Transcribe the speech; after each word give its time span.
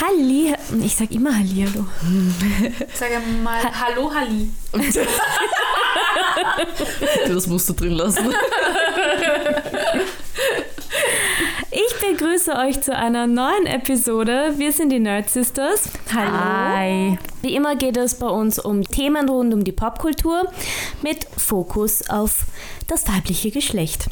Halli, 0.00 0.54
ich 0.82 0.96
sag 0.96 1.10
immer 1.10 1.36
Hallihallo. 1.36 1.86
Sag 2.94 3.10
mal 3.42 3.60
Hallo 3.62 4.10
Halli. 4.12 4.48
das 7.28 7.46
musst 7.46 7.68
du 7.68 7.74
drin 7.74 7.92
lassen. 7.92 8.34
Ich 11.70 11.94
begrüße 12.00 12.54
euch 12.56 12.80
zu 12.80 12.96
einer 12.96 13.26
neuen 13.26 13.66
Episode. 13.66 14.54
Wir 14.56 14.72
sind 14.72 14.90
die 14.90 15.00
Nerd 15.00 15.30
Sisters. 15.30 15.88
Hallo. 16.14 16.30
Hi. 16.30 17.18
Wie 17.42 17.54
immer 17.54 17.76
geht 17.76 17.96
es 17.96 18.14
bei 18.16 18.28
uns 18.28 18.58
um 18.58 18.82
Themen 18.84 19.28
rund 19.28 19.54
um 19.54 19.64
die 19.64 19.72
Popkultur 19.72 20.50
mit 21.02 21.26
Fokus 21.36 22.08
auf 22.10 22.44
das 22.88 23.06
weibliche 23.08 23.50
Geschlecht. 23.50 24.06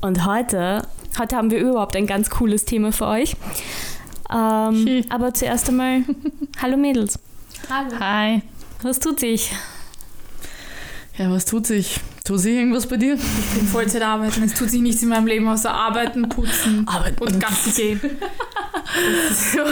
Und 0.00 0.26
heute, 0.26 0.82
heute 1.18 1.36
haben 1.36 1.50
wir 1.50 1.58
überhaupt 1.58 1.96
ein 1.96 2.06
ganz 2.06 2.30
cooles 2.30 2.64
Thema 2.64 2.92
für 2.92 3.06
euch. 3.06 3.36
Ähm, 4.30 4.86
Hm. 4.86 5.04
aber 5.10 5.32
zuerst 5.34 5.68
einmal, 5.68 6.02
hallo 6.60 6.76
Mädels. 6.76 7.18
Hallo. 7.70 7.90
Hi. 8.00 8.42
Was 8.82 8.98
tut 8.98 9.20
sich? 9.20 9.50
Ja, 11.16 11.30
was 11.30 11.44
tut 11.46 11.66
sich? 11.66 11.98
Tut 12.24 12.40
sich 12.40 12.56
irgendwas 12.56 12.86
bei 12.86 12.96
dir? 12.96 13.14
Ich 13.14 13.58
bin 13.58 13.66
Vollzeit 13.68 14.02
arbeiten. 14.02 14.42
Es 14.42 14.52
tut 14.54 14.68
sich 14.68 14.80
nichts 14.82 15.02
in 15.02 15.08
meinem 15.08 15.26
Leben 15.28 15.48
außer 15.48 15.72
arbeiten, 15.72 16.28
putzen 16.28 16.86
Arbeiten. 16.88 17.22
und 17.22 17.40
Gassi 17.40 17.70
gehen. 17.70 18.00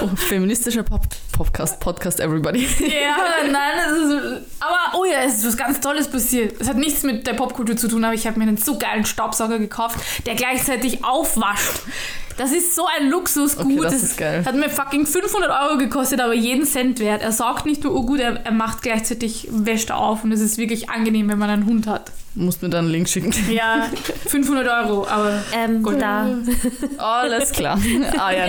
Oh, 0.00 0.08
feministischer 0.16 0.82
Pop 0.84 1.02
Podcast, 1.32 1.80
Podcast 1.80 2.20
Everybody. 2.20 2.60
Ja, 2.80 3.16
nein, 3.50 3.72
es 3.86 3.98
ist, 3.98 4.60
aber 4.60 4.98
oh 4.98 5.04
ja, 5.04 5.22
es 5.24 5.38
ist 5.38 5.46
was 5.48 5.56
ganz 5.56 5.80
Tolles 5.80 6.08
passiert. 6.08 6.60
Es 6.60 6.68
hat 6.68 6.76
nichts 6.76 7.02
mit 7.02 7.26
der 7.26 7.34
Popkultur 7.34 7.76
zu 7.76 7.88
tun, 7.88 8.04
aber 8.04 8.14
ich 8.14 8.26
habe 8.26 8.38
mir 8.38 8.46
einen 8.46 8.56
so 8.56 8.78
geilen 8.78 9.04
Staubsauger 9.04 9.58
gekauft, 9.58 9.98
der 10.26 10.34
gleichzeitig 10.36 11.04
aufwascht. 11.04 11.80
Das 12.36 12.52
ist 12.52 12.74
so 12.74 12.82
ein 12.98 13.08
Luxusgut. 13.10 13.64
Okay, 13.66 13.78
das 13.82 14.02
ist 14.02 14.16
geil. 14.18 14.44
Hat 14.44 14.54
mir 14.54 14.68
fucking 14.68 15.06
500 15.06 15.50
Euro 15.50 15.78
gekostet, 15.78 16.20
aber 16.20 16.34
jeden 16.34 16.64
Cent 16.66 16.98
wert. 16.98 17.22
Er 17.22 17.32
saugt 17.32 17.64
nicht 17.66 17.84
nur 17.84 17.94
gut, 18.04 18.20
er, 18.20 18.44
er 18.44 18.52
macht 18.52 18.82
gleichzeitig, 18.82 19.48
wäscht 19.50 19.90
auf 19.92 20.24
und 20.24 20.32
es 20.32 20.40
ist 20.40 20.58
wirklich 20.58 20.90
angenehm, 20.90 21.28
wenn 21.28 21.38
man 21.38 21.50
einen 21.50 21.66
Hund 21.66 21.86
hat. 21.86 22.10
Musst 22.36 22.62
mir 22.62 22.68
da 22.68 22.80
einen 22.80 22.88
Link 22.90 23.08
schicken. 23.08 23.32
Ja, 23.48 23.86
500 24.26 24.66
Euro, 24.88 25.06
aber... 25.06 25.40
Ähm, 25.56 25.84
Gut. 25.84 26.00
da. 26.02 26.26
Alles 26.98 27.52
klar. 27.52 27.78
Ah 28.18 28.32
ja, 28.32 28.46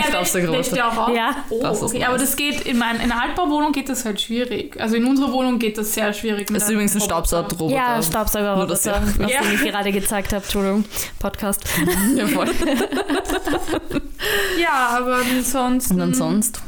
wäscht 0.51 0.73
ihr 0.75 0.87
auch 0.87 0.97
auf? 1.09 1.15
Ja. 1.15 1.35
Oh, 1.51 1.59
Das 1.61 1.77
ist 1.77 1.83
okay. 1.83 1.99
nice. 1.99 2.07
Aber 2.07 2.17
das 2.17 2.35
geht, 2.35 2.61
in, 2.61 2.79
mein, 2.79 2.95
in 2.95 3.11
einer 3.11 3.21
Altbauwohnung 3.21 3.73
geht 3.73 3.87
das 3.89 4.03
halt 4.03 4.19
schwierig. 4.19 4.75
Also 4.81 4.95
in 4.95 5.05
unserer 5.05 5.31
Wohnung 5.31 5.59
geht 5.59 5.77
das 5.77 5.93
sehr 5.93 6.11
schwierig. 6.13 6.47
Das 6.51 6.63
ist 6.63 6.69
übrigens 6.71 6.95
ein 6.95 7.01
Staubsaugerroboter. 7.01 7.75
Ja, 7.75 8.01
Staubsauger, 8.01 8.55
Nur, 8.55 8.65
dass 8.65 8.87
was 8.87 8.95
ihr- 9.19 9.29
Ja. 9.29 9.41
ich 9.53 9.61
gerade 9.63 9.91
gezeigt 9.91 10.33
habe. 10.33 10.41
Entschuldigung, 10.43 10.83
Podcast. 11.19 11.61
Ja, 12.15 12.25
voll. 12.25 12.47
Ja, 14.61 14.97
aber 14.97 15.17
ansonsten... 15.17 15.93
Und 15.93 15.99
dann 15.99 16.13
sonst? 16.13 16.61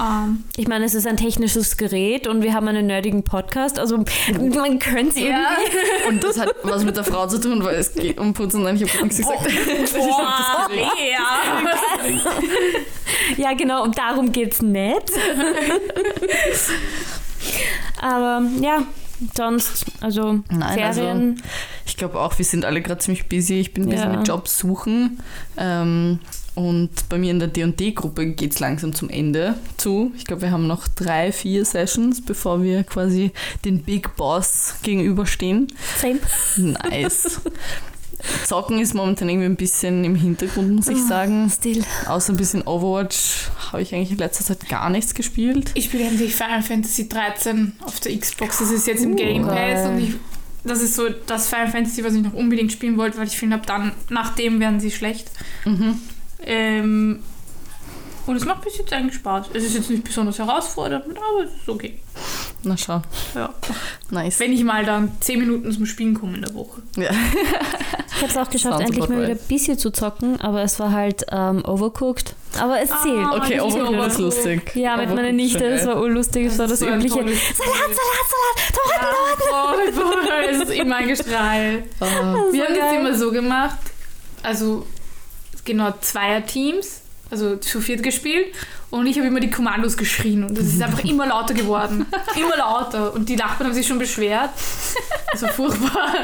Ähm, 0.00 0.44
Ich 0.56 0.68
meine, 0.68 0.84
es 0.84 0.94
ist 0.94 1.06
ein 1.06 1.16
technisches 1.16 1.76
Gerät 1.76 2.26
und 2.26 2.42
wir 2.42 2.52
haben 2.52 2.68
einen 2.68 2.86
nerdigen 2.86 3.22
Podcast. 3.22 3.78
Also 3.78 3.96
man 3.96 4.78
könnte 4.78 5.08
es 5.08 5.16
ja. 5.16 5.56
irgendwie. 5.58 6.08
Und 6.08 6.22
das 6.22 6.38
hat 6.38 6.54
was 6.62 6.84
mit 6.84 6.96
der 6.96 7.04
Frau 7.04 7.26
zu 7.26 7.40
tun, 7.40 7.64
weil 7.64 7.76
es 7.76 7.94
geht 7.94 8.18
um 8.18 8.34
Putzen. 8.34 8.62
Nein, 8.62 8.76
ich 8.76 8.82
habe 8.94 9.04
nichts 9.04 9.18
gesagt. 9.18 9.40
Boah, 9.94 10.68
ja. 11.10 11.62
Ja, 13.36 13.52
genau, 13.54 13.82
und 13.82 13.96
darum 13.98 14.30
geht 14.32 14.52
es 14.52 14.62
nicht. 14.62 15.12
Aber 18.00 18.42
ja, 18.60 18.82
sonst, 19.36 19.84
also 20.00 20.40
Nein, 20.50 20.82
also- 20.82 21.00
Serien. 21.00 21.42
Ich 21.86 21.96
glaube 21.96 22.18
auch, 22.20 22.36
wir 22.36 22.44
sind 22.44 22.64
alle 22.64 22.82
gerade 22.82 23.00
ziemlich 23.00 23.28
busy. 23.28 23.54
Ich 23.60 23.72
bin 23.72 23.86
busy 23.86 23.96
Ja. 24.02 24.08
mit 24.16 24.26
Jobs 24.28 24.58
suchen. 24.58 25.20
Ähm, 25.56 26.18
und 26.54 26.90
bei 27.10 27.18
mir 27.18 27.30
in 27.30 27.38
der 27.38 27.48
D&D-Gruppe 27.48 28.28
geht 28.28 28.52
es 28.54 28.60
langsam 28.60 28.94
zum 28.94 29.10
Ende 29.10 29.54
zu. 29.76 30.10
Ich 30.16 30.24
glaube, 30.24 30.42
wir 30.42 30.50
haben 30.50 30.66
noch 30.66 30.88
drei, 30.88 31.30
vier 31.30 31.64
Sessions, 31.64 32.24
bevor 32.24 32.62
wir 32.62 32.82
quasi 32.82 33.30
den 33.64 33.82
Big 33.82 34.16
Boss 34.16 34.74
gegenüberstehen. 34.82 35.68
Same. 36.00 36.18
Nice. 36.56 37.40
Zocken 38.46 38.80
ist 38.80 38.94
momentan 38.94 39.28
irgendwie 39.28 39.46
ein 39.46 39.56
bisschen 39.56 40.02
im 40.02 40.14
Hintergrund, 40.16 40.72
muss 40.74 40.88
ich 40.88 40.98
sagen. 41.04 41.50
Still. 41.54 41.84
Außer 42.08 42.32
ein 42.32 42.36
bisschen 42.38 42.62
Overwatch 42.62 43.50
habe 43.70 43.82
ich 43.82 43.94
eigentlich 43.94 44.12
in 44.12 44.16
letzter 44.16 44.42
Zeit 44.44 44.66
gar 44.68 44.88
nichts 44.88 45.14
gespielt. 45.14 45.70
Ich 45.74 45.84
spiele 45.84 46.04
endlich 46.04 46.34
Final 46.34 46.62
Fantasy 46.62 47.08
13 47.08 47.72
auf 47.82 48.00
der 48.00 48.18
Xbox. 48.18 48.58
Das 48.58 48.70
ist 48.70 48.86
jetzt 48.86 49.04
im 49.04 49.12
Uh, 49.12 49.16
Game 49.16 49.42
Pass 49.42 49.54
geil. 49.54 49.90
und 49.90 49.98
ich, 50.00 50.14
das 50.66 50.82
ist 50.82 50.94
so 50.94 51.08
das 51.26 51.48
Final 51.48 51.68
Fantasy, 51.68 52.04
was 52.04 52.14
ich 52.14 52.22
noch 52.22 52.34
unbedingt 52.34 52.72
spielen 52.72 52.96
wollte, 52.96 53.18
weil 53.18 53.26
ich 53.26 53.38
finde, 53.38 53.56
ab 53.56 53.66
dann, 53.66 53.92
nach 54.10 54.34
dem 54.34 54.60
werden 54.60 54.80
sie 54.80 54.90
schlecht. 54.90 55.30
Mhm. 55.64 55.98
Ähm, 56.40 57.20
und 58.26 58.36
es 58.36 58.44
macht 58.44 58.62
bis 58.62 58.78
jetzt 58.78 58.92
eigentlich 58.92 59.14
Spaß. 59.14 59.48
Es 59.54 59.64
ist 59.64 59.74
jetzt 59.74 59.90
nicht 59.90 60.04
besonders 60.04 60.38
herausfordernd, 60.38 61.04
aber 61.04 61.44
es 61.44 61.54
ist 61.54 61.68
okay. 61.68 61.98
Na 62.62 62.76
schau, 62.76 63.00
Ja. 63.34 63.54
nice. 64.10 64.40
Wenn 64.40 64.52
ich 64.52 64.64
mal 64.64 64.84
dann 64.84 65.12
10 65.20 65.38
Minuten 65.38 65.70
zum 65.72 65.86
Spielen 65.86 66.14
komme 66.14 66.34
in 66.36 66.42
der 66.42 66.54
Woche. 66.54 66.82
Ja. 66.96 67.10
Ich 68.16 68.22
habe 68.22 68.32
es 68.32 68.38
auch 68.38 68.48
geschafft, 68.50 68.78
Sounds 68.78 68.86
endlich 68.88 69.08
mal 69.10 69.18
wieder 69.24 69.32
ein 69.32 69.46
bisschen 69.46 69.78
zu 69.78 69.90
zocken, 69.90 70.40
aber 70.40 70.62
es 70.62 70.80
war 70.80 70.90
halt 70.90 71.26
ähm, 71.30 71.62
overcooked. 71.66 72.34
Aber 72.58 72.80
es 72.80 72.90
Ah, 72.90 73.02
zählt. 73.02 73.26
Okay, 73.42 73.54
Ich 73.56 73.60
Overcooked 73.60 74.06
ist 74.06 74.18
lustig. 74.18 74.72
Ja, 74.74 74.96
mit 74.96 75.14
meiner 75.14 75.32
Nichte, 75.32 75.68
das 75.68 75.84
war 75.86 76.00
urlustig, 76.00 76.46
das 76.48 76.58
war 76.58 76.66
das 76.66 76.78
so 76.78 76.86
ein 76.86 76.94
übliche. 76.94 77.14
Salat, 77.14 77.28
Salat, 77.28 78.26
Salat, 78.32 78.72
Tomaten, 78.72 79.42
Ja, 79.50 79.92
voll, 79.92 79.92
voll. 79.92 80.44
Es 80.50 80.62
ist 80.62 80.78
immer 80.80 80.96
ein 80.96 81.08
Gestrahl. 81.08 81.82
Ah. 82.00 82.04
Wir 82.06 82.62
so 82.62 82.66
haben 82.68 82.74
das 82.74 82.78
geil. 82.90 83.00
immer 83.00 83.14
so 83.18 83.30
gemacht, 83.32 83.78
also 84.42 84.86
genau 85.66 85.92
Zweier-Teams, 86.00 87.02
also 87.30 87.56
zu 87.56 87.80
viert 87.80 88.02
gespielt 88.02 88.54
und 88.90 89.06
ich 89.06 89.16
habe 89.18 89.26
immer 89.26 89.40
die 89.40 89.50
Kommandos 89.50 89.96
geschrien 89.96 90.44
und 90.44 90.56
es 90.56 90.74
ist 90.74 90.82
einfach 90.82 91.02
immer 91.04 91.26
lauter 91.26 91.54
geworden. 91.54 92.06
Immer 92.36 92.56
lauter 92.56 93.12
und 93.14 93.28
die 93.28 93.36
Nachbarn 93.36 93.68
haben 93.68 93.74
sich 93.74 93.86
schon 93.86 93.98
beschwert. 93.98 94.50
Also 95.32 95.48
furchtbar. 95.48 96.14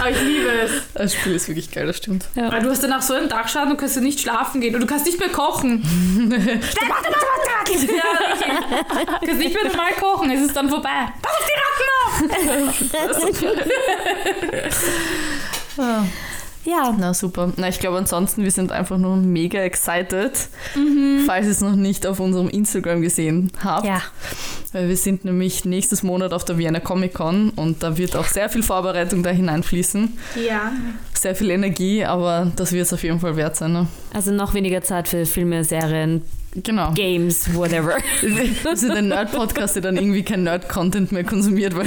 Aber 0.00 0.10
ich 0.10 0.20
liebe 0.22 0.48
es. 0.48 0.72
Das 0.94 1.14
Spiel 1.14 1.34
ist 1.34 1.48
wirklich 1.48 1.70
geil, 1.70 1.86
das 1.86 1.98
stimmt. 1.98 2.24
Ja. 2.34 2.50
Weil 2.50 2.62
du 2.62 2.70
hast 2.70 2.82
danach 2.82 3.02
so 3.02 3.14
einen 3.14 3.28
Dachschaden, 3.28 3.70
du 3.70 3.76
kannst 3.76 3.96
ja 3.96 4.02
nicht 4.02 4.20
schlafen 4.20 4.60
gehen 4.60 4.74
und 4.74 4.80
du 4.80 4.86
kannst 4.86 5.04
nicht 5.06 5.20
mehr 5.20 5.28
kochen. 5.28 5.82
ja. 6.30 6.36
Du 6.36 6.46
kannst 9.26 9.38
nicht 9.38 9.54
mehr 9.54 9.64
normal 9.64 9.92
kochen, 10.00 10.30
es 10.30 10.40
ist 10.40 10.56
dann 10.56 10.68
vorbei. 10.70 11.12
Pass 11.22 11.32
auf 11.32 11.46
die 11.46 11.52
Ratten 11.54 11.88
auf! 15.78 16.14
Ja, 16.68 16.94
Na 16.98 17.14
super. 17.14 17.52
Na, 17.56 17.68
ich 17.68 17.78
glaube 17.80 17.96
ansonsten, 17.98 18.44
wir 18.44 18.50
sind 18.50 18.72
einfach 18.72 18.98
nur 18.98 19.16
mega 19.16 19.58
excited, 19.60 20.32
Mhm. 20.74 21.22
falls 21.26 21.46
ihr 21.46 21.52
es 21.52 21.60
noch 21.62 21.76
nicht 21.76 22.06
auf 22.06 22.20
unserem 22.20 22.48
Instagram 22.48 23.00
gesehen 23.00 23.50
habt. 23.64 23.86
ja. 23.86 24.02
Weil 24.72 24.88
wir 24.88 24.96
sind 24.98 25.24
nämlich 25.24 25.64
nächstes 25.64 26.02
Monat 26.02 26.34
auf 26.34 26.44
der 26.44 26.58
Vienna 26.58 26.78
Comic 26.80 27.14
Con 27.14 27.50
und 27.56 27.82
da 27.82 27.96
wird 27.96 28.14
auch 28.16 28.26
sehr 28.26 28.50
viel 28.50 28.62
Vorbereitung 28.62 29.22
da 29.22 29.30
hineinfließen. 29.30 30.18
Ja. 30.46 30.72
Sehr 31.14 31.34
viel 31.34 31.48
Energie, 31.50 32.04
aber 32.04 32.52
das 32.54 32.72
wird 32.72 32.82
es 32.84 32.92
auf 32.92 33.02
jeden 33.02 33.18
Fall 33.18 33.34
wert 33.36 33.56
sein. 33.56 33.72
Ne? 33.72 33.86
Also 34.12 34.30
noch 34.30 34.52
weniger 34.52 34.82
Zeit 34.82 35.08
für 35.08 35.24
Filme, 35.24 35.64
Serien, 35.64 36.22
Genau. 36.54 36.92
Games, 36.92 37.54
whatever. 37.54 37.98
Wir 38.22 38.76
sind 38.76 38.92
ein 38.92 39.08
Nerd-Podcast, 39.08 39.76
der 39.76 39.82
dann 39.82 39.96
irgendwie 39.96 40.22
kein 40.22 40.44
Nerd-Content 40.44 41.12
mehr 41.12 41.24
konsumiert. 41.24 41.76
Weil 41.76 41.86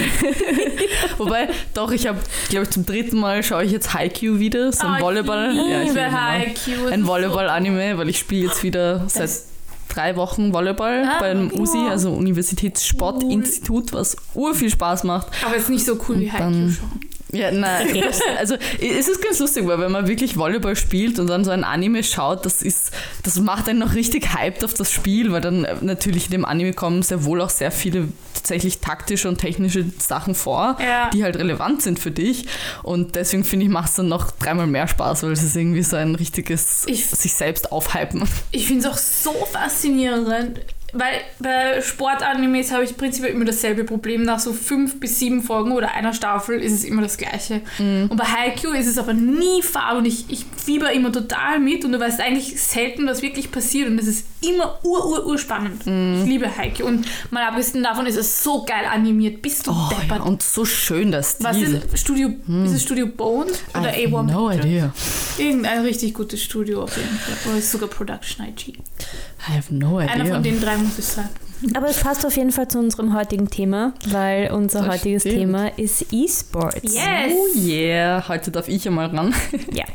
Wobei, 1.17 1.49
doch, 1.73 1.91
ich 1.91 2.07
habe, 2.07 2.19
glaube 2.49 2.66
ich, 2.66 2.69
zum 2.71 2.85
dritten 2.85 3.19
Mal 3.19 3.44
schaue 3.44 3.63
ich 3.66 3.71
jetzt 3.71 3.94
Haikyuu 3.94 4.39
wieder, 4.39 4.71
so 4.71 4.85
ein 4.88 5.01
Oh, 5.01 5.05
Volleyball. 5.05 5.51
Ich 5.51 5.94
Ja, 5.95 6.03
ich. 6.03 6.11
Haikyuu. 6.13 6.88
Ein 6.88 7.05
Volleyball-Anime, 7.07 7.97
weil 7.97 8.09
ich 8.09 8.19
spiele 8.19 8.47
jetzt 8.47 8.63
wieder 8.63 9.03
seit 9.07 9.23
Das- 9.23 9.47
drei 9.89 10.16
Wochen 10.16 10.53
Volleyball 10.53 11.03
Ah, 11.05 11.17
beim 11.19 11.47
okay. 11.47 11.59
USI, 11.59 11.88
also 11.89 12.11
Universitätssportinstitut, 12.11 13.91
was 13.94 14.16
ur 14.35 14.53
viel 14.55 14.69
Spaß 14.69 15.03
macht. 15.03 15.27
Aber 15.45 15.55
es 15.57 15.63
ist 15.63 15.69
nicht 15.69 15.85
so 15.85 15.97
cool 16.07 16.19
wie 16.19 16.25
Und 16.27 16.33
Haikyuu 16.33 16.50
dann- 16.51 16.71
schon. 16.79 17.10
Ja, 17.34 17.52
nein, 17.52 17.88
also 18.40 18.56
es 18.80 19.08
ist 19.08 19.24
ganz 19.24 19.40
lustig, 19.40 19.66
weil 19.68 19.80
wenn 19.80 19.92
man 19.92 20.08
wirklich 20.08 20.38
Volleyball 20.38 20.75
spielt 20.75 21.18
und 21.19 21.28
dann 21.28 21.46
so 21.46 21.52
ein 21.52 21.64
Anime 21.64 22.03
schaut, 22.03 22.46
das 22.46 22.62
ist, 22.62 22.92
das 23.24 23.40
macht 23.40 23.69
einen 23.69 23.80
noch 23.80 23.96
richtig 23.96 24.34
hyped 24.36 24.64
auf 24.66 24.74
das 24.74 24.92
Spiel, 24.92 25.31
weil 25.31 25.42
dann 25.42 25.64
äh, 25.66 25.75
natürlich 25.81 26.25
in 26.25 26.31
dem 26.31 26.46
Anime 26.46 26.74
kommen 26.74 27.04
sehr 27.04 27.24
wohl 27.24 27.42
auch 27.42 27.50
sehr 27.50 27.72
viele 27.72 28.10
tatsächlich 28.33 28.80
taktische 28.80 29.30
und 29.30 29.38
technische 29.38 29.86
Sachen 30.00 30.33
vor, 30.36 30.75
Ja. 30.81 31.10
die 31.12 31.24
halt 31.24 31.38
relevant 31.38 31.81
sind 31.83 32.00
für 32.00 32.12
dich. 32.12 32.48
Und 32.83 33.16
deswegen 33.16 33.44
finde 33.44 33.66
ich, 33.68 33.72
macht 33.72 33.89
es 33.89 33.95
dann 33.95 34.07
noch 34.07 34.31
dreimal 34.31 34.68
mehr 34.68 34.88
Spaß, 34.88 35.24
weil 35.24 35.31
es 35.31 35.44
ist 35.44 35.56
irgendwie 35.56 35.84
so 35.84 35.95
ein 35.95 36.16
richtiges 36.16 36.84
Ich- 36.88 37.06
sich 37.06 37.34
selbst 37.34 37.72
aufhypen. 37.72 38.27
Ich 38.51 38.68
finde 38.68 38.88
es 38.88 38.92
auch 38.94 38.98
so 38.98 39.45
faszinierend, 39.51 40.60
weil 40.93 41.21
bei 41.39 41.81
Sportanimes 41.81 42.71
habe 42.71 42.83
ich 42.83 42.97
prinzipiell 42.97 43.33
immer 43.33 43.45
dasselbe 43.45 43.83
Problem. 43.83 44.23
Nach 44.23 44.39
so 44.39 44.53
fünf 44.53 44.99
bis 44.99 45.19
sieben 45.19 45.41
Folgen 45.41 45.71
oder 45.71 45.93
einer 45.93 46.13
Staffel 46.13 46.59
ist 46.59 46.73
es 46.73 46.83
immer 46.83 47.01
das 47.01 47.17
Gleiche. 47.17 47.61
Und 48.09 48.17
bei 48.17 48.25
Haikyuu 48.25 48.73
ist 48.73 48.88
es 48.88 48.97
aber 48.97 49.13
nie 49.13 49.61
Farbe 49.61 49.99
und 49.99 50.05
ich, 50.05 50.25
ich 50.29 50.45
fieber 50.55 50.91
immer 50.91 51.11
total 51.11 51.59
mit 51.59 51.85
und 51.85 51.91
du 51.91 51.99
weißt 51.99 52.21
eigentlich 52.21 52.61
selten, 52.61 53.05
was 53.07 53.21
wirklich 53.21 53.51
passiert 53.51 53.89
und 53.89 53.99
es 53.99 54.07
ist 54.07 54.27
immer 54.41 54.79
ur, 54.83 55.05
ur, 55.05 55.25
ur 55.27 55.38
spannend. 55.38 55.81
Ich 55.81 56.27
liebe 56.29 56.55
Heike. 56.57 56.83
Und 56.85 57.05
mal 57.31 57.43
abgesehen 57.47 57.83
davon 57.83 58.05
ist 58.05 58.17
es 58.17 58.43
so 58.43 58.63
geil 58.65 58.85
animiert. 58.91 59.41
Bist 59.41 59.67
du 59.67 59.71
Oh, 59.71 59.89
deppert. 59.89 60.19
ja, 60.19 60.23
und 60.23 60.41
so 60.43 60.65
schön 60.65 61.11
das 61.11 61.31
Stil. 61.33 61.45
Was 61.45 61.57
ist 61.57 61.99
Studio, 61.99 62.29
ist 62.65 62.71
es 62.73 62.83
Studio 62.83 63.07
Bones 63.07 63.59
oder 63.77 63.97
I 63.97 64.05
have 64.05 64.15
A1 64.15 64.23
no 64.31 64.47
Pictures? 64.49 64.65
idea. 64.65 64.93
Irgendein 65.38 65.81
richtig 65.81 66.13
gutes 66.13 66.41
Studio 66.43 66.83
auf 66.83 66.95
jeden 66.97 67.17
Fall. 67.19 67.33
Oder 67.49 67.57
ist 67.59 67.71
sogar 67.71 67.89
Production 67.89 68.45
IG. 68.47 68.73
I 68.73 69.57
have 69.57 69.73
no 69.73 69.99
idea. 69.99 70.13
Einer 70.13 70.25
von 70.25 70.43
den 70.43 70.59
drei 70.61 70.77
muss 70.77 70.97
es 70.97 71.15
sein. 71.15 71.29
Aber 71.75 71.88
es 71.90 72.00
passt 72.00 72.25
auf 72.25 72.36
jeden 72.38 72.52
Fall 72.52 72.68
zu 72.68 72.80
unserem 72.80 73.13
heutigen 73.16 73.50
Thema, 73.50 73.94
weil 74.10 74.52
unser 74.52 74.80
Das 74.84 74.96
heutiges 74.96 75.22
stimmt. 75.22 75.36
Thema 75.38 75.68
ist 75.78 76.06
E-Sports. 76.12 76.81
Yes! 76.94 77.34
Oh 77.34 77.48
yeah, 77.60 78.24
heute 78.28 78.50
darf 78.52 78.68
ich 78.68 78.88
einmal 78.88 79.08
ran. 79.16 79.34
Ja. 79.72 79.86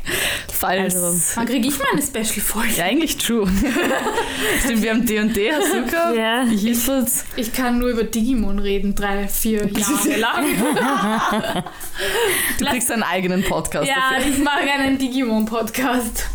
Falls. 0.51 0.95
Also- 0.95 1.19
Wann 1.35 1.45
kriege 1.45 1.67
ich 1.67 1.77
mal 1.77 1.85
eine 1.91 2.01
Special-Folge? 2.01 2.73
ja, 2.77 2.85
eigentlich 2.85 3.17
true. 3.17 3.47
Stimmt, 4.63 4.81
wir 4.81 4.91
haben 4.91 5.05
D&D, 5.05 5.51
hast 5.51 5.73
du 5.73 5.85
gehabt? 5.85 6.15
Ja. 6.17 6.43
Ich. 6.45 6.65
Ich 7.35 7.53
kann 7.53 7.79
nur 7.79 7.89
über 7.89 8.03
Digimon 8.03 8.59
reden, 8.59 8.95
drei, 8.95 9.27
vier 9.27 9.67
Jahre 9.71 10.15
lang. 10.17 10.45
Du 12.59 12.65
kriegst 12.65 12.91
einen 12.91 13.03
eigenen 13.03 13.43
Podcast 13.43 13.87
ja, 13.87 13.95
dafür. 14.17 14.31
ich 14.31 14.39
mache 14.43 14.59
einen 14.71 14.97
Digimon-Podcast. 14.97 16.25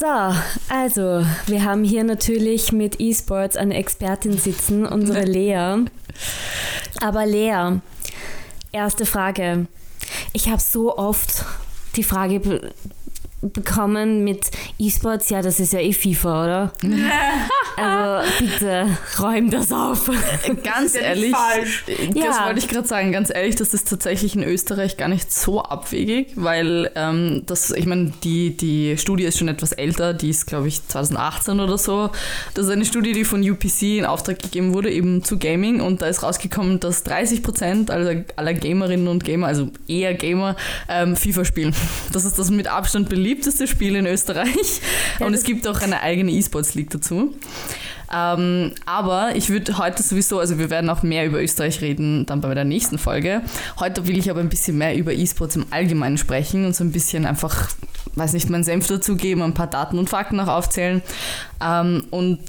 So, 0.00 0.34
also, 0.70 1.26
wir 1.44 1.62
haben 1.62 1.84
hier 1.84 2.04
natürlich 2.04 2.72
mit 2.72 3.00
E-Sports 3.00 3.58
eine 3.58 3.74
Expertin 3.74 4.38
sitzen, 4.38 4.86
unsere 4.86 5.24
Lea. 5.26 5.84
Aber 7.02 7.26
Lea, 7.26 7.80
erste 8.72 9.04
Frage. 9.04 9.66
Ich 10.32 10.48
habe 10.48 10.62
so 10.62 10.96
oft 10.96 11.44
die 11.96 12.02
Frage 12.02 12.72
bekommen 13.42 14.24
mit 14.24 14.50
E-Sports, 14.78 15.30
ja, 15.30 15.42
das 15.42 15.60
ist 15.60 15.72
ja 15.72 15.80
eh 15.80 15.92
FIFA, 15.92 16.44
oder? 16.44 16.72
Also, 17.76 18.28
bitte, 18.38 18.98
räum 19.20 19.50
das 19.50 19.72
auf. 19.72 20.10
Ganz 20.62 20.94
ja 20.94 21.00
nicht 21.00 21.02
ehrlich, 21.02 21.34
falsch. 21.34 21.84
das 21.86 22.14
Ja. 22.14 22.44
wollte 22.44 22.58
ich 22.58 22.68
gerade 22.68 22.86
sagen, 22.86 23.10
ganz 23.10 23.30
ehrlich, 23.34 23.56
das 23.56 23.72
ist 23.72 23.88
tatsächlich 23.88 24.34
in 24.36 24.42
Österreich 24.42 24.98
gar 24.98 25.08
nicht 25.08 25.32
so 25.32 25.62
abwegig, 25.62 26.32
weil 26.36 26.90
ähm, 26.94 27.44
das, 27.46 27.70
ich 27.70 27.86
meine, 27.86 28.12
die, 28.22 28.54
die 28.54 28.98
Studie 28.98 29.24
ist 29.24 29.38
schon 29.38 29.48
etwas 29.48 29.72
älter, 29.72 30.12
die 30.12 30.28
ist 30.28 30.46
glaube 30.46 30.68
ich 30.68 30.86
2018 30.88 31.58
oder 31.60 31.78
so. 31.78 32.10
Das 32.52 32.66
ist 32.66 32.70
eine 32.70 32.84
Studie, 32.84 33.12
die 33.12 33.24
von 33.24 33.48
UPC 33.48 33.82
in 33.98 34.04
Auftrag 34.04 34.40
gegeben 34.42 34.74
wurde, 34.74 34.90
eben 34.90 35.24
zu 35.24 35.38
Gaming 35.38 35.80
und 35.80 36.02
da 36.02 36.06
ist 36.06 36.22
rausgekommen, 36.22 36.80
dass 36.80 37.02
30 37.04 37.42
Prozent 37.42 37.90
aller, 37.90 38.24
aller 38.36 38.52
Gamerinnen 38.52 39.08
und 39.08 39.24
Gamer, 39.24 39.46
also 39.46 39.70
eher 39.88 40.12
Gamer, 40.12 40.54
ähm, 40.88 41.16
FIFA 41.16 41.46
spielen. 41.46 41.74
Das 42.12 42.26
ist 42.26 42.38
das 42.38 42.50
mit 42.50 42.66
Abstand 42.68 43.08
beliebteste 43.30 43.68
Spiel 43.68 43.94
in 43.94 44.06
Österreich 44.06 44.80
Ja, 45.20 45.26
und 45.26 45.34
es 45.34 45.44
gibt 45.44 45.66
auch 45.68 45.80
eine 45.80 46.00
eigene 46.02 46.32
E-Sports 46.32 46.74
League 46.74 46.90
dazu. 46.90 47.34
Ähm, 48.12 48.72
aber 48.86 49.36
ich 49.36 49.50
würde 49.50 49.78
heute 49.78 50.02
sowieso, 50.02 50.40
also 50.40 50.58
wir 50.58 50.68
werden 50.68 50.90
auch 50.90 51.04
mehr 51.04 51.26
über 51.26 51.40
Österreich 51.40 51.80
reden, 51.80 52.26
dann 52.26 52.40
bei 52.40 52.52
der 52.54 52.64
nächsten 52.64 52.98
Folge. 52.98 53.42
Heute 53.78 54.08
will 54.08 54.18
ich 54.18 54.28
aber 54.30 54.40
ein 54.40 54.48
bisschen 54.48 54.78
mehr 54.78 54.96
über 54.96 55.12
E-Sports 55.12 55.54
im 55.54 55.66
Allgemeinen 55.70 56.18
sprechen 56.18 56.66
und 56.66 56.74
so 56.74 56.82
ein 56.82 56.90
bisschen 56.90 57.24
einfach, 57.24 57.68
weiß 58.16 58.32
nicht, 58.32 58.50
meinen 58.50 58.64
Senf 58.64 58.88
dazugeben, 58.88 59.42
ein 59.42 59.54
paar 59.54 59.68
Daten 59.68 59.96
und 59.96 60.10
Fakten 60.10 60.36
noch 60.36 60.48
aufzählen. 60.48 61.02
Ähm, 61.62 62.02
und 62.10 62.40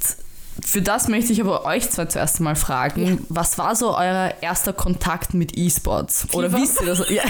für 0.64 0.82
das 0.82 1.08
möchte 1.08 1.34
ich 1.34 1.42
aber 1.42 1.66
euch 1.66 1.90
zwei 1.90 2.06
zuerst 2.06 2.40
mal 2.40 2.56
fragen, 2.56 3.06
Ja. 3.06 3.18
was 3.30 3.58
war 3.58 3.76
so 3.76 3.96
euer 3.98 4.34
erster 4.42 4.74
Kontakt 4.74 5.34
mit 5.34 5.58
E-Sports? 5.58 6.28
Oder 6.34 6.52
wisst 6.54 6.82
ihr 6.82 6.88
das? 6.88 7.10
Ja. 7.10 7.24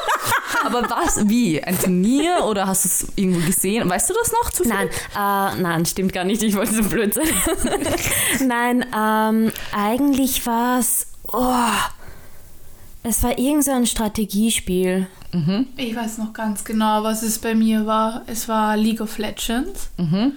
aber 0.64 0.82
was, 0.90 1.28
wie? 1.28 1.62
Ein 1.62 1.78
Turnier 1.78 2.44
oder 2.46 2.66
hast 2.66 2.84
du 2.84 2.88
es 2.88 3.06
irgendwo 3.16 3.46
gesehen? 3.46 3.88
Weißt 3.88 4.08
du 4.10 4.14
das 4.14 4.32
noch 4.32 4.50
zufällig? 4.50 4.90
Nein, 5.14 5.58
äh, 5.58 5.62
nein, 5.62 5.86
stimmt 5.86 6.12
gar 6.12 6.24
nicht. 6.24 6.42
Ich 6.42 6.56
wollte 6.56 6.74
so 6.74 6.82
blöd 6.82 7.14
sein. 7.14 7.24
nein, 8.46 8.84
ähm, 8.96 9.52
eigentlich 9.76 10.46
war 10.46 10.80
es. 10.80 11.06
Oh, 11.32 11.52
es 13.02 13.22
war 13.22 13.38
irgend 13.38 13.64
so 13.64 13.72
ein 13.72 13.86
Strategiespiel. 13.86 15.06
Mhm. 15.32 15.66
Ich 15.76 15.94
weiß 15.94 16.18
noch 16.18 16.32
ganz 16.32 16.64
genau, 16.64 17.02
was 17.02 17.22
es 17.22 17.38
bei 17.38 17.54
mir 17.54 17.86
war. 17.86 18.22
Es 18.26 18.48
war 18.48 18.76
League 18.76 19.00
of 19.00 19.18
Legends. 19.18 19.90
Mhm. 19.98 20.32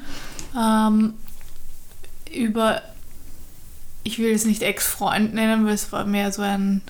Ähm, 0.57 1.13
über, 2.37 2.81
ich 4.03 4.19
will 4.19 4.31
es 4.33 4.45
nicht 4.45 4.61
Ex-Freund 4.61 5.33
nennen, 5.33 5.65
weil 5.65 5.73
es 5.73 5.91
war 5.91 6.05
mehr 6.05 6.31
so 6.31 6.41
ein 6.41 6.81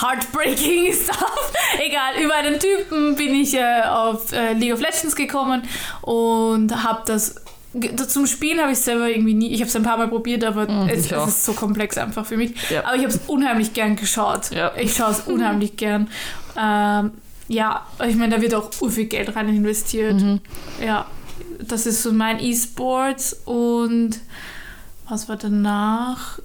heartbreaking 0.00 0.92
Stuff. 1.04 1.52
Egal, 1.78 2.22
über 2.22 2.34
einen 2.34 2.58
Typen 2.58 3.16
bin 3.16 3.34
ich 3.34 3.54
äh, 3.54 3.82
auf 3.82 4.32
äh, 4.32 4.52
League 4.54 4.74
of 4.74 4.80
Legends 4.80 5.16
gekommen 5.16 5.62
und 6.02 6.82
habe 6.84 7.02
das 7.06 7.36
zum 8.08 8.26
Spielen 8.28 8.60
habe 8.60 8.70
ich 8.70 8.78
selber 8.78 9.08
irgendwie 9.08 9.34
nie, 9.34 9.52
ich 9.52 9.60
habe 9.60 9.68
es 9.68 9.74
ein 9.74 9.82
paar 9.82 9.96
Mal 9.96 10.06
probiert, 10.06 10.44
aber 10.44 10.70
Mhm, 10.70 10.88
es, 10.88 11.10
es 11.10 11.28
ist 11.28 11.44
so 11.44 11.54
komplex 11.54 11.98
einfach 11.98 12.24
für 12.24 12.36
mich. 12.36 12.52
Ja. 12.70 12.84
Aber 12.84 12.94
ich 12.94 13.02
habe 13.02 13.12
es 13.12 13.20
unheimlich 13.26 13.72
gern 13.72 13.96
geschaut. 13.96 14.50
Ja. 14.52 14.72
Ich 14.76 14.94
schaue 14.94 15.10
es 15.10 15.20
unheimlich 15.22 15.76
gern. 15.76 16.08
Ähm, 16.56 17.10
ja, 17.48 17.84
ich 18.06 18.14
meine, 18.14 18.36
da 18.36 18.40
wird 18.42 18.54
auch 18.54 18.70
viel 18.88 19.06
Geld 19.06 19.34
rein 19.34 19.48
investiert. 19.48 20.14
Mhm. 20.20 20.40
Ja, 20.84 21.06
das 21.60 21.86
ist 21.86 22.02
so 22.02 22.12
mein 22.12 22.40
E-Sports 22.40 23.34
und 23.44 24.18
was 25.08 25.28
war 25.28 25.36
danach? 25.36 26.38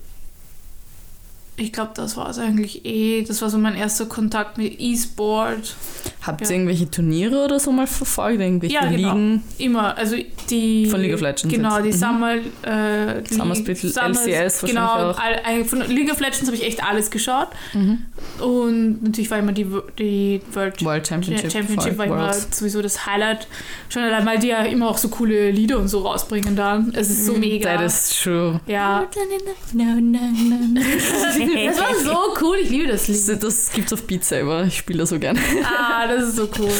Ich 1.55 1.73
glaube, 1.73 1.91
das 1.93 2.15
war 2.15 2.29
es 2.29 2.37
eigentlich 2.37 2.85
eh. 2.85 3.23
Das 3.23 3.41
war 3.41 3.49
so 3.49 3.57
mein 3.57 3.75
erster 3.75 4.05
Kontakt 4.05 4.57
mit 4.57 4.79
E-Sport. 4.79 5.75
Habt 6.21 6.41
Ja. 6.41 6.47
ihr 6.49 6.55
irgendwelche 6.57 6.91
Turniere 6.91 7.45
oder 7.45 7.59
so 7.59 7.71
mal 7.71 7.87
verfolgt? 7.87 8.41
Irgendwelche 8.41 8.75
Ja, 8.75 8.85
genau. 8.85 9.13
Ligen? 9.13 9.43
Immer, 9.57 9.97
also 9.97 10.17
die... 10.49 10.85
Von 10.87 10.99
League 11.01 11.13
of 11.13 11.21
Legends 11.21 11.47
Genau, 11.47 11.77
jetzt. 11.79 11.85
die 11.85 11.89
Mhm. 11.91 12.11
Summer... 12.11 12.33
Äh, 12.63 13.23
Summer 13.29 13.55
Split, 13.55 13.83
LCS 13.83 13.95
wahrscheinlich 13.97 14.61
Genau, 14.61 14.85
auch. 15.11 15.17
all, 15.19 15.63
von 15.65 15.79
League 15.87 16.11
of 16.11 16.19
Legends 16.19 16.45
habe 16.45 16.55
ich 16.57 16.65
echt 16.65 16.83
alles 16.83 17.09
geschaut. 17.09 17.47
Mhm. 17.73 17.99
Und 18.43 19.03
natürlich 19.03 19.31
war 19.31 19.39
immer 19.39 19.53
die, 19.53 19.65
die 19.97 20.41
World 20.53 20.83
World 20.83 21.07
Championship. 21.07 21.51
Championship 21.51 21.97
war 21.97 22.05
immer 22.05 22.17
Worlds. 22.27 22.59
sowieso 22.59 22.81
das 22.81 23.05
Highlight. 23.05 23.47
Schon 23.87 24.03
allein, 24.03 24.25
weil 24.25 24.39
die 24.39 24.47
ja 24.47 24.63
immer 24.63 24.89
auch 24.89 24.97
so 24.97 25.07
coole 25.07 25.51
Lieder 25.51 25.77
und 25.77 25.87
so 25.87 25.99
rausbringen 25.99 26.55
dann. 26.55 26.91
Es 26.95 27.09
ist 27.09 27.25
so 27.25 27.33
mega. 27.33 27.77
That 27.77 27.85
is 27.85 28.09
true. 28.21 28.59
ja. 28.67 29.07
No, 29.73 29.83
no, 29.83 30.19
no. 30.19 30.81
Das 31.65 31.79
war 31.79 31.95
so 32.03 32.17
cool, 32.41 32.57
ich 32.61 32.69
liebe 32.69 32.87
das 32.87 33.07
Das, 33.07 33.27
Lied. 33.27 33.43
das 33.43 33.71
gibt's 33.71 33.93
auf 33.93 34.03
Beat 34.03 34.23
Saber. 34.25 34.65
Ich 34.65 34.77
spiele 34.77 34.99
das 34.99 35.09
so 35.09 35.19
gerne. 35.19 35.39
Ah, 35.63 36.07
das 36.07 36.18
ist 36.23 36.35
so 36.35 36.49
cool. 36.59 36.71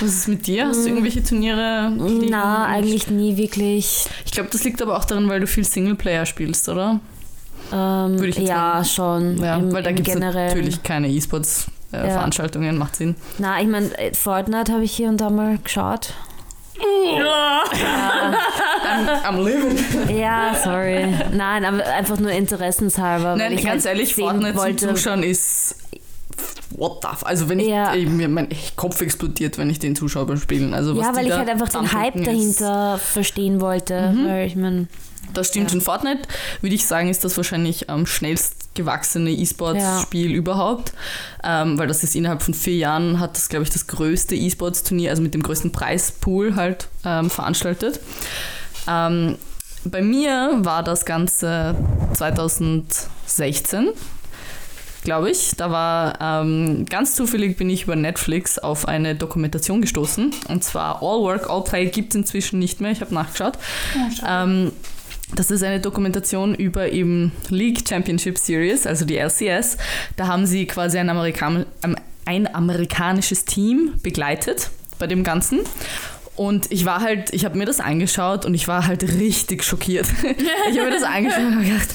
Was 0.00 0.08
ist 0.08 0.28
mit 0.28 0.46
dir? 0.46 0.66
Hast 0.66 0.84
du 0.84 0.88
irgendwelche 0.88 1.22
Turniere? 1.22 1.92
Na, 2.28 2.66
eigentlich 2.66 3.08
nie 3.08 3.36
wirklich. 3.36 4.06
Ich 4.24 4.32
glaube, 4.32 4.48
das 4.50 4.64
liegt 4.64 4.82
aber 4.82 4.96
auch 4.96 5.04
daran, 5.04 5.28
weil 5.28 5.40
du 5.40 5.46
viel 5.46 5.64
Singleplayer 5.64 6.26
spielst, 6.26 6.68
oder? 6.68 7.00
Ähm, 7.72 8.18
Würde 8.18 8.28
ich 8.28 8.38
jetzt 8.38 8.48
ja, 8.48 8.84
schon. 8.84 9.38
Ja, 9.38 9.56
im, 9.56 9.72
weil 9.72 9.82
da 9.82 9.92
gibt 9.92 10.08
es 10.08 10.16
natürlich 10.16 10.82
keine 10.82 11.08
E-Sports-Veranstaltungen, 11.08 12.78
macht 12.78 12.96
Sinn. 12.96 13.14
Na, 13.38 13.60
ich 13.60 13.68
meine, 13.68 13.90
Fortnite 14.14 14.72
habe 14.72 14.84
ich 14.84 14.92
hier 14.92 15.08
und 15.08 15.20
da 15.20 15.30
mal 15.30 15.58
geschaut. 15.62 16.14
I'm, 16.82 17.22
I'm 19.22 19.42
living. 19.42 20.16
Ja, 20.16 20.54
sorry. 20.54 21.14
Nein, 21.32 21.64
aber 21.64 21.86
einfach 21.86 22.18
nur 22.18 22.30
interessenshalber. 22.30 23.36
Nein, 23.36 23.56
ganz 23.56 23.84
halt 23.84 23.96
ehrlich, 23.96 24.14
Fortnite 24.14 24.56
wollte. 24.56 24.86
zum 24.86 24.96
Zuschauen 24.96 25.22
ist. 25.22 25.76
What 26.76 26.98
the 27.02 27.08
f 27.12 27.24
Also, 27.26 27.48
wenn 27.48 27.58
ich. 27.60 27.68
Ja. 27.68 27.92
Ey, 27.92 28.06
mir 28.06 28.28
mein 28.28 28.48
Kopf 28.76 29.00
explodiert, 29.00 29.58
wenn 29.58 29.68
ich 29.70 29.78
den 29.80 29.96
Zuschauer 29.96 30.26
beim 30.26 30.38
Spielen. 30.38 30.72
Also, 30.74 30.96
was 30.96 31.04
Ja, 31.06 31.16
weil 31.16 31.26
ich 31.26 31.32
halt 31.32 31.48
einfach 31.48 31.68
den 31.68 31.92
Hype 31.92 32.14
ist- 32.16 32.26
dahinter 32.26 32.98
verstehen 32.98 33.60
wollte. 33.60 34.12
Mhm. 34.12 34.26
Weil 34.28 34.46
ich 34.46 34.56
meine, 34.56 34.86
Das 35.34 35.48
stimmt. 35.48 35.70
Ja. 35.70 35.76
In 35.76 35.80
Fortnite 35.80 36.22
würde 36.60 36.74
ich 36.74 36.86
sagen, 36.86 37.08
ist 37.08 37.22
das 37.24 37.36
wahrscheinlich 37.36 37.88
am 37.90 38.06
schnellst 38.06 38.74
gewachsene 38.74 39.30
E-Sports-Spiel 39.30 40.32
überhaupt. 40.32 40.92
Ähm, 41.44 41.78
weil 41.78 41.86
das 41.88 42.02
ist 42.04 42.14
innerhalb 42.16 42.42
von 42.42 42.54
vier 42.54 42.76
Jahren 42.76 43.20
hat 43.20 43.36
das, 43.36 43.48
glaube 43.48 43.64
ich, 43.64 43.70
das 43.70 43.86
größte 43.86 44.34
E-Sports-Turnier, 44.34 45.10
also 45.10 45.22
mit 45.22 45.34
dem 45.34 45.42
größten 45.42 45.72
Preispool 45.72 46.54
halt 46.56 46.88
ähm, 47.04 47.30
veranstaltet. 47.30 48.00
Ähm, 48.88 49.36
bei 49.84 50.02
mir 50.02 50.58
war 50.62 50.82
das 50.82 51.04
Ganze 51.04 51.74
2016 52.14 53.88
glaube 55.02 55.30
ich. 55.30 55.52
Da 55.56 55.70
war 55.70 56.18
ähm, 56.20 56.86
ganz 56.88 57.14
zufällig 57.14 57.56
bin 57.56 57.70
ich 57.70 57.84
über 57.84 57.96
Netflix 57.96 58.58
auf 58.58 58.88
eine 58.88 59.14
Dokumentation 59.14 59.80
gestoßen. 59.80 60.32
Und 60.48 60.64
zwar 60.64 61.02
All 61.02 61.20
Work, 61.20 61.48
All 61.50 61.64
Play 61.64 61.86
gibt 61.86 62.10
es 62.10 62.16
inzwischen 62.16 62.58
nicht 62.58 62.80
mehr. 62.80 62.90
Ich 62.90 63.00
habe 63.00 63.14
nachgeschaut. 63.14 63.58
Ähm, 64.26 64.72
das 65.34 65.50
ist 65.50 65.62
eine 65.62 65.80
Dokumentation 65.80 66.54
über 66.54 66.90
eben 66.90 67.32
League 67.50 67.88
Championship 67.88 68.36
Series, 68.38 68.86
also 68.86 69.04
die 69.04 69.16
LCS. 69.16 69.76
Da 70.16 70.26
haben 70.26 70.46
sie 70.46 70.66
quasi 70.66 70.98
ein, 70.98 71.08
Amerikan 71.08 71.66
ähm, 71.84 71.96
ein 72.24 72.52
amerikanisches 72.52 73.44
Team 73.44 73.94
begleitet 74.02 74.70
bei 74.98 75.06
dem 75.06 75.24
Ganzen. 75.24 75.60
Und 76.36 76.72
ich 76.72 76.84
war 76.84 77.00
halt, 77.00 77.32
ich 77.32 77.44
habe 77.44 77.58
mir 77.58 77.66
das 77.66 77.80
angeschaut 77.80 78.44
und 78.46 78.54
ich 78.54 78.66
war 78.66 78.86
halt 78.86 79.02
richtig 79.02 79.62
schockiert. 79.62 80.06
ich 80.70 80.78
habe 80.78 80.88
mir 80.88 80.94
das 80.94 81.02
angeschaut 81.02 81.44
und 81.44 81.62
gedacht, 81.62 81.88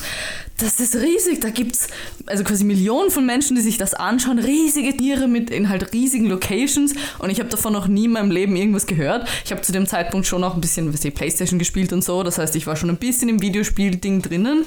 das 0.58 0.80
ist 0.80 0.96
riesig. 0.96 1.42
Da 1.42 1.50
gibt 1.50 1.76
es 1.76 1.88
also 2.26 2.44
quasi 2.44 2.64
Millionen 2.64 3.12
von 3.12 3.26
Menschen, 3.26 3.56
die 3.56 3.62
sich 3.62 3.78
das 3.78 3.94
anschauen. 3.94 4.40
Riesige 4.40 4.96
Tiere 4.96 5.28
mit 5.28 5.50
in 5.50 5.70
halt 5.70 5.92
riesigen 5.94 6.28
Locations. 6.28 6.94
Und 7.20 7.30
ich 7.30 7.40
habe 7.40 7.50
davon 7.50 7.74
noch 7.74 7.88
nie 7.88 8.06
in 8.06 8.12
meinem 8.12 8.32
Leben 8.32 8.56
irgendwas 8.56 8.88
gehört. 8.88 9.28
Ich 9.44 9.52
habe 9.52 9.62
zu 9.62 9.72
dem 9.72 9.86
Zeitpunkt 9.86 10.26
schon 10.28 10.44
auch 10.44 10.56
ein 10.56 10.62
bisschen 10.62 10.94
was 10.94 11.02
die 11.02 11.12
Playstation 11.12 11.60
gespielt 11.60 11.92
und 11.94 12.04
so. 12.04 12.24
Das 12.24 12.38
heißt, 12.38 12.56
ich 12.56 12.68
war 12.68 12.76
schon 12.76 12.90
ein 12.90 12.98
bisschen 12.98 13.30
im 13.30 13.42
Videospiel-Ding 13.42 14.22
drinnen. 14.22 14.66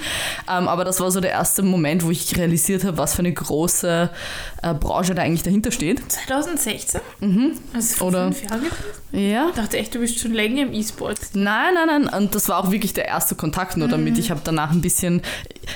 Ähm, 0.49 0.68
aber 0.68 0.85
das 0.85 1.00
war 1.00 1.11
so 1.11 1.21
der 1.21 1.30
erste 1.30 1.62
Moment, 1.62 2.04
wo 2.04 2.11
ich 2.11 2.37
realisiert 2.37 2.85
habe, 2.85 2.99
was 2.99 3.14
für 3.14 3.21
eine 3.21 3.33
große 3.33 4.11
äh, 4.62 4.75
Branche 4.75 5.14
da 5.14 5.23
eigentlich 5.23 5.42
dahinter 5.42 5.73
steht. 5.73 6.02
2016? 6.11 7.00
Mhm. 7.21 7.52
Also 7.73 8.04
Oder- 8.04 8.25
fünf 8.33 8.42
Jahren 8.42 8.61
gewesen? 8.61 8.99
Ja. 9.12 9.49
Ich 9.49 9.54
dachte 9.54 9.78
echt, 9.78 9.95
du 9.95 10.00
bist 10.00 10.18
schon 10.18 10.33
länger 10.35 10.62
im 10.62 10.73
E-Sport. 10.75 11.18
Nein, 11.33 11.75
nein, 11.75 12.02
nein. 12.04 12.23
Und 12.23 12.35
das 12.35 12.49
war 12.50 12.59
auch 12.59 12.71
wirklich 12.71 12.92
der 12.92 13.07
erste 13.07 13.35
Kontakt 13.35 13.76
nur 13.78 13.88
damit. 13.88 14.18
Ich 14.18 14.30
habe 14.30 14.42
danach 14.45 14.71
ein 14.71 14.83
bisschen, 14.83 15.23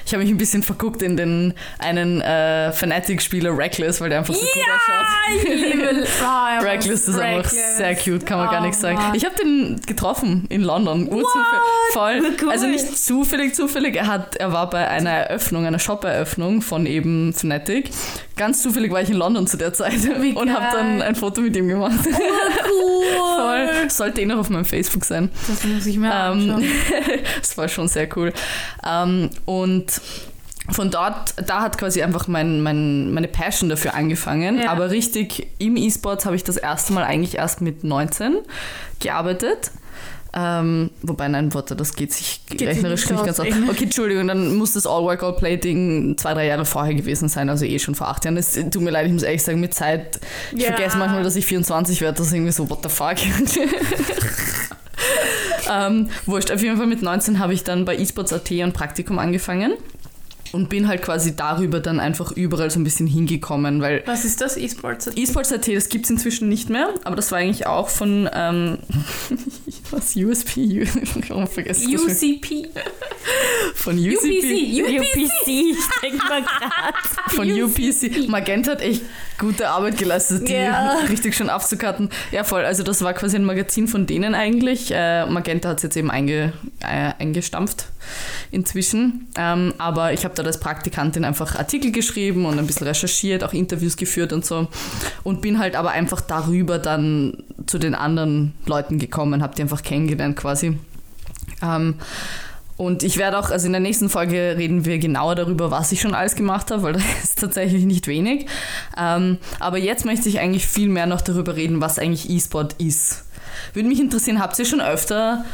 ich 0.04 0.12
habe 0.12 0.22
mich 0.22 0.32
ein 0.32 0.38
bisschen 0.38 0.62
verguckt 0.62 1.02
in 1.02 1.16
den 1.16 1.54
einen 1.78 2.20
äh, 2.20 2.72
Fnatic-Spieler 2.72 3.56
Reckless, 3.56 4.00
weil 4.00 4.08
der 4.10 4.18
einfach 4.18 4.34
so 4.34 4.40
gut 4.40 4.48
ausschaut. 4.48 6.08
oh, 6.22 6.64
Reckless 6.64 7.08
ist 7.08 7.18
einfach 7.18 7.50
sehr 7.50 7.94
cute, 7.96 8.26
kann 8.26 8.38
man 8.38 8.50
gar 8.50 8.60
Oh, 8.60 8.64
nichts 8.64 8.80
sagen. 8.80 8.96
Mann. 8.98 9.14
Ich 9.14 9.24
habe 9.24 9.34
den 9.36 9.80
getroffen 9.86 10.46
in 10.48 10.62
London. 10.62 11.08
Voll. 11.92 12.22
Cool. 12.40 12.50
Also 12.50 12.66
nicht 12.66 12.96
zufällig, 12.98 13.54
zufällig. 13.54 13.96
Er, 13.96 14.06
hat, 14.06 14.36
er 14.36 14.52
war 14.52 14.68
bei 14.70 14.88
einer 14.88 15.10
Eröffnung, 15.10 15.66
einer 15.66 15.78
Shop-Eröffnung 15.78 16.62
von 16.62 16.86
eben 16.86 17.32
Fnatic. 17.32 17.90
Ganz 18.36 18.62
zufällig 18.62 18.90
war 18.92 19.02
ich 19.02 19.10
in 19.10 19.16
London 19.16 19.46
zu 19.46 19.56
der 19.56 19.72
Zeit 19.74 19.92
Wie 20.20 20.32
und 20.32 20.52
habe 20.52 20.66
dann 20.74 21.02
ein 21.02 21.14
Foto 21.14 21.40
mit 21.40 21.56
ihm 21.56 21.68
gemacht. 21.68 21.98
Cool. 22.64 23.04
Voll. 23.36 23.90
Sollte 23.90 24.20
eh 24.22 24.26
noch 24.26 24.38
auf 24.38 24.50
meinem 24.50 24.64
Facebook 24.64 25.04
sein. 25.04 25.30
Das 25.48 25.64
muss 25.64 25.86
ich 25.86 25.96
mir 25.98 26.06
Ähm, 26.08 26.50
anschauen. 26.50 26.64
das 27.40 27.56
war 27.58 27.68
schon 27.68 27.88
sehr 27.88 28.08
cool. 28.16 28.32
Ähm, 28.86 29.30
und 29.44 30.00
von 30.70 30.90
dort, 30.90 31.34
da 31.46 31.60
hat 31.62 31.76
quasi 31.78 32.02
einfach 32.02 32.28
mein, 32.28 32.62
mein, 32.62 33.12
meine 33.12 33.28
Passion 33.28 33.68
dafür 33.68 33.94
angefangen. 33.94 34.62
Ja. 34.62 34.70
Aber 34.70 34.90
richtig 34.90 35.48
im 35.58 35.76
E-Sports 35.76 36.24
habe 36.24 36.36
ich 36.36 36.44
das 36.44 36.56
erste 36.56 36.92
Mal 36.92 37.04
eigentlich 37.04 37.36
erst 37.36 37.60
mit 37.60 37.84
19 37.84 38.36
gearbeitet. 39.00 39.70
Ähm, 40.34 40.90
wobei, 41.02 41.28
nein, 41.28 41.52
warte, 41.52 41.76
das 41.76 41.94
geht 41.94 42.10
sich 42.12 42.40
sich 42.50 42.66
rechnerisch 42.66 43.08
nicht 43.10 43.24
ganz 43.24 43.38
aus. 43.38 43.46
Okay, 43.70 43.84
Entschuldigung, 43.84 44.28
dann 44.28 44.56
muss 44.56 44.72
das 44.72 44.86
All-Work-All-Play-Ding 44.86 46.16
zwei, 46.16 46.32
drei 46.32 46.46
Jahre 46.46 46.64
vorher 46.64 46.94
gewesen 46.94 47.28
sein, 47.28 47.50
also 47.50 47.66
eh 47.66 47.78
schon 47.78 47.94
vor 47.94 48.08
acht 48.08 48.24
Jahren. 48.24 48.38
Es 48.38 48.54
tut 48.54 48.80
mir 48.80 48.90
leid, 48.90 49.06
ich 49.06 49.12
muss 49.12 49.24
ehrlich 49.24 49.42
sagen, 49.42 49.60
mit 49.60 49.74
Zeit, 49.74 50.20
ich 50.54 50.62
Ja. 50.62 50.68
vergesse 50.72 50.96
manchmal, 50.96 51.22
dass 51.22 51.36
ich 51.36 51.44
24 51.44 52.00
werde, 52.00 52.16
das 52.16 52.28
ist 52.28 52.32
irgendwie 52.32 52.52
so, 52.52 52.70
what 52.70 52.78
the 52.82 52.88
fuck. 52.88 53.16
ähm, 55.70 56.08
wurscht, 56.26 56.50
auf 56.50 56.62
jeden 56.62 56.76
Fall 56.76 56.86
mit 56.86 57.02
19 57.02 57.38
habe 57.38 57.52
ich 57.52 57.64
dann 57.64 57.84
bei 57.84 57.96
eSports.at 57.96 58.50
ein 58.50 58.72
Praktikum 58.72 59.18
angefangen 59.18 59.72
und 60.52 60.68
bin 60.68 60.88
halt 60.88 61.02
quasi 61.02 61.34
darüber 61.34 61.80
dann 61.80 62.00
einfach 62.00 62.32
überall 62.32 62.70
so 62.70 62.78
ein 62.78 62.84
bisschen 62.84 63.06
hingekommen, 63.06 63.80
weil 63.80 64.02
Was 64.06 64.24
ist 64.24 64.40
das? 64.40 64.56
E-Sports? 64.56 65.08
eSports.at, 65.08 65.68
das 65.68 65.88
gibt 65.88 66.04
es 66.04 66.10
inzwischen 66.10 66.48
nicht 66.48 66.70
mehr, 66.70 66.94
aber 67.04 67.16
das 67.16 67.32
war 67.32 67.38
eigentlich 67.38 67.66
auch 67.66 67.88
von, 67.88 68.28
ähm, 68.32 68.78
was, 69.90 70.14
USP? 70.16 70.86
Warum 71.28 71.46
vergesse 71.48 71.88
ich 71.88 71.92
das? 71.94 72.22
UCP. 72.22 72.68
Von 73.74 73.98
UCP. 73.98 74.82
UPC. 74.82 75.00
UPC, 75.00 75.48
ich 75.48 76.00
denke 76.02 76.18
mal 76.28 76.42
gerade. 76.42 77.34
Von 77.34 77.50
UPC. 77.50 78.28
Magenta 78.28 78.72
hat 78.72 78.82
echt 78.82 79.02
gute 79.42 79.68
Arbeit 79.68 79.98
geleistet, 79.98 80.48
die 80.48 80.52
Ja. 80.52 80.98
richtig 81.10 81.34
schön 81.34 81.50
abzukarten. 81.50 82.08
Ja, 82.30 82.44
voll. 82.44 82.64
Also 82.64 82.84
das 82.84 83.02
war 83.02 83.12
quasi 83.12 83.36
ein 83.36 83.44
Magazin 83.44 83.88
von 83.88 84.06
denen 84.06 84.34
eigentlich. 84.36 84.92
Äh, 84.94 85.26
Magenta 85.26 85.68
hat 85.70 85.78
es 85.78 85.82
jetzt 85.82 85.96
eben 85.96 86.10
einge, 86.10 86.52
äh, 86.80 87.10
eingestampft 87.18 87.86
inzwischen. 88.52 89.28
Ähm, 89.36 89.74
aber 89.78 90.12
ich 90.12 90.24
habe 90.24 90.34
da 90.34 90.44
als 90.44 90.60
Praktikantin 90.60 91.24
einfach 91.24 91.56
Artikel 91.56 91.90
geschrieben 91.90 92.46
und 92.46 92.58
ein 92.58 92.66
bisschen 92.66 92.86
recherchiert, 92.86 93.42
auch 93.42 93.52
Interviews 93.52 93.96
geführt 93.96 94.32
und 94.32 94.46
so. 94.46 94.68
Und 95.24 95.42
bin 95.42 95.58
halt 95.58 95.74
aber 95.74 95.90
einfach 95.90 96.20
darüber 96.20 96.78
dann 96.78 97.42
zu 97.66 97.78
den 97.78 97.94
anderen 97.96 98.54
Leuten 98.66 98.98
gekommen, 99.00 99.42
habe 99.42 99.54
die 99.56 99.62
einfach 99.62 99.82
kennengelernt 99.82 100.36
quasi. 100.36 100.78
Ähm, 101.62 101.96
und 102.82 103.04
ich 103.04 103.16
werde 103.16 103.38
auch, 103.38 103.50
also 103.50 103.66
in 103.66 103.72
der 103.72 103.80
nächsten 103.80 104.08
Folge 104.08 104.56
reden 104.58 104.84
wir 104.84 104.98
genauer 104.98 105.36
darüber, 105.36 105.70
was 105.70 105.92
ich 105.92 106.00
schon 106.00 106.14
alles 106.14 106.34
gemacht 106.34 106.72
habe, 106.72 106.82
weil 106.82 106.92
das 106.94 107.04
ist 107.22 107.38
tatsächlich 107.38 107.84
nicht 107.84 108.08
wenig. 108.08 108.46
Ähm, 108.98 109.38
aber 109.60 109.78
jetzt 109.78 110.04
möchte 110.04 110.28
ich 110.28 110.40
eigentlich 110.40 110.66
viel 110.66 110.88
mehr 110.88 111.06
noch 111.06 111.20
darüber 111.20 111.54
reden, 111.54 111.80
was 111.80 112.00
eigentlich 112.00 112.28
E-Sport 112.28 112.74
ist. 112.78 113.24
Würde 113.72 113.88
mich 113.88 114.00
interessieren, 114.00 114.40
habt 114.40 114.58
ihr 114.58 114.64
schon 114.64 114.80
öfter 114.80 115.44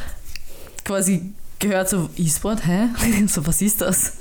quasi 0.84 1.34
gehört, 1.58 1.90
so 1.90 2.08
E-Sport, 2.16 2.66
hä? 2.66 2.88
So, 3.26 3.46
was 3.46 3.60
ist 3.60 3.82
das? 3.82 4.14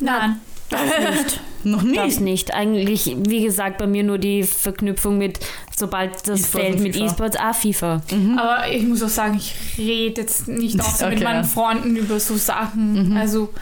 Nein. 0.00 0.36
Das 0.70 0.80
nicht. 0.80 1.40
Noch 1.62 1.82
nie. 1.82 1.94
Das 1.94 2.20
nicht. 2.20 2.54
Eigentlich, 2.54 3.16
wie 3.28 3.44
gesagt, 3.44 3.78
bei 3.78 3.86
mir 3.86 4.02
nur 4.02 4.18
die 4.18 4.42
Verknüpfung 4.42 5.18
mit, 5.18 5.40
sobald 5.78 6.26
das 6.26 6.46
Feld 6.46 6.76
und 6.76 6.82
mit. 6.82 6.96
E-Sports, 6.96 7.36
ah, 7.36 7.52
FIFA. 7.52 8.02
Aber 8.36 8.68
ich 8.70 8.82
muss 8.82 9.02
auch 9.02 9.08
sagen, 9.08 9.36
ich 9.36 9.54
rede 9.78 10.22
jetzt 10.22 10.48
nicht 10.48 10.80
auch 10.80 10.94
so 10.94 11.06
mit 11.06 11.16
Okay, 11.16 11.24
meinen 11.24 11.44
ja. 11.44 11.48
Freunden 11.48 11.96
über 11.96 12.18
so 12.18 12.36
Sachen. 12.36 13.16
Also, 13.16 13.52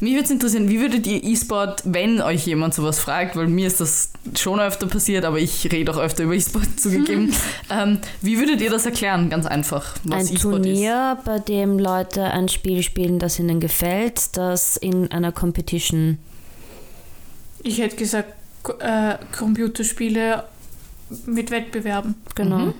Mich 0.00 0.12
würde 0.12 0.24
es 0.24 0.30
interessieren, 0.30 0.68
wie 0.68 0.80
würdet 0.80 1.06
ihr 1.06 1.22
E-Sport, 1.24 1.82
wenn 1.84 2.20
euch 2.22 2.46
jemand 2.46 2.72
sowas 2.74 2.98
fragt, 2.98 3.34
weil 3.36 3.48
mir 3.48 3.66
ist 3.66 3.80
das 3.80 4.10
schon 4.38 4.60
öfter 4.60 4.86
passiert, 4.86 5.24
aber 5.24 5.38
ich 5.38 5.70
rede 5.72 5.92
auch 5.92 5.98
öfter 5.98 6.24
über 6.24 6.34
E-Sport 6.34 6.68
zugegeben. 6.80 7.34
ähm, 7.70 7.98
wie 8.22 8.38
würdet 8.38 8.60
ihr 8.60 8.70
das 8.70 8.86
erklären? 8.86 9.28
Ganz 9.28 9.44
einfach, 9.46 9.94
was 10.04 10.28
Ein 10.28 10.34
E-Sport 10.36 10.36
ist. 10.36 10.62
Turnier, 10.62 11.18
bei 11.24 11.38
dem 11.38 11.78
Leute 11.78 12.24
ein 12.24 12.48
Spiel 12.48 12.82
spielen, 12.82 13.18
das 13.18 13.38
ihnen 13.38 13.60
gefällt, 13.60 14.36
das 14.36 14.76
in 14.76 15.10
einer 15.10 15.32
Competition. 15.32 16.18
ich 17.62 17.78
hätte 17.78 17.96
gesagt, 17.96 18.32
äh, 18.80 19.16
Computerspiele 19.36 20.44
mit 21.26 21.50
Wettbewerben. 21.50 22.16
Genau. 22.34 22.58
Mhm. 22.58 22.74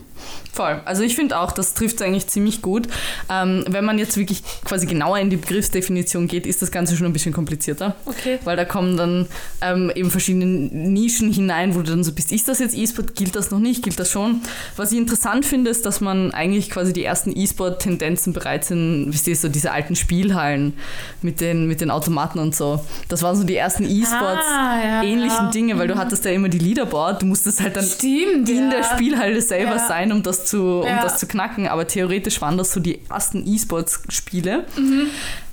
Voll. 0.52 0.80
Also 0.84 1.02
ich 1.02 1.14
finde 1.14 1.38
auch, 1.38 1.52
das 1.52 1.74
trifft 1.74 2.00
eigentlich 2.02 2.26
ziemlich 2.28 2.62
gut. 2.62 2.88
Ähm, 3.30 3.64
wenn 3.68 3.84
man 3.84 3.98
jetzt 3.98 4.16
wirklich 4.16 4.42
quasi 4.64 4.86
genauer 4.86 5.18
in 5.18 5.28
die 5.30 5.36
Begriffsdefinition 5.36 6.28
geht, 6.28 6.46
ist 6.46 6.62
das 6.62 6.70
Ganze 6.70 6.96
schon 6.96 7.06
ein 7.06 7.12
bisschen 7.12 7.32
komplizierter. 7.32 7.94
Okay. 8.06 8.38
Weil 8.44 8.56
da 8.56 8.64
kommen 8.64 8.96
dann 8.96 9.26
ähm, 9.60 9.92
eben 9.94 10.10
verschiedene 10.10 10.46
Nischen 10.46 11.32
hinein, 11.32 11.74
wo 11.74 11.80
du 11.80 11.90
dann 11.90 12.04
so 12.04 12.12
bist, 12.12 12.32
ist 12.32 12.48
das 12.48 12.58
jetzt 12.58 12.76
E-Sport, 12.76 13.14
gilt 13.14 13.36
das 13.36 13.50
noch 13.50 13.58
nicht, 13.58 13.82
gilt 13.82 13.98
das 13.98 14.10
schon? 14.10 14.40
Was 14.76 14.92
ich 14.92 14.98
interessant 14.98 15.44
finde, 15.44 15.70
ist, 15.70 15.84
dass 15.84 16.00
man 16.00 16.32
eigentlich 16.32 16.70
quasi 16.70 16.92
die 16.92 17.04
ersten 17.04 17.36
E-Sport-Tendenzen 17.38 18.32
bereits 18.32 18.70
in, 18.70 19.06
wisst 19.08 19.28
ihr, 19.28 19.36
so 19.36 19.48
diese 19.48 19.72
alten 19.72 19.96
Spielhallen 19.96 20.74
mit 21.22 21.40
den, 21.40 21.66
mit 21.66 21.80
den 21.80 21.90
Automaten 21.90 22.38
und 22.38 22.54
so. 22.56 22.84
Das 23.08 23.22
waren 23.22 23.36
so 23.36 23.44
die 23.44 23.56
ersten 23.56 23.84
E-Sports. 23.84 24.44
Ah, 24.46 25.02
ja. 25.04 25.50
Dinge, 25.50 25.78
weil 25.78 25.88
du 25.88 25.96
hattest 25.96 26.24
ja 26.24 26.30
immer 26.32 26.48
die 26.48 26.58
Leaderboard, 26.58 27.22
du 27.22 27.26
musstest 27.26 27.60
halt 27.60 27.76
dann 27.76 27.84
Stimmt, 27.84 28.48
in 28.48 28.70
ja. 28.70 28.70
der 28.70 28.82
Spielhalle 28.84 29.40
selber 29.40 29.76
Ja. 29.76 29.88
sein, 29.88 30.05
um 30.12 30.22
das, 30.22 30.44
zu, 30.46 30.80
um 30.80 30.86
Ja. 30.86 31.02
das 31.02 31.18
zu 31.18 31.26
knacken. 31.26 31.68
Aber 31.68 31.86
theoretisch 31.86 32.40
waren 32.40 32.56
das 32.58 32.72
so 32.72 32.80
die 32.80 33.00
ersten 33.08 33.46
E-Sports-Spiele. 33.46 34.64
Mhm. 34.76 35.06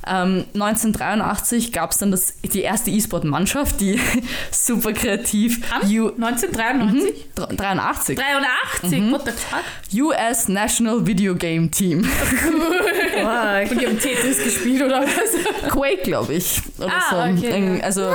Ähm, 0.05 0.43
1983 0.53 1.72
gab 1.72 1.91
es 1.91 1.98
dann 2.00 2.12
das, 2.12 2.33
die 2.43 2.62
erste 2.62 2.91
E-Sport-Mannschaft, 2.91 3.79
die 3.79 3.98
super 4.51 4.91
kreativ 4.91 5.62
Am 5.74 5.81
U 5.89 6.10
1993? 6.10 7.29
Dr- 7.36 7.48
83 7.55 8.19
83, 8.19 9.00
Mhm. 9.00 9.12
what 9.13 9.22
the 9.25 9.31
fuck? 9.31 10.03
US 10.03 10.50
National 10.50 11.05
Video 11.07 11.36
Game 11.36 11.72
Team. 11.72 12.00
Und 12.00 12.05
die 13.79 13.86
haben 13.86 14.00
Tetris 14.00 14.43
gespielt 14.43 14.81
oder 14.81 15.03
was? 15.03 15.72
Quake, 15.72 16.01
glaube 16.03 16.33
ich. 16.33 16.62
Oder 16.79 16.91
Ah, 16.91 17.10
so. 17.10 17.15
okay, 17.38 17.50
Irgend- 17.51 17.79
ja. 17.79 17.86
Also 17.86 18.13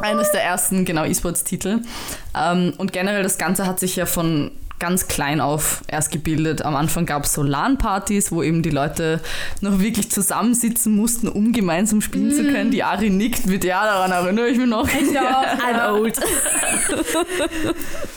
eines 0.00 0.30
der 0.32 0.42
ersten, 0.42 0.84
genau, 0.86 1.04
E-Sports-Titel. 1.04 1.80
Ähm, 2.34 2.72
und 2.78 2.92
generell 2.94 3.22
das 3.22 3.36
Ganze 3.36 3.66
hat 3.66 3.78
sich 3.78 3.96
ja 3.96 4.06
von 4.06 4.50
ganz 4.80 5.06
klein 5.06 5.40
auf 5.40 5.82
erst 5.86 6.10
gebildet. 6.10 6.62
Am 6.62 6.74
Anfang 6.74 7.06
gab 7.06 7.24
es 7.24 7.32
so 7.34 7.42
LAN-Partys, 7.42 8.32
wo 8.32 8.42
eben 8.42 8.62
die 8.62 8.70
Leute 8.70 9.20
noch 9.60 9.78
wirklich 9.78 10.10
zusammensitzen 10.10 10.96
mussten, 10.96 11.28
um 11.28 11.52
gemeinsam 11.52 12.00
spielen 12.00 12.32
zu 12.32 12.44
können. 12.44 12.70
Die 12.70 12.82
Ari 12.82 13.10
nickt 13.10 13.46
mit, 13.46 13.62
ja, 13.62 13.84
daran 13.84 14.10
erinnere 14.10 14.48
ich 14.48 14.58
mich 14.58 14.66
noch. 14.66 14.88
Ja, 15.12 15.44
I'm 15.58 15.92
old. 15.92 16.18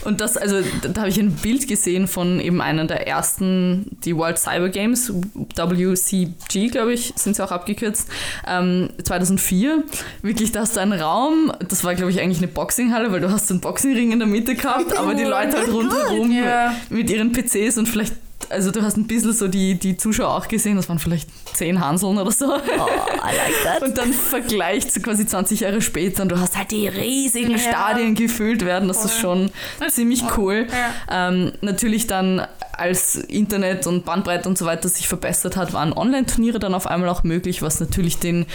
Und 0.04 0.20
das, 0.20 0.36
also 0.36 0.60
da, 0.82 0.88
da 0.88 1.00
habe 1.02 1.10
ich 1.10 1.18
ein 1.18 1.32
Bild 1.32 1.68
gesehen 1.68 2.08
von 2.08 2.40
eben 2.40 2.60
einer 2.60 2.86
der 2.86 3.06
ersten, 3.06 3.96
die 4.04 4.16
World 4.16 4.38
Cyber 4.38 4.68
Games, 4.68 5.12
WCG, 5.56 6.68
glaube 6.68 6.92
ich, 6.92 7.12
sind 7.16 7.36
sie 7.36 7.44
auch 7.44 7.52
abgekürzt, 7.52 8.08
ähm, 8.46 8.90
2004. 9.02 9.84
Wirklich, 10.22 10.52
da 10.52 10.60
hast 10.60 10.76
du 10.76 10.80
einen 10.80 10.98
Raum, 10.98 11.52
das 11.68 11.84
war, 11.84 11.94
glaube 11.94 12.10
ich, 12.10 12.20
eigentlich 12.20 12.38
eine 12.38 12.48
Boxinghalle, 12.48 13.12
weil 13.12 13.20
du 13.20 13.30
hast 13.30 13.48
so 13.48 13.54
einen 13.54 13.60
Boxingring 13.60 14.12
in 14.12 14.18
der 14.18 14.28
Mitte 14.28 14.54
gehabt, 14.54 14.96
aber 14.96 15.14
die 15.14 15.24
Leute 15.24 15.56
halt 15.56 15.68
rundherum 15.68 16.32
Ja. 16.32 16.53
Mit 16.90 17.10
ihren 17.10 17.32
PCs 17.32 17.78
und 17.78 17.88
vielleicht 17.88 18.14
Also 18.54 18.70
du 18.70 18.82
hast 18.82 18.96
ein 18.96 19.06
bisschen 19.06 19.32
so 19.32 19.48
die, 19.48 19.74
die 19.78 19.96
Zuschauer 19.96 20.30
auch 20.34 20.48
gesehen, 20.48 20.76
das 20.76 20.88
waren 20.88 20.98
vielleicht 20.98 21.28
zehn 21.54 21.80
Hanseln 21.80 22.18
oder 22.18 22.30
so. 22.30 22.46
Oh, 22.46 22.56
I 22.56 23.36
like 23.36 23.62
that. 23.64 23.82
Und 23.82 23.98
dann 23.98 24.12
Vergleich 24.12 24.90
zu 24.90 25.00
quasi 25.00 25.26
20 25.26 25.60
Jahre 25.60 25.82
später 25.82 26.22
und 26.22 26.30
du 26.30 26.38
hast 26.40 26.56
halt 26.56 26.70
die 26.70 26.88
riesigen 26.88 27.52
Ja. 27.52 27.58
Stadien 27.58 28.14
gefüllt 28.14 28.64
werden. 28.64 28.88
Das 28.88 29.04
ist 29.04 29.18
schon 29.18 29.50
ziemlich 29.88 30.22
cool. 30.36 30.66
Ja. 31.10 31.28
Ähm, 31.28 31.52
natürlich 31.60 32.06
dann, 32.06 32.46
als 32.76 33.16
Internet 33.16 33.86
und 33.86 34.04
Bandbreite 34.04 34.48
und 34.48 34.56
so 34.58 34.64
weiter 34.66 34.88
sich 34.88 35.08
verbessert 35.08 35.56
hat, 35.56 35.72
waren 35.72 35.92
Online-Turniere 35.92 36.58
dann 36.58 36.74
auf 36.74 36.86
einmal 36.86 37.08
auch 37.08 37.22
möglich, 37.24 37.62
was 37.62 37.80
natürlich 37.80 38.18
den, 38.18 38.46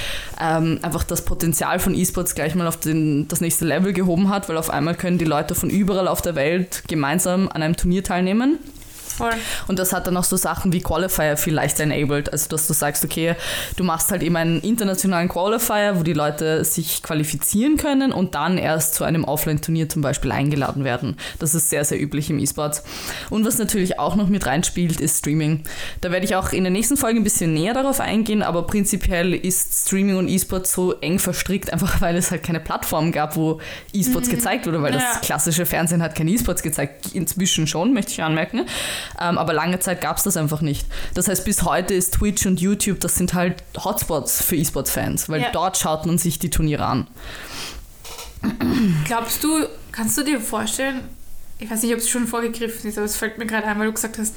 ähm, 0.41 0.79
einfach 0.82 1.03
das 1.03 1.25
Potenzial 1.25 1.79
von 1.79 1.94
E-Sports 1.94 2.36
gleich 2.36 2.56
mal 2.56 2.68
auf 2.68 2.77
den, 2.77 3.27
das 3.27 3.41
nächste 3.41 3.65
Level 3.65 3.94
gehoben 3.94 4.29
hat, 4.29 4.50
weil 4.50 4.58
auf 4.58 4.70
einmal 4.70 4.96
können 4.96 5.18
die 5.18 5.25
Leute 5.25 5.56
von 5.56 5.70
überall 5.70 6.08
auf 6.08 6.22
der 6.22 6.36
Welt 6.36 6.84
gemeinsam 6.88 7.50
an 7.50 7.62
einem 7.62 7.75
Turnier 7.75 8.03
teilnehmen. 8.03 8.60
Voll. 9.20 9.34
Und 9.68 9.78
das 9.80 9.94
hat 9.94 10.08
dann 10.08 10.18
auch 10.18 10.24
so 10.24 10.36
Sachen 10.38 10.74
wie 10.74 10.82
Qualifier 10.82 11.38
viel 11.38 11.54
leichter 11.54 11.84
enabled. 11.84 12.32
Also, 12.32 12.50
dass 12.50 12.66
du 12.68 12.74
sagst, 12.74 13.04
okay, 13.06 13.36
du 13.76 13.84
machst 13.84 14.12
halt 14.12 14.24
eben 14.24 14.36
einen 14.36 14.62
internationalen 14.62 15.30
Qualifier, 15.30 15.94
wo 15.98 16.04
die 16.04 16.14
Leute 16.14 16.64
sich 16.66 17.04
qualifizieren 17.04 17.78
können 17.78 18.12
und 18.12 18.34
dann 18.36 18.58
erst 18.58 18.96
zu 18.96 19.04
einem 19.04 19.24
Offline-Turnier 19.24 19.90
zum 19.90 20.02
Beispiel 20.02 20.32
eingeladen 20.32 20.84
werden. 20.84 21.18
Das 21.40 21.54
ist 21.54 21.70
sehr, 21.70 21.86
sehr 21.86 22.02
üblich 22.02 22.30
im 22.30 22.40
E-Sports. 22.40 22.84
Und 23.30 23.46
was 23.46 23.58
natürlich 23.58 24.00
auch 24.00 24.16
noch 24.16 24.28
mit 24.28 24.46
reinspielt, 24.46 25.00
ist 25.00 25.20
Streaming. 25.20 25.64
Da 26.02 26.12
werde 26.12 26.26
ich 26.26 26.36
auch 26.36 26.52
in 26.52 26.64
der 26.64 26.72
nächsten 26.72 26.98
Folge 26.98 27.20
ein 27.20 27.24
bisschen 27.24 27.54
näher 27.54 27.74
darauf 27.74 28.00
eingehen, 28.00 28.42
aber 28.42 28.64
prinzipiell 28.64 29.34
ist 29.34 29.86
Streaming 29.88 30.18
und 30.18 30.28
E-Sports 30.28 30.74
so 30.74 30.94
eng 31.02 31.20
verstrickt, 31.20 31.72
einfach 31.74 32.02
weil 32.02 32.16
es 32.16 32.32
halt 32.32 32.44
keine 32.44 32.60
Plattform 32.60 33.12
gab, 33.12 33.36
wo 33.36 33.60
E-Sports 33.94 34.30
gezeigt 34.30 34.66
wurde, 34.66 34.82
weil 34.82 34.94
Ja. 34.94 35.00
das 35.00 35.22
klassische 35.22 35.66
Fernsehen 35.66 36.02
hat 36.02 36.16
keine 36.16 36.32
E-Sports 36.32 36.64
gezeigt. 36.64 37.14
Inzwischen 37.14 37.68
schon, 37.68 37.94
möchte 37.94 38.12
ich 38.14 38.24
anmerken. 38.24 38.62
Ähm, 39.20 39.38
aber 39.38 39.54
lange 39.54 39.80
Zeit 39.80 40.01
gab 40.01 40.18
es 40.18 40.24
das 40.24 40.38
einfach 40.38 40.62
nicht. 40.62 40.86
Das 41.13 41.28
heißt, 41.28 41.46
bis 41.46 41.63
heute 41.63 41.94
ist 41.94 42.16
Twitch 42.16 42.46
und 42.46 42.60
YouTube, 42.60 43.00
das 43.00 43.16
sind 43.16 43.34
halt 43.34 43.63
Hotspots 43.78 44.42
für 44.44 44.56
E-Sports-Fans, 44.56 45.30
weil 45.30 45.42
Ja. 45.42 45.50
dort 45.51 45.78
schaut 45.78 46.06
man 46.06 46.18
sich 46.18 46.39
die 46.39 46.50
Turniere 46.50 46.86
an. 46.86 47.08
Glaubst 49.06 49.44
du, 49.44 49.66
kannst 49.92 50.18
du 50.18 50.24
dir 50.24 50.39
vorstellen, 50.39 51.01
ich 51.60 51.70
weiß 51.70 51.84
nicht, 51.84 51.94
ob 51.94 52.00
es 52.00 52.10
schon 52.10 52.25
vorgegriffen 52.28 52.89
ist, 52.89 52.98
aber 52.98 53.06
es 53.06 53.18
fällt 53.18 53.38
mir 53.38 53.46
gerade 53.46 53.68
ein, 53.68 53.78
weil 53.80 53.88
du 53.88 53.94
gesagt 53.94 54.18
hast, 54.18 54.34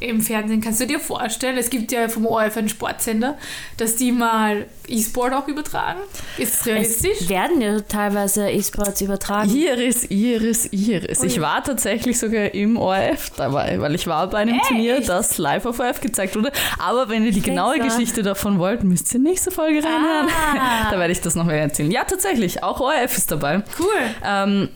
im 0.00 0.20
Fernsehen, 0.20 0.60
kannst 0.60 0.80
du 0.80 0.86
dir 0.86 1.00
vorstellen, 1.00 1.56
es 1.56 1.70
gibt 1.70 1.92
ja 1.92 2.08
vom 2.08 2.26
ORF 2.26 2.56
einen 2.56 2.68
Sportsender, 2.68 3.38
dass 3.76 3.96
die 3.96 4.12
mal 4.12 4.66
E-Sport 4.86 5.32
auch 5.32 5.48
übertragen? 5.48 6.00
Ist 6.36 6.54
es 6.54 6.66
realistisch? 6.66 7.20
Es 7.22 7.28
werden 7.28 7.60
ja 7.60 7.80
teilweise 7.80 8.50
E-Sports 8.50 9.00
übertragen. 9.00 9.50
Iris, 9.50 10.04
Iris, 10.10 10.66
Iris. 10.72 11.20
Ui. 11.20 11.26
Ich 11.26 11.40
war 11.40 11.62
tatsächlich 11.62 12.18
sogar 12.18 12.52
im 12.54 12.76
ORF 12.76 13.30
dabei, 13.36 13.80
weil 13.80 13.94
ich 13.94 14.06
war 14.06 14.28
bei 14.28 14.38
einem 14.38 14.56
Echt? 14.56 14.66
Turnier, 14.66 15.00
das 15.00 15.38
live 15.38 15.66
auf 15.66 15.78
ORF 15.78 16.00
gezeigt 16.00 16.36
wurde. 16.36 16.52
Aber 16.78 17.08
wenn 17.08 17.24
ihr 17.24 17.32
die 17.32 17.40
genaue 17.40 17.74
Sechser. 17.74 17.88
Geschichte 17.88 18.22
davon 18.22 18.58
wollt, 18.58 18.84
müsst 18.84 19.12
ihr 19.14 19.20
nächste 19.20 19.50
Folge 19.50 19.78
reinhören. 19.78 20.28
Ah. 20.28 20.88
da 20.90 20.98
werde 20.98 21.12
ich 21.12 21.20
das 21.20 21.34
noch 21.34 21.44
mehr 21.44 21.60
erzählen. 21.60 21.90
Ja, 21.90 22.04
tatsächlich, 22.04 22.62
auch 22.62 22.80
ORF 22.80 23.16
ist 23.16 23.30
dabei. 23.30 23.62
Cool. 23.78 23.88
Ähm, 24.24 24.68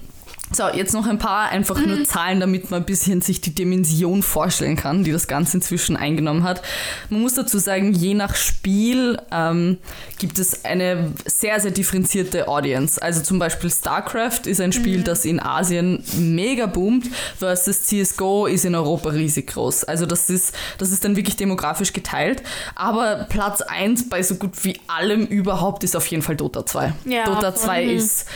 so, 0.52 0.68
jetzt 0.68 0.94
noch 0.94 1.06
ein 1.06 1.18
paar 1.18 1.50
einfach 1.50 1.78
nur 1.84 2.04
Zahlen, 2.04 2.40
damit 2.40 2.70
man 2.70 2.82
ein 2.82 2.86
bisschen 2.86 3.20
sich 3.20 3.40
die 3.40 3.54
Dimension 3.54 4.22
vorstellen 4.22 4.76
kann, 4.76 5.04
die 5.04 5.12
das 5.12 5.26
Ganze 5.26 5.58
inzwischen 5.58 5.96
eingenommen 5.96 6.42
hat. 6.42 6.62
Man 7.10 7.20
muss 7.20 7.34
dazu 7.34 7.58
sagen, 7.58 7.92
je 7.92 8.14
nach 8.14 8.34
Spiel 8.34 9.18
ähm, 9.30 9.78
gibt 10.18 10.38
es 10.38 10.64
eine 10.64 11.12
sehr, 11.26 11.60
sehr 11.60 11.70
differenzierte 11.70 12.48
Audience. 12.48 13.00
Also 13.00 13.22
zum 13.22 13.38
Beispiel 13.38 13.70
StarCraft 13.70 14.46
ist 14.46 14.60
ein 14.60 14.72
Spiel, 14.72 15.02
das 15.02 15.24
in 15.24 15.40
Asien 15.40 16.02
mega 16.16 16.66
boomt, 16.66 17.06
versus 17.38 17.82
CSGO 17.82 18.46
ist 18.46 18.64
in 18.64 18.74
Europa 18.74 19.10
riesig 19.10 19.48
groß. 19.48 19.84
Also 19.84 20.06
das 20.06 20.30
ist, 20.30 20.54
das 20.78 20.90
ist 20.90 21.04
dann 21.04 21.16
wirklich 21.16 21.36
demografisch 21.36 21.92
geteilt. 21.92 22.42
Aber 22.74 23.26
Platz 23.28 23.60
1 23.60 24.08
bei 24.08 24.22
so 24.22 24.36
gut 24.36 24.52
wie 24.64 24.80
allem 24.86 25.26
überhaupt 25.26 25.84
ist 25.84 25.94
auf 25.96 26.06
jeden 26.06 26.22
Fall 26.22 26.36
Dota 26.36 26.64
2. 26.64 26.94
Ja, 27.04 27.24
Dota 27.24 27.52
voll. 27.52 27.60
2 27.60 27.84
ist 27.84 28.26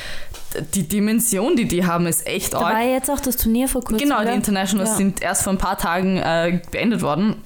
die 0.75 0.89
Dimension, 0.89 1.57
die 1.57 1.67
die 1.67 1.87
haben, 1.87 2.07
ist 2.07 2.27
echt 2.27 2.53
Da 2.55 2.61
war 2.61 2.67
arg. 2.75 2.79
ja 2.85 2.91
jetzt 2.93 3.11
auch 3.11 3.21
das 3.21 3.37
Turnier 3.37 3.69
vor 3.69 3.83
kurzem. 3.83 4.09
Genau, 4.09 4.23
die? 4.23 4.29
Internationals 4.31 4.91
Ja. 4.91 4.97
sind 4.97 5.23
erst 5.23 5.43
vor 5.43 5.53
ein 5.53 5.59
paar 5.59 5.79
Tagen 5.79 6.17
äh, 6.19 6.61
beendet 6.71 7.03
worden. 7.03 7.37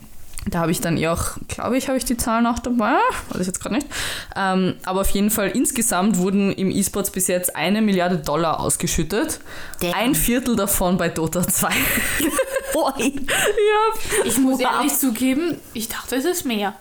Da 0.49 0.61
habe 0.61 0.71
ich 0.71 0.81
dann 0.81 0.97
eh 0.97 1.09
auch, 1.09 1.31
glaube 1.49 1.77
ich, 1.77 1.89
habe 1.89 1.99
ich 1.99 2.05
die 2.05 2.17
Zahlen 2.17 2.47
auch 2.47 2.61
dabei, 2.61 2.93
weiß 3.31 3.41
ich 3.41 3.47
jetzt 3.49 3.59
gerade 3.61 3.75
nicht. 3.75 3.89
Ähm, 4.37 4.75
aber 4.85 5.01
auf 5.01 5.11
jeden 5.11 5.31
Fall 5.31 5.49
insgesamt 5.51 6.19
wurden 6.19 6.53
im 6.53 6.71
E-Sports 6.71 7.11
bis 7.11 7.27
jetzt 7.27 7.57
eine 7.57 7.83
Milliarde 7.83 8.19
Dollar 8.19 8.61
ausgeschüttet. 8.61 9.41
Damn. 9.81 9.95
Ein 9.95 10.15
Viertel 10.15 10.55
davon 10.55 10.99
bei 10.99 11.09
Dota 11.09 11.43
2. 11.47 11.69
Ui. 11.69 13.13
ja, 13.27 14.23
Ich 14.25 14.39
muss 14.39 14.61
Wow. 14.61 14.71
ehrlich 14.77 14.95
zugeben, 14.97 15.57
ich 15.75 15.89
dachte, 15.89 16.15
es 16.15 16.25
ist 16.25 16.45
mehr. 16.45 16.75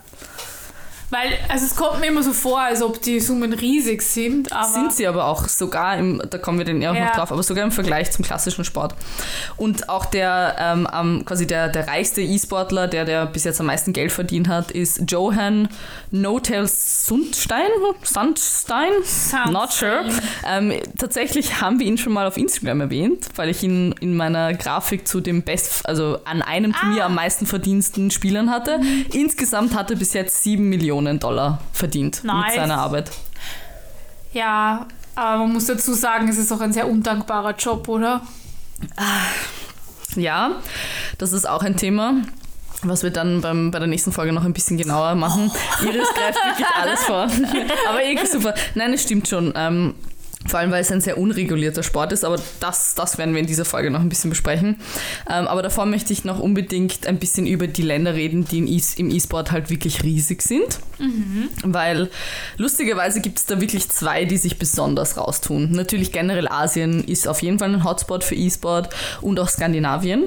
Weil, 1.10 1.28
also 1.48 1.64
es 1.66 1.76
kommt 1.76 2.00
mir 2.00 2.06
immer 2.08 2.22
so 2.24 2.32
vor, 2.32 2.60
als 2.60 2.82
ob 2.82 3.00
die 3.00 3.20
Summen 3.20 3.52
riesig 3.52 4.02
sind, 4.02 4.52
aber 4.52 4.64
sind 4.68 4.92
sie 4.92 5.06
aber 5.06 5.26
auch 5.26 5.46
sogar 5.48 5.96
im, 5.98 6.20
da 6.28 6.36
kommen 6.38 6.58
wir 6.58 6.64
dann 6.64 6.82
eher 6.82 6.92
Ja. 6.94 7.04
noch 7.06 7.12
drauf, 7.14 7.30
aber 7.30 7.42
sogar 7.44 7.62
im 7.64 7.70
Vergleich 7.70 8.10
zum 8.10 8.24
klassischen 8.24 8.64
Sport. 8.64 8.94
Und 9.56 9.88
auch 9.88 10.04
der 10.06 10.56
ähm, 10.58 11.22
quasi 11.24 11.46
der, 11.46 11.68
der 11.68 11.86
reichste 11.86 12.22
E-Sportler, 12.22 12.88
der, 12.88 13.04
der 13.04 13.26
bis 13.26 13.44
jetzt 13.44 13.60
am 13.60 13.66
meisten 13.66 13.92
Geld 13.92 14.10
verdient 14.10 14.48
hat, 14.48 14.72
ist 14.72 15.02
Johan 15.08 15.68
Notel 16.10 16.66
Sundstein. 16.66 17.68
Sundstein? 18.02 18.90
Sundstein. 19.04 19.52
Not 19.52 19.72
sure. 19.72 20.04
Ähm, 20.46 20.72
tatsächlich 20.98 21.60
haben 21.60 21.78
wir 21.78 21.86
ihn 21.86 21.98
schon 21.98 22.12
mal 22.14 22.26
auf 22.26 22.36
Instagram 22.36 22.80
erwähnt, 22.80 23.28
weil 23.36 23.48
ich 23.50 23.62
ihn 23.62 23.94
in 24.00 24.16
meiner 24.16 24.54
Grafik 24.54 25.06
zu 25.06 25.20
dem 25.20 25.42
Best, 25.42 25.86
also 25.88 26.18
an 26.24 26.42
einem 26.42 26.72
Turnier 26.72 27.02
Ah. 27.04 27.06
am 27.06 27.14
meisten 27.14 27.46
verdiensten 27.46 28.10
Spielern 28.10 28.50
hatte. 28.50 28.78
Mhm. 28.78 29.06
Insgesamt 29.12 29.74
hat 29.76 29.90
er 29.90 29.96
bis 29.96 30.12
jetzt 30.12 30.42
7 30.42 30.68
Millionen 30.68 30.95
Dollar 31.20 31.60
verdient 31.72 32.22
mit 32.24 32.32
Nice. 32.32 32.54
seiner 32.54 32.78
Arbeit. 32.78 33.10
ja, 34.32 34.86
aber 35.14 35.38
man 35.38 35.52
muss 35.54 35.66
dazu 35.66 35.94
sagen, 35.94 36.28
es 36.28 36.36
ist 36.36 36.52
auch 36.52 36.60
ein 36.60 36.72
sehr 36.74 36.88
undankbarer 36.88 37.54
Job, 37.56 37.88
oder? 37.88 38.20
Ja, 40.16 40.52
das 41.18 41.32
ist 41.32 41.48
auch 41.48 41.62
ein 41.62 41.76
Thema, 41.76 42.14
was 42.82 43.02
wir 43.02 43.10
dann 43.10 43.40
beim, 43.40 43.70
bei 43.70 43.78
der 43.78 43.88
nächsten 43.88 44.12
Folge 44.12 44.32
noch 44.32 44.44
ein 44.44 44.52
bisschen 44.52 44.76
genauer 44.76 45.14
machen. 45.14 45.50
Iris 45.82 46.08
greift 46.14 46.38
wirklich 46.44 46.66
alles 46.82 47.02
vor. 47.04 47.26
Aber 47.88 48.02
irgendwie 48.02 48.26
super. 48.26 48.54
Nein, 48.74 48.92
es 48.92 49.02
stimmt 49.02 49.28
schon. 49.28 49.52
Ähm, 49.56 49.94
vor 50.48 50.60
allem, 50.60 50.70
weil 50.70 50.82
es 50.82 50.92
ein 50.92 51.00
sehr 51.00 51.18
unregulierter 51.18 51.82
Sport 51.82 52.12
ist, 52.12 52.24
aber 52.24 52.40
das, 52.60 52.94
das 52.94 53.18
werden 53.18 53.34
wir 53.34 53.40
in 53.40 53.46
dieser 53.46 53.64
Folge 53.64 53.90
noch 53.90 54.00
ein 54.00 54.08
bisschen 54.08 54.30
besprechen. 54.30 54.76
Ähm, 55.30 55.46
aber 55.48 55.62
davor 55.62 55.86
möchte 55.86 56.12
ich 56.12 56.24
noch 56.24 56.38
unbedingt 56.38 57.06
ein 57.06 57.18
bisschen 57.18 57.46
über 57.46 57.66
die 57.66 57.82
Länder 57.82 58.14
reden, 58.14 58.44
die 58.46 58.60
E- 58.76 58.82
im 58.96 59.10
E-Sport 59.10 59.52
halt 59.52 59.70
wirklich 59.70 60.02
riesig 60.02 60.42
sind. 60.42 60.78
Weil 61.62 62.10
lustigerweise 62.56 63.20
gibt 63.20 63.38
es 63.38 63.46
da 63.46 63.60
wirklich 63.60 63.88
zwei, 63.88 64.24
die 64.24 64.36
sich 64.38 64.58
besonders 64.58 65.16
raustun. 65.16 65.72
Natürlich 65.72 66.12
generell 66.12 66.48
Asien 66.48 67.04
ist 67.04 67.28
auf 67.28 67.42
jeden 67.42 67.58
Fall 67.58 67.72
ein 67.74 67.84
Hotspot 67.84 68.24
für 68.24 68.34
E-Sport 68.34 68.94
und 69.20 69.38
auch 69.40 69.48
Skandinavien. 69.48 70.24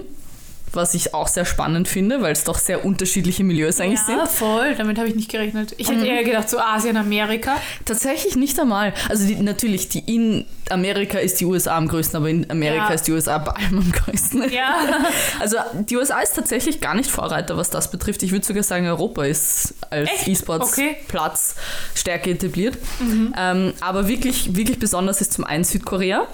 Was 0.73 0.93
ich 0.93 1.13
auch 1.13 1.27
sehr 1.27 1.45
spannend 1.45 1.87
finde, 1.87 2.21
weil 2.21 2.31
es 2.31 2.43
doch 2.43 2.57
sehr 2.57 2.85
unterschiedliche 2.85 3.43
Milieus 3.43 3.79
eigentlich 3.79 3.99
ja, 4.07 4.25
sind. 4.25 4.29
voll. 4.29 4.75
Damit 4.75 4.97
habe 4.97 5.07
ich 5.07 5.15
nicht 5.15 5.29
gerechnet. 5.31 5.73
Ich 5.77 5.89
hätte 5.89 6.05
eher 6.05 6.23
gedacht, 6.23 6.49
so 6.49 6.59
Asien, 6.59 6.95
Amerika. 6.97 7.55
Tatsächlich 7.85 8.35
nicht 8.35 8.59
einmal. 8.59 8.93
Also 9.09 9.25
die, 9.25 9.35
natürlich, 9.35 9.89
die 9.89 9.99
in 9.99 10.45
Amerika 10.69 11.17
ist 11.17 11.39
die 11.41 11.45
USA 11.45 11.75
am 11.77 11.87
größten, 11.87 12.17
aber 12.17 12.29
in 12.29 12.49
Amerika 12.51 12.89
Ja. 12.89 12.93
ist 12.93 13.07
die 13.07 13.11
USA 13.13 13.39
bei 13.39 13.51
allem 13.51 13.79
am 13.79 13.91
größten. 13.91 14.51
Ja. 14.51 14.75
Also 15.39 15.57
die 15.73 15.95
USA 15.97 16.19
ist 16.19 16.35
tatsächlich 16.35 16.81
gar 16.81 16.93
nicht 16.95 17.09
Vorreiter, 17.09 17.55
was 17.57 17.69
das 17.69 17.89
betrifft. 17.91 18.21
Ich 18.23 18.31
würde 18.31 18.45
sogar 18.45 18.63
sagen, 18.63 18.87
Europa 18.87 19.23
ist 19.25 19.73
als? 19.89 20.09
E-Sports-Platz 20.27 21.55
Okay. 21.55 21.61
stärker 21.95 22.29
etabliert. 22.31 22.77
Mhm. 22.99 23.33
Ähm, 23.37 23.73
aber 23.81 24.07
wirklich, 24.07 24.55
wirklich 24.55 24.79
besonders 24.79 25.21
ist 25.21 25.33
zum 25.33 25.43
einen 25.45 25.63
Südkorea. 25.63 26.27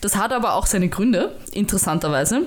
Das 0.00 0.16
hat 0.16 0.32
aber 0.32 0.54
auch 0.54 0.66
seine 0.66 0.88
Gründe, 0.88 1.34
interessanterweise. 1.52 2.42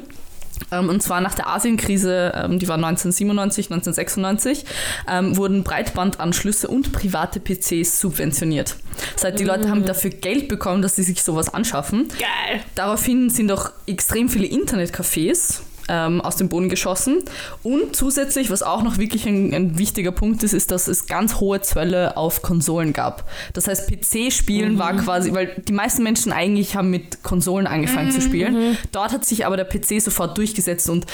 Ähm, 0.71 0.89
und 0.89 1.01
zwar 1.01 1.21
nach 1.21 1.35
der 1.35 1.47
Asienkrise, 1.47 2.31
ähm, 2.35 2.59
die 2.59 2.67
war 2.67 2.75
1997, 2.75 3.71
1996, 3.71 4.65
ähm, 5.09 5.37
wurden 5.37 5.63
Breitbandanschlüsse 5.63 6.67
und 6.67 6.91
private 6.91 7.39
PCs 7.39 7.99
subventioniert. 7.99 8.75
Das 9.13 9.25
heißt, 9.25 9.39
die 9.39 9.43
Leute 9.43 9.69
haben 9.69 9.85
dafür 9.85 10.09
Geld 10.09 10.47
bekommen, 10.47 10.81
dass 10.81 10.95
sie 10.95 11.03
sich 11.03 11.23
sowas 11.23 11.53
anschaffen. 11.53 12.07
Geil. 12.09 12.61
Daraufhin 12.75 13.29
sind 13.29 13.51
auch 13.51 13.71
extrem 13.87 14.29
viele 14.29 14.47
Internetcafés 14.47 15.61
ähm, 15.87 16.21
aus 16.21 16.35
dem 16.37 16.49
Boden 16.49 16.69
geschossen. 16.69 17.23
Und 17.63 17.95
zusätzlich, 17.95 18.49
was 18.49 18.63
auch 18.63 18.83
noch 18.83 18.97
wirklich 18.97 19.25
ein, 19.25 19.53
ein 19.53 19.77
wichtiger 19.77 20.11
Punkt 20.11 20.43
ist, 20.43 20.53
ist, 20.53 20.71
dass 20.71 20.87
es 20.87 21.07
ganz 21.07 21.39
hohe 21.39 21.61
Zölle 21.61 22.17
auf 22.17 22.41
Konsolen 22.41 22.93
gab. 22.93 23.29
Das 23.53 23.67
heißt, 23.67 23.89
PC-Spielen 23.89 24.77
war 24.77 24.95
quasi, 24.95 25.33
weil 25.33 25.61
die 25.67 25.73
meisten 25.73 26.03
Menschen 26.03 26.31
eigentlich 26.31 26.75
haben 26.75 26.89
mit 26.89 27.23
Konsolen 27.23 27.67
angefangen 27.67 28.11
zu 28.11 28.21
spielen. 28.21 28.77
Dort 28.91 29.11
hat 29.11 29.25
sich 29.25 29.45
aber 29.45 29.57
der 29.57 29.65
PC 29.65 30.01
sofort 30.01 30.37
durchgesetzt 30.37 30.89
und 30.89 31.05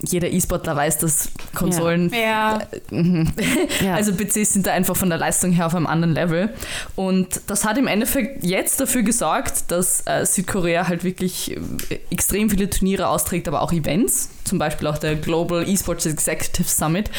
jeder 0.00 0.30
E-Sportler 0.30 0.76
weiß, 0.76 0.98
dass 0.98 1.30
Konsolen 1.54 2.10
Ja. 2.12 2.60
Ja. 2.90 3.94
also 3.94 4.12
PCs 4.12 4.52
sind 4.52 4.66
da 4.66 4.72
einfach 4.72 4.96
von 4.96 5.08
der 5.08 5.18
Leistung 5.18 5.52
her 5.52 5.66
auf 5.66 5.74
einem 5.74 5.86
anderen 5.86 6.14
Level. 6.14 6.50
Und 6.94 7.40
das 7.48 7.64
hat 7.64 7.78
im 7.78 7.86
Endeffekt 7.86 8.44
jetzt 8.44 8.80
dafür 8.80 9.02
gesorgt, 9.02 9.70
dass 9.70 10.06
äh, 10.06 10.24
Südkorea 10.24 10.88
halt 10.88 11.04
wirklich 11.04 11.56
äh, 11.56 11.98
extrem 12.10 12.48
viele 12.50 12.70
Turniere 12.70 13.08
austrägt, 13.08 13.48
aber 13.48 13.62
auch 13.62 13.72
Events. 13.72 14.17
Zum 14.44 14.58
Beispiel 14.58 14.88
auch 14.88 14.98
der 14.98 15.16
Global 15.16 15.68
Esports 15.68 16.06
Executive 16.06 16.68
Summit, 16.68 17.10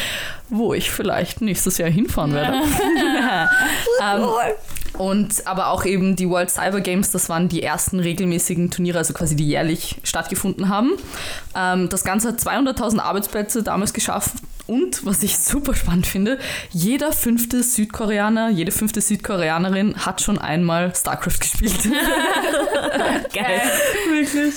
wo 0.50 0.74
ich 0.74 0.92
vielleicht 0.92 1.42
nächstes 1.42 1.78
Jahr 1.78 1.90
hinfahren 1.90 2.34
werde. 2.34 2.62
ähm, 4.02 4.26
und 4.98 5.48
aber 5.48 5.68
auch 5.68 5.86
eben 5.86 6.16
die 6.16 6.30
World 6.30 6.50
Cyber 6.50 6.82
Games, 6.82 7.12
das 7.12 7.30
waren 7.30 7.48
die 7.48 7.64
ersten 7.64 8.00
regelmäßigen 8.00 8.72
Turniere, 8.72 8.98
also 8.98 9.14
quasi 9.14 9.36
die 9.36 9.48
jährlich 9.48 9.98
stattgefunden 10.04 10.70
haben. 10.70 10.92
Ähm, 11.56 11.90
das 11.90 12.04
Ganze 12.04 12.30
hat 12.30 12.40
200.000 12.40 13.00
Arbeitsplätze 13.00 13.64
damals 13.64 13.94
geschaffen. 13.94 14.40
Und 14.70 15.04
was 15.04 15.24
ich 15.24 15.40
super 15.40 15.74
spannend 15.74 16.06
finde, 16.06 16.38
jeder 16.70 17.12
fünfte 17.12 17.64
Südkoreaner, 17.64 18.50
jede 18.50 18.72
fünfte 18.72 19.02
Südkoreanerin 19.02 20.06
hat 20.06 20.22
schon 20.22 20.38
einmal 20.38 20.94
StarCraft 20.96 21.40
gespielt. 21.40 21.80
Geil. 23.34 23.62
Wirklich. 24.12 24.56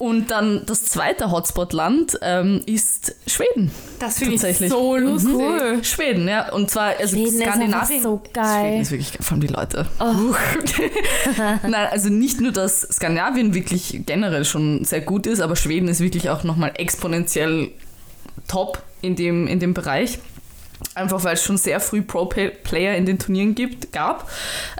Und 0.00 0.30
dann 0.30 0.62
das 0.64 0.84
zweite 0.86 1.30
Hotspot-Land 1.30 2.20
ähm, 2.22 2.62
ist 2.64 3.14
Schweden. 3.26 3.70
Das 3.98 4.16
finde 4.18 4.36
ich 4.36 4.40
Tatsächlich. 4.40 4.70
so 4.70 4.96
lustig. 4.96 5.34
Mhm. 5.34 5.84
Schweden, 5.84 6.26
ja. 6.26 6.50
Und 6.52 6.70
zwar 6.70 6.94
also 6.98 7.16
Schweden 7.16 7.34
ist 7.34 7.42
Skandinavien. 7.42 7.72
einfach 7.72 8.02
so 8.02 8.16
Schweden 8.16 8.32
geil. 8.32 8.80
ist 8.80 8.90
wirklich, 8.92 9.12
vor 9.20 9.32
allem 9.32 9.40
die 9.42 9.46
Leute. 9.48 9.86
Huch. 10.00 10.38
Nein, 11.68 11.88
also 11.90 12.08
nicht 12.08 12.40
nur, 12.40 12.50
dass 12.50 12.80
Skandinavien 12.80 13.52
wirklich 13.52 14.00
generell 14.06 14.46
schon 14.46 14.86
sehr 14.86 15.02
gut 15.02 15.26
ist, 15.26 15.42
aber 15.42 15.54
Schweden 15.54 15.86
ist 15.88 16.00
wirklich 16.00 16.30
auch 16.30 16.44
nochmal 16.44 16.72
exponentiell 16.76 17.68
top 18.48 18.82
in 19.02 19.16
dem, 19.16 19.46
in 19.46 19.60
dem 19.60 19.74
Bereich. 19.74 20.18
Einfach 20.94 21.22
weil 21.24 21.34
es 21.34 21.44
schon 21.44 21.56
sehr 21.56 21.80
früh 21.80 22.02
Pro-Player 22.02 22.96
in 22.96 23.06
den 23.06 23.18
Turnieren 23.18 23.54
gibt, 23.54 23.92
gab, 23.92 24.30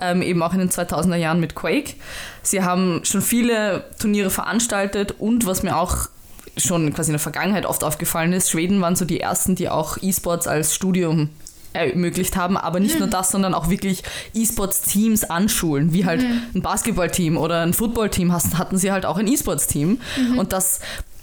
ähm, 0.00 0.22
eben 0.22 0.42
auch 0.42 0.52
in 0.52 0.58
den 0.58 0.70
2000er 0.70 1.16
Jahren 1.16 1.40
mit 1.40 1.54
Quake. 1.54 1.94
Sie 2.42 2.62
haben 2.62 3.00
schon 3.04 3.22
viele 3.22 3.84
Turniere 3.98 4.30
veranstaltet 4.30 5.14
und 5.18 5.46
was 5.46 5.62
mir 5.62 5.76
auch 5.76 6.08
schon 6.56 6.92
quasi 6.92 7.10
in 7.10 7.14
der 7.14 7.20
Vergangenheit 7.20 7.64
oft 7.64 7.84
aufgefallen 7.84 8.32
ist, 8.32 8.50
Schweden 8.50 8.80
waren 8.80 8.96
so 8.96 9.04
die 9.04 9.20
ersten, 9.20 9.54
die 9.54 9.68
auch 9.68 9.98
E-Sports 10.02 10.46
als 10.46 10.74
Studium 10.74 11.30
ermöglicht 11.72 12.36
haben, 12.36 12.56
aber 12.56 12.80
nicht 12.80 12.98
nur 12.98 13.08
das, 13.08 13.30
sondern 13.30 13.54
auch 13.54 13.70
wirklich 13.70 14.02
E-Sports-Teams 14.34 15.24
anschulen, 15.24 15.92
wie 15.92 16.04
halt 16.04 16.24
ein 16.54 16.62
Basketballteam 16.62 17.36
oder 17.36 17.62
ein 17.62 17.72
Footballteam 17.72 18.32
hatten 18.32 18.76
sie 18.76 18.90
halt 18.90 19.06
auch 19.06 19.18
ein 19.18 19.28
E-Sports-Team. 19.28 20.00
Und 20.36 20.52
das 20.52 20.80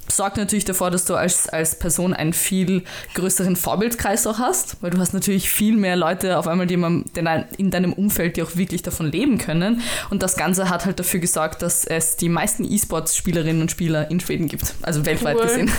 sorgt 0.09 0.37
natürlich 0.37 0.65
davor, 0.65 0.89
dass 0.91 1.05
du 1.05 1.15
als, 1.15 1.49
als 1.49 1.77
Person 1.79 2.13
einen 2.13 2.33
viel 2.33 2.83
größeren 3.13 3.55
Vorbildkreis 3.55 4.25
auch 4.27 4.39
hast, 4.39 4.77
weil 4.81 4.89
du 4.91 4.99
hast 4.99 5.13
natürlich 5.13 5.49
viel 5.49 5.75
mehr 5.75 5.95
Leute 5.95 6.37
auf 6.37 6.47
einmal, 6.47 6.67
die 6.67 6.77
man 6.77 7.05
in 7.57 7.71
deinem 7.71 7.93
Umfeld, 7.93 8.37
die 8.37 8.43
auch 8.43 8.55
wirklich 8.55 8.81
davon 8.83 9.11
leben 9.11 9.37
können. 9.37 9.81
Und 10.09 10.23
das 10.23 10.35
Ganze 10.35 10.69
hat 10.69 10.85
halt 10.85 10.99
dafür 10.99 11.19
gesorgt, 11.19 11.61
dass 11.61 11.85
es 11.85 12.15
die 12.17 12.29
meisten 12.29 12.63
E-Sports-Spielerinnen 12.63 13.61
und 13.61 13.71
Spieler 13.71 14.09
in 14.09 14.19
Schweden 14.19 14.47
gibt, 14.47 14.75
also 14.81 15.05
weltweit 15.05 15.35
Cool. 15.37 15.43
gesehen. 15.43 15.71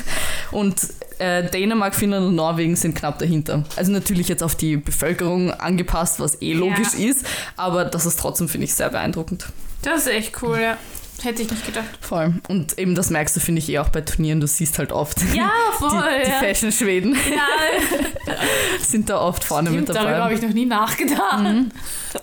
Und 0.51 0.77
äh, 1.19 1.49
Dänemark, 1.51 1.95
Finnland 1.95 2.27
und 2.27 2.35
Norwegen 2.37 2.77
sind 2.77 2.95
knapp 2.95 3.19
dahinter. 3.19 3.65
Also 3.77 3.91
natürlich 3.93 4.29
jetzt 4.29 4.43
auf 4.43 4.55
die 4.55 4.77
Bevölkerung 4.77 5.51
angepasst, 5.53 6.21
was 6.21 6.41
eh 6.43 6.53
logisch 6.53 6.95
Ja. 6.97 7.09
ist, 7.11 7.27
aber 7.57 7.85
das 7.85 8.07
ist 8.07 8.21
trotzdem, 8.21 8.49
finde 8.49 8.67
ich, 8.67 8.75
sehr 8.75 8.91
beeindruckend. 8.91 9.47
Das 9.83 10.03
ist 10.03 10.09
echt 10.09 10.43
cool, 10.43 10.59
ja. 10.61 10.77
Hätte 11.23 11.43
ich 11.43 11.51
nicht 11.51 11.67
gedacht. 11.67 11.87
Voll. 12.01 12.35
Und 12.49 12.79
eben 12.79 12.95
das 12.95 13.11
merkst 13.11 13.35
du, 13.35 13.41
finde 13.41 13.59
ich, 13.61 13.69
eh 13.69 13.79
auch 13.81 13.89
bei 13.89 14.03
Turnieren. 14.03 14.41
Du 14.41 14.47
siehst 14.47 14.79
halt 14.79 14.93
oft 14.93 15.19
Ja, 15.35 15.51
voll. 15.79 15.91
die, 16.21 16.25
die 16.27 16.31
ja. 16.31 16.39
Fashion-Schweden 16.39 17.15
ja, 17.15 18.35
sind 18.87 19.11
da 19.11 19.21
oft 19.21 19.43
vorne 19.43 19.71
mit 19.71 19.81
stimmt, 19.83 19.97
darüber 19.97 20.11
dabei. 20.13 20.25
habe 20.25 20.35
ich 20.35 20.43
noch 20.43 20.53
nie 20.55 20.67
nachgedacht. 20.67 21.45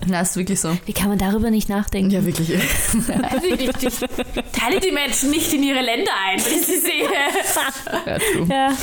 Na, 0.08 0.21
ist 0.21 0.38
wirklich 0.38 0.60
so. 0.62 0.77
Wie 0.86 0.93
kann 0.93 1.10
man 1.10 1.17
darüber 1.17 1.49
nicht 1.51 1.67
nachdenken? 1.69 2.10
Ja, 2.12 2.25
wirklich. 2.25 2.51
Also 3.21 3.47
ich, 3.47 3.69
teile 4.51 4.79
die 4.79 4.91
Menschen 4.91 5.29
nicht 5.29 5.53
in 5.53 5.63
ihre 5.63 5.81
Länder 5.81 6.12
ein, 6.29 6.39
wenn 6.43 6.53
ich 6.53 6.65
sie 6.65 6.77
sehe. 6.77 7.03
Ja, 8.05 8.17
true. 8.34 8.47
Ja. 8.49 8.73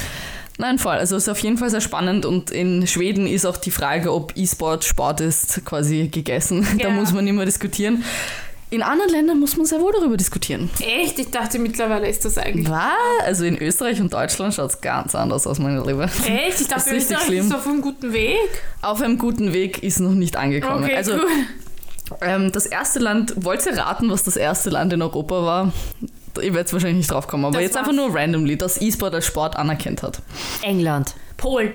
Nein, 0.58 0.78
voll. 0.78 0.94
Also 0.96 1.16
es 1.16 1.24
ist 1.24 1.28
auf 1.30 1.38
jeden 1.38 1.56
Fall 1.56 1.70
sehr 1.70 1.80
spannend 1.80 2.26
und 2.26 2.50
in 2.50 2.86
Schweden 2.86 3.26
ist 3.26 3.46
auch 3.46 3.56
die 3.56 3.70
Frage, 3.70 4.12
ob 4.12 4.36
E-Sport 4.36 4.84
Sport 4.84 5.20
ist, 5.22 5.64
quasi 5.64 6.08
gegessen. 6.08 6.66
Da 6.78 6.88
Ja. 6.88 6.90
muss 6.90 7.12
man 7.12 7.26
immer 7.26 7.44
diskutieren. 7.46 8.04
In 8.72 8.82
anderen 8.82 9.10
Ländern 9.12 9.38
muss 9.38 9.56
man 9.58 9.66
sehr 9.66 9.80
wohl 9.82 9.92
darüber 9.92 10.16
diskutieren. 10.16 10.70
Echt? 10.80 11.18
Ich 11.18 11.30
dachte 11.30 11.58
mittlerweile 11.58 12.08
ist 12.08 12.24
das 12.24 12.38
eigentlich. 12.38 12.70
Was? 12.70 12.92
Also 13.26 13.44
in 13.44 13.58
Österreich 13.58 14.00
und 14.00 14.10
Deutschland 14.14 14.54
schaut 14.54 14.70
es 14.70 14.80
ganz 14.80 15.14
anders 15.14 15.46
aus, 15.46 15.58
meine 15.58 15.82
Liebe. 15.84 16.04
Echt? 16.04 16.62
Ich 16.62 16.68
Das 16.68 16.84
dachte, 16.84 16.96
ist 16.96 17.10
Österreich 17.10 17.26
schlimm. 17.26 17.46
ist 17.46 17.54
auf 17.54 17.66
einem 17.66 17.82
guten 17.82 18.14
Weg. 18.14 18.38
Auf 18.80 19.02
einem 19.02 19.18
guten 19.18 19.52
Weg 19.52 19.82
ist 19.82 20.00
noch 20.00 20.12
nicht 20.12 20.36
angekommen. 20.36 20.84
Okay, 20.84 20.96
also 20.96 21.12
cool. 21.12 21.20
ähm, 22.22 22.50
das 22.50 22.64
erste 22.64 22.98
Land, 22.98 23.34
wollt 23.44 23.66
ihr 23.66 23.76
raten, 23.76 24.08
was 24.10 24.22
das 24.22 24.36
erste 24.36 24.70
Land 24.70 24.94
in 24.94 25.02
Europa 25.02 25.44
war? 25.44 25.72
Ihr 26.40 26.54
werdet 26.54 26.72
wahrscheinlich 26.72 26.96
nicht 26.96 27.10
drauf 27.10 27.26
kommen, 27.28 27.44
aber 27.44 27.52
Das 27.56 27.62
jetzt 27.64 27.76
einfach 27.76 27.92
nur 27.92 28.14
randomly, 28.14 28.56
das 28.56 28.80
E-Sport 28.80 29.14
als 29.14 29.26
Sport 29.26 29.54
anerkannt 29.56 30.02
hat. 30.02 30.22
England. 30.62 31.12
Polen. 31.36 31.72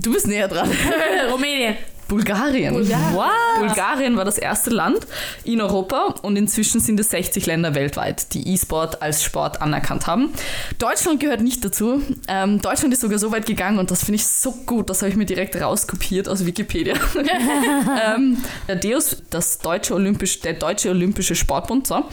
Du 0.00 0.12
bist 0.12 0.28
näher 0.28 0.46
dran. 0.46 0.70
Rumänien. 1.32 1.74
Bulgarien. 2.08 2.74
Bulgarien. 2.74 3.14
Wow. 3.14 3.58
Bulgarien 3.58 4.16
war 4.16 4.24
das 4.24 4.38
erste 4.38 4.70
Land 4.70 5.06
in 5.44 5.60
Europa 5.60 6.14
und 6.22 6.36
inzwischen 6.36 6.80
sind 6.80 7.00
es 7.00 7.10
60 7.10 7.46
Länder 7.46 7.74
weltweit, 7.74 8.32
die 8.34 8.54
E-Sport 8.54 9.02
als 9.02 9.22
Sport 9.22 9.60
anerkannt 9.60 10.06
haben. 10.06 10.30
Deutschland 10.78 11.20
gehört 11.20 11.40
nicht 11.40 11.64
dazu. 11.64 12.02
Ähm, 12.28 12.60
Deutschland 12.60 12.94
ist 12.94 13.00
sogar 13.00 13.18
so 13.18 13.32
weit 13.32 13.46
gegangen 13.46 13.78
und 13.78 13.90
das 13.90 14.04
finde 14.04 14.16
ich 14.16 14.26
so 14.26 14.52
gut, 14.52 14.88
das 14.88 15.02
habe 15.02 15.10
ich 15.10 15.16
mir 15.16 15.26
direkt 15.26 15.60
rauskopiert 15.60 16.28
aus 16.28 16.46
Wikipedia. 16.46 16.94
ähm, 18.14 18.38
der 18.68 18.76
DEUS, 18.76 19.22
das 19.30 19.58
Deutsche 19.58 19.94
Olympisch, 19.94 20.40
der 20.40 20.54
Deutsche 20.54 20.90
Olympische 20.90 21.34
Sportbund, 21.34 21.86
so, 21.86 22.04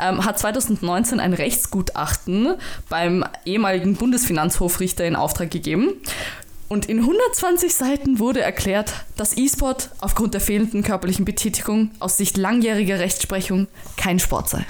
ähm, 0.00 0.24
hat 0.24 0.38
2019 0.38 1.20
ein 1.20 1.32
Rechtsgutachten 1.32 2.54
beim 2.88 3.24
ehemaligen 3.44 3.94
Bundesfinanzhofrichter 3.94 5.04
in 5.04 5.16
Auftrag 5.16 5.50
gegeben. 5.50 5.94
Und 6.68 6.84
in 6.86 6.98
120 6.98 7.74
Seiten 7.74 8.18
wurde 8.18 8.42
erklärt, 8.42 8.92
dass 9.16 9.36
E-Sport 9.38 9.88
aufgrund 10.00 10.34
der 10.34 10.42
fehlenden 10.42 10.82
körperlichen 10.82 11.24
Betätigung 11.24 11.90
aus 11.98 12.18
Sicht 12.18 12.36
langjähriger 12.36 12.98
Rechtsprechung 12.98 13.68
kein 13.96 14.18
Sport 14.18 14.50
sei. 14.50 14.66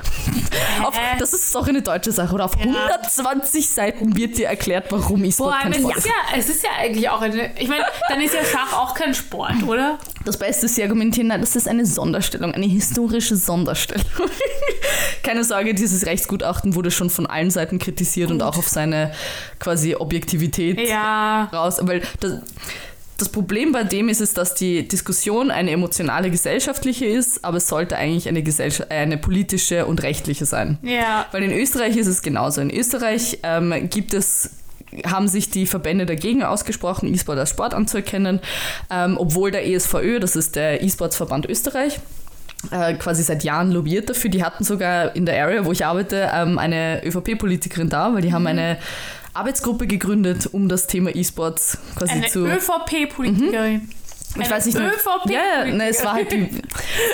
Auf, 0.84 0.94
das 1.18 1.32
ist 1.32 1.52
doch 1.54 1.66
eine 1.66 1.82
deutsche 1.82 2.12
Sache. 2.12 2.32
Oder 2.32 2.44
auf 2.44 2.56
120 2.56 3.68
Seiten 3.68 4.16
wird 4.16 4.38
dir 4.38 4.46
erklärt, 4.46 4.92
warum 4.92 5.24
E-Sport 5.24 5.54
kein 5.60 5.74
Sport 5.74 5.96
ist. 5.96 6.06
ja, 6.06 6.12
es 6.36 6.48
ist 6.48 6.62
ja 6.62 6.70
eigentlich 6.78 7.08
auch 7.08 7.20
eine. 7.20 7.50
Ich 7.58 7.68
meine, 7.68 7.84
dann 8.08 8.20
ist 8.20 8.32
ja 8.34 8.44
Schach 8.44 8.72
auch 8.74 8.94
kein 8.94 9.12
Sport, 9.12 9.64
oder? 9.66 9.98
Das 10.24 10.36
Beste 10.38 10.66
ist, 10.66 10.76
sie 10.76 10.82
argumentieren, 10.84 11.28
nein, 11.28 11.40
das 11.40 11.56
ist 11.56 11.66
eine 11.66 11.84
Sonderstellung, 11.84 12.52
eine 12.54 12.66
historische 12.66 13.36
Sonderstellung. 13.36 14.04
Keine 15.22 15.44
Sorge, 15.44 15.74
dieses 15.74 16.06
Rechtsgutachten 16.06 16.74
wurde 16.74 16.90
schon 16.90 17.10
von 17.10 17.26
allen 17.26 17.50
Seiten 17.50 17.78
kritisiert 17.78 18.30
und 18.30 18.42
auch 18.42 18.56
auf 18.56 18.68
seine 18.68 19.12
quasi 19.58 19.94
Objektivität 19.94 20.80
Ja. 20.88 21.44
raus. 21.52 21.78
Weil 21.88 22.02
das, 22.20 22.40
das 23.18 23.28
Problem 23.30 23.72
bei 23.72 23.82
dem 23.82 24.08
ist 24.08 24.20
es, 24.20 24.32
dass 24.32 24.54
die 24.54 24.86
Diskussion 24.86 25.50
eine 25.50 25.72
emotionale 25.72 26.30
gesellschaftliche 26.30 27.04
ist, 27.04 27.44
aber 27.44 27.56
es 27.56 27.66
sollte 27.66 27.96
eigentlich 27.96 28.28
eine, 28.28 28.44
eine 28.90 29.18
politische 29.18 29.86
und 29.86 30.02
rechtliche 30.04 30.46
sein. 30.46 30.78
Ja. 30.82 31.26
Weil 31.32 31.42
in 31.42 31.52
Österreich 31.52 31.96
ist 31.96 32.06
es 32.06 32.22
genauso. 32.22 32.60
In 32.60 32.70
Österreich 32.70 33.40
ähm, 33.42 33.88
gibt 33.90 34.14
es 34.14 34.50
haben 35.04 35.28
sich 35.28 35.50
die 35.50 35.66
Verbände 35.66 36.06
dagegen 36.06 36.42
ausgesprochen, 36.42 37.12
E-Sport 37.12 37.38
als 37.38 37.50
Sport 37.50 37.74
anzuerkennen, 37.74 38.40
ähm, 38.90 39.16
obwohl 39.18 39.50
der 39.50 39.66
ESVÖ, 39.68 40.18
das 40.18 40.34
ist 40.34 40.56
der 40.56 40.82
E-Sports-Verband 40.82 41.44
Österreich, 41.44 42.00
äh, 42.70 42.94
quasi 42.94 43.22
seit 43.22 43.44
Jahren 43.44 43.70
lobbyiert 43.70 44.08
dafür. 44.08 44.30
Die 44.30 44.42
hatten 44.42 44.64
sogar 44.64 45.14
in 45.14 45.26
der 45.26 45.42
Area, 45.42 45.64
wo 45.64 45.72
ich 45.72 45.84
arbeite, 45.84 46.30
ähm, 46.34 46.58
eine 46.58 47.04
ÖVP-Politikerin 47.04 47.88
da, 47.88 48.14
weil 48.14 48.22
die 48.22 48.32
haben 48.32 48.46
eine 48.46 48.78
Arbeitsgruppe 49.38 49.86
gegründet, 49.86 50.48
um 50.52 50.68
das 50.68 50.88
Thema 50.88 51.14
E-Sports 51.14 51.78
quasi 51.94 52.12
Eine 52.12 52.26
zu... 52.26 52.44
ÖVP-Politikerin. 52.44 53.88
Ich 54.40 54.46
Eine 54.46 54.54
weiß 54.56 54.66
nicht. 54.66 54.78
ÖVP 54.78 55.30
ja, 55.30 55.64
ja, 55.66 55.72
ne, 55.74 55.88
es 55.88 56.04
war 56.04 56.14
halt, 56.14 56.30
die, 56.32 56.48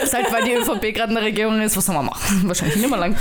es 0.03 0.05
ist 0.09 0.15
halt, 0.15 0.31
weil 0.33 0.45
die 0.45 0.53
ÖVP 0.53 0.95
gerade 0.95 1.09
in 1.11 1.15
der 1.15 1.25
Regierung 1.25 1.61
ist, 1.63 1.77
was 1.77 1.87
soll 1.87 1.95
man 1.95 2.07
machen? 2.07 2.43
Wahrscheinlich 2.47 2.77
nicht 2.77 2.89
mehr 2.91 2.99
lang. 2.99 3.17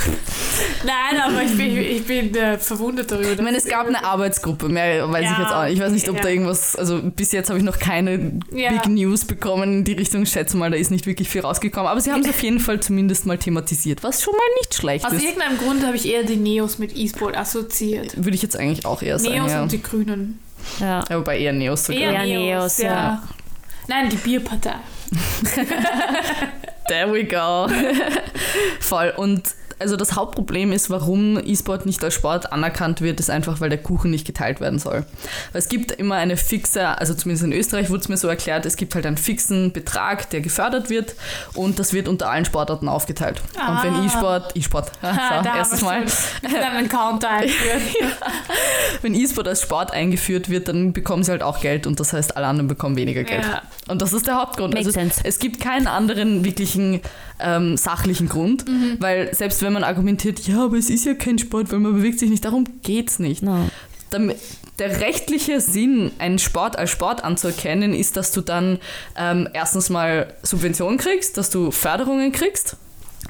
Nein, 0.85 1.21
aber 1.21 1.41
ich 1.43 1.55
bin, 1.55 1.77
ich 1.77 2.05
bin 2.05 2.35
äh, 2.35 2.57
verwundert 2.57 3.11
darüber. 3.11 3.31
Ich 3.31 3.41
meine, 3.41 3.57
es 3.57 3.65
gab 3.65 3.87
eine 3.87 4.03
Arbeitsgruppe, 4.03 4.67
mehr 4.69 5.09
weiß 5.11 5.21
ich 5.23 5.29
Ja, 5.31 5.41
jetzt 5.41 5.51
auch 5.53 5.63
nicht. 5.63 5.73
Ich 5.75 5.79
weiß 5.79 5.91
nicht, 5.93 6.09
ob 6.09 6.17
ja. 6.17 6.21
da 6.23 6.29
irgendwas, 6.29 6.75
also 6.75 6.99
bis 7.01 7.31
jetzt 7.31 7.49
habe 7.49 7.59
ich 7.59 7.65
noch 7.65 7.79
keine 7.79 8.39
Ja. 8.51 8.71
Big 8.71 8.87
News 8.87 9.25
bekommen 9.25 9.63
in 9.79 9.83
die 9.83 9.93
Richtung. 9.93 10.23
Ich 10.23 10.29
schätze 10.29 10.57
mal, 10.57 10.69
da 10.71 10.77
ist 10.77 10.91
nicht 10.91 11.05
wirklich 11.05 11.29
viel 11.29 11.41
rausgekommen. 11.41 11.87
Aber 11.89 12.01
sie 12.01 12.11
haben 12.11 12.21
es 12.21 12.29
auf 12.29 12.41
jeden 12.43 12.59
Fall 12.59 12.79
zumindest 12.79 13.25
mal 13.25 13.37
thematisiert, 13.37 14.03
was 14.03 14.21
schon 14.21 14.33
mal 14.33 14.43
nicht 14.59 14.75
schlecht 14.75 15.05
Aus 15.05 15.13
ist. 15.13 15.23
irgendeinem 15.23 15.57
Grund 15.57 15.85
habe 15.85 15.95
ich 15.95 16.07
eher 16.07 16.23
die 16.23 16.35
Neos 16.35 16.77
mit 16.79 16.95
E-Sport 16.95 17.37
assoziiert. 17.37 18.15
Würde 18.17 18.35
ich 18.35 18.41
jetzt 18.41 18.57
eigentlich 18.57 18.85
auch 18.85 19.01
eher 19.01 19.19
sagen. 19.19 19.35
Neos 19.35 19.51
Ja. 19.51 19.61
und 19.63 19.71
die 19.71 19.81
Grünen. 19.81 20.39
Ja. 20.79 21.03
ja, 21.09 21.17
wobei 21.19 21.39
eher 21.39 21.51
Neos 21.53 21.85
sogar. 21.85 22.01
Eher 22.01 22.11
Ja, 22.13 22.23
Neos, 22.25 22.77
Neos, 22.77 22.77
ja. 22.79 23.23
Nein, 23.87 24.09
die 24.09 24.17
Bierpartei. 24.17 24.75
There 26.87 27.11
we 27.11 27.23
go. 27.23 27.67
Voll. 28.79 29.13
Und 29.15 29.55
also 29.83 29.97
das 29.97 30.15
Hauptproblem 30.15 30.71
ist, 30.71 30.89
warum 30.89 31.37
E-Sport 31.45 31.85
nicht 31.85 32.03
als 32.03 32.13
Sport 32.13 32.51
anerkannt 32.51 33.01
wird, 33.01 33.19
ist 33.19 33.29
einfach, 33.29 33.59
weil 33.61 33.69
der 33.69 33.77
Kuchen 33.77 34.09
nicht 34.11 34.25
geteilt 34.25 34.61
werden 34.61 34.79
soll. 34.79 35.05
Weil 35.51 35.59
es 35.59 35.67
gibt 35.67 35.91
immer 35.91 36.15
eine 36.15 36.37
fixe, 36.37 36.87
also 36.97 37.13
zumindest 37.13 37.43
in 37.45 37.51
Österreich 37.51 37.89
wurde 37.89 37.99
es 37.99 38.07
mir 38.09 38.17
so 38.17 38.27
erklärt, 38.29 38.65
es 38.65 38.77
gibt 38.77 38.95
halt 38.95 39.05
einen 39.05 39.17
fixen 39.17 39.71
Betrag, 39.73 40.29
der 40.31 40.41
gefördert 40.41 40.89
wird 40.89 41.15
und 41.53 41.77
das 41.79 41.93
wird 41.93 42.07
unter 42.07 42.29
allen 42.29 42.45
Sportarten 42.45 42.87
aufgeteilt. 42.87 43.41
Ah. 43.59 43.73
Und 43.73 43.83
wenn 43.83 44.05
E-Sport, 44.05 44.55
E-Sport, 44.55 44.91
ja, 45.01 45.15
Ha, 45.17 45.43
so, 45.43 45.49
erstes 45.49 45.81
Mal, 45.81 46.03
einen 46.75 46.89
Counter 46.89 47.29
eingeführt. 47.29 47.81
wenn 49.01 49.13
E-Sport 49.15 49.47
als 49.47 49.61
Sport 49.61 49.91
eingeführt 49.91 50.49
wird, 50.49 50.67
dann 50.69 50.93
bekommen 50.93 51.23
sie 51.23 51.31
halt 51.31 51.43
auch 51.43 51.59
Geld 51.59 51.85
und 51.87 51.99
das 51.99 52.13
heißt, 52.13 52.37
alle 52.37 52.47
anderen 52.47 52.67
bekommen 52.67 52.95
weniger 52.95 53.23
Geld. 53.23 53.43
Ja. 53.43 53.61
Und 53.87 54.01
das 54.01 54.13
ist 54.13 54.27
der 54.27 54.35
Hauptgrund. 54.35 54.73
Makes 54.73 54.87
Also 54.87 54.99
sense. 54.99 55.21
es 55.23 55.39
gibt 55.39 55.59
keinen 55.59 55.87
anderen 55.87 56.45
wirklichen 56.45 57.01
ähm, 57.39 57.75
sachlichen 57.77 58.29
Grund, 58.29 58.67
Mhm. 58.67 58.97
weil 58.99 59.33
selbst 59.33 59.61
wenn 59.61 59.72
man 59.73 59.83
argumentiert, 59.83 60.47
ja, 60.47 60.65
aber 60.65 60.77
es 60.77 60.89
ist 60.89 61.05
ja 61.05 61.13
kein 61.13 61.37
Sport, 61.39 61.71
weil 61.71 61.79
man 61.79 61.93
bewegt 61.93 62.19
sich 62.19 62.29
nicht, 62.29 62.45
darum 62.45 62.65
geht's 62.83 63.19
nicht. 63.19 63.43
No. 63.43 63.69
Damit, 64.09 64.37
der 64.79 65.01
rechtliche 65.01 65.61
Sinn, 65.61 66.11
einen 66.19 66.39
Sport 66.39 66.77
als 66.77 66.89
Sport 66.89 67.23
anzuerkennen, 67.23 67.93
ist, 67.93 68.17
dass 68.17 68.31
du 68.31 68.41
dann 68.41 68.79
ähm, 69.17 69.47
erstens 69.53 69.89
mal 69.89 70.33
Subventionen 70.43 70.97
kriegst, 70.97 71.37
dass 71.37 71.49
du 71.49 71.71
Förderungen 71.71 72.31
kriegst 72.31 72.77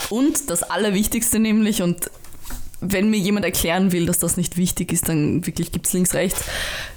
und 0.09 0.49
das 0.49 0.63
Allerwichtigste 0.63 1.39
nämlich, 1.39 1.81
und 1.81 2.09
wenn 2.79 3.09
mir 3.09 3.17
jemand 3.17 3.45
erklären 3.45 3.91
will, 3.91 4.05
dass 4.05 4.19
das 4.19 4.37
nicht 4.37 4.57
wichtig 4.57 4.91
ist, 4.91 5.07
dann 5.09 5.45
wirklich 5.45 5.71
gibt 5.71 5.87
es 5.87 5.93
links, 5.93 6.13
rechts, 6.13 6.43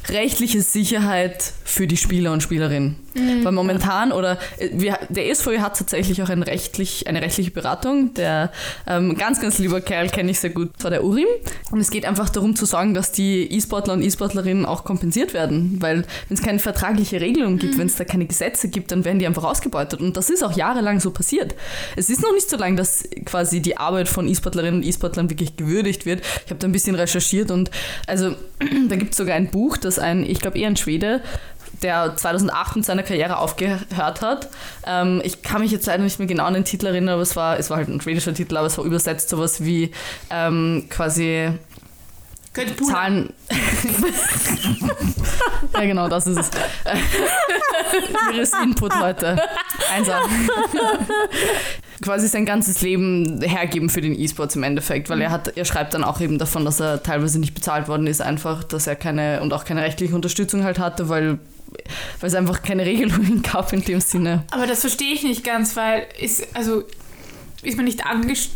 rechtliche 0.08 0.62
Sicherheit 0.62 1.52
für 1.64 1.86
die 1.86 1.96
Spieler 1.96 2.32
und 2.32 2.42
Spielerinnen. 2.42 2.96
Weil 3.42 3.52
momentan, 3.52 4.12
oder 4.12 4.38
äh, 4.58 4.68
wir, 4.72 4.98
der 5.08 5.30
ESVÖ 5.30 5.58
hat 5.58 5.78
tatsächlich 5.78 6.22
auch 6.22 6.28
ein 6.28 6.42
rechtlich, 6.42 7.06
eine 7.06 7.22
rechtliche 7.22 7.50
Beratung. 7.50 8.14
Der 8.14 8.52
ähm, 8.86 9.16
ganz, 9.16 9.40
ganz 9.40 9.58
lieber 9.58 9.80
Kerl 9.80 10.08
kenne 10.08 10.30
ich 10.30 10.40
sehr 10.40 10.50
gut, 10.50 10.70
war 10.82 10.90
der 10.90 11.04
Urim. 11.04 11.26
Und 11.70 11.80
es 11.80 11.90
geht 11.90 12.04
einfach 12.04 12.28
darum 12.28 12.56
zu 12.56 12.66
sorgen, 12.66 12.94
dass 12.94 13.12
die 13.12 13.50
E-Sportler 13.52 13.94
und 13.94 14.02
E-Sportlerinnen 14.02 14.66
auch 14.66 14.84
kompensiert 14.84 15.34
werden. 15.34 15.78
Weil 15.80 16.04
wenn 16.28 16.36
es 16.36 16.42
keine 16.42 16.58
vertragliche 16.58 17.20
Regelung 17.20 17.58
gibt, 17.58 17.78
wenn 17.78 17.86
es 17.86 17.96
da 17.96 18.04
keine 18.04 18.26
Gesetze 18.26 18.68
gibt, 18.68 18.92
dann 18.92 19.04
werden 19.04 19.18
die 19.18 19.26
einfach 19.26 19.44
ausgebeutet. 19.44 20.00
Und 20.00 20.16
das 20.16 20.30
ist 20.30 20.44
auch 20.44 20.52
jahrelang 20.52 21.00
so 21.00 21.10
passiert. 21.10 21.54
Es 21.96 22.10
ist 22.10 22.22
noch 22.22 22.32
nicht 22.32 22.50
so 22.50 22.56
lange, 22.56 22.76
dass 22.76 23.08
quasi 23.24 23.60
die 23.60 23.76
Arbeit 23.78 24.08
von 24.08 24.28
E-Sportlerinnen 24.28 24.82
und 24.82 24.86
E-Sportlern 24.86 25.30
wirklich 25.30 25.56
gewürdigt 25.56 26.04
wird. 26.04 26.22
Ich 26.44 26.50
habe 26.50 26.58
da 26.58 26.68
ein 26.68 26.72
bisschen 26.72 26.94
recherchiert 26.94 27.50
und 27.50 27.70
also 28.06 28.34
da 28.88 28.96
gibt 28.96 29.12
es 29.12 29.16
sogar 29.16 29.36
ein 29.36 29.50
Buch, 29.50 29.76
das 29.76 29.95
ein, 29.98 30.24
ich 30.24 30.40
glaube 30.40 30.58
eher 30.58 30.68
ein 30.68 30.76
Schwede, 30.76 31.20
der 31.82 32.16
2008 32.16 32.76
mit 32.76 32.84
seiner 32.84 33.02
Karriere 33.02 33.38
aufgehört 33.38 34.22
hat. 34.22 34.48
Ähm, 34.86 35.20
ich 35.24 35.42
kann 35.42 35.60
mich 35.60 35.70
jetzt 35.70 35.86
leider 35.86 36.02
nicht 36.02 36.18
mehr 36.18 36.28
genau 36.28 36.44
an 36.44 36.54
den 36.54 36.64
Titel 36.64 36.86
erinnern, 36.86 37.14
aber 37.14 37.22
es 37.22 37.36
war, 37.36 37.58
es 37.58 37.70
war 37.70 37.78
halt 37.78 37.88
ein 37.88 38.00
schwedischer 38.00 38.34
Titel, 38.34 38.56
aber 38.56 38.66
es 38.66 38.78
war 38.78 38.84
übersetzt 38.84 39.28
sowas 39.28 39.64
wie 39.64 39.92
ähm, 40.30 40.86
quasi. 40.88 41.50
Zahlen. 42.88 43.34
ja, 45.74 45.80
genau, 45.80 46.08
das 46.08 46.26
ist 46.26 46.38
es. 46.38 46.50
Ihres 48.34 48.52
Input 48.62 48.98
heute. 48.98 49.36
Einsam. 49.94 50.22
Quasi 52.02 52.28
sein 52.28 52.44
ganzes 52.44 52.82
Leben 52.82 53.40
hergeben 53.42 53.88
für 53.88 54.00
den 54.00 54.18
E-Sports 54.18 54.56
im 54.56 54.62
Endeffekt, 54.62 55.08
weil 55.08 55.20
er 55.20 55.30
hat, 55.30 55.56
er 55.56 55.64
schreibt 55.64 55.94
dann 55.94 56.04
auch 56.04 56.20
eben 56.20 56.38
davon, 56.38 56.64
dass 56.64 56.80
er 56.80 57.02
teilweise 57.02 57.38
nicht 57.38 57.54
bezahlt 57.54 57.88
worden 57.88 58.06
ist, 58.06 58.20
einfach, 58.20 58.64
dass 58.64 58.86
er 58.86 58.96
keine 58.96 59.40
und 59.40 59.52
auch 59.52 59.64
keine 59.64 59.82
rechtliche 59.82 60.14
Unterstützung 60.14 60.62
halt 60.64 60.78
hatte, 60.78 61.08
weil, 61.08 61.38
weil 62.20 62.28
es 62.28 62.34
einfach 62.34 62.62
keine 62.62 62.84
Regelungen 62.84 63.42
gab 63.52 63.72
in 63.72 63.82
dem 63.82 64.00
Sinne. 64.00 64.44
Aber 64.50 64.66
das 64.66 64.80
verstehe 64.80 65.14
ich 65.14 65.22
nicht 65.22 65.44
ganz, 65.44 65.76
weil 65.76 66.06
ist, 66.20 66.46
also, 66.54 66.84
ist 67.62 67.76
man 67.76 67.86
nicht 67.86 68.04
angestellt? 68.04 68.52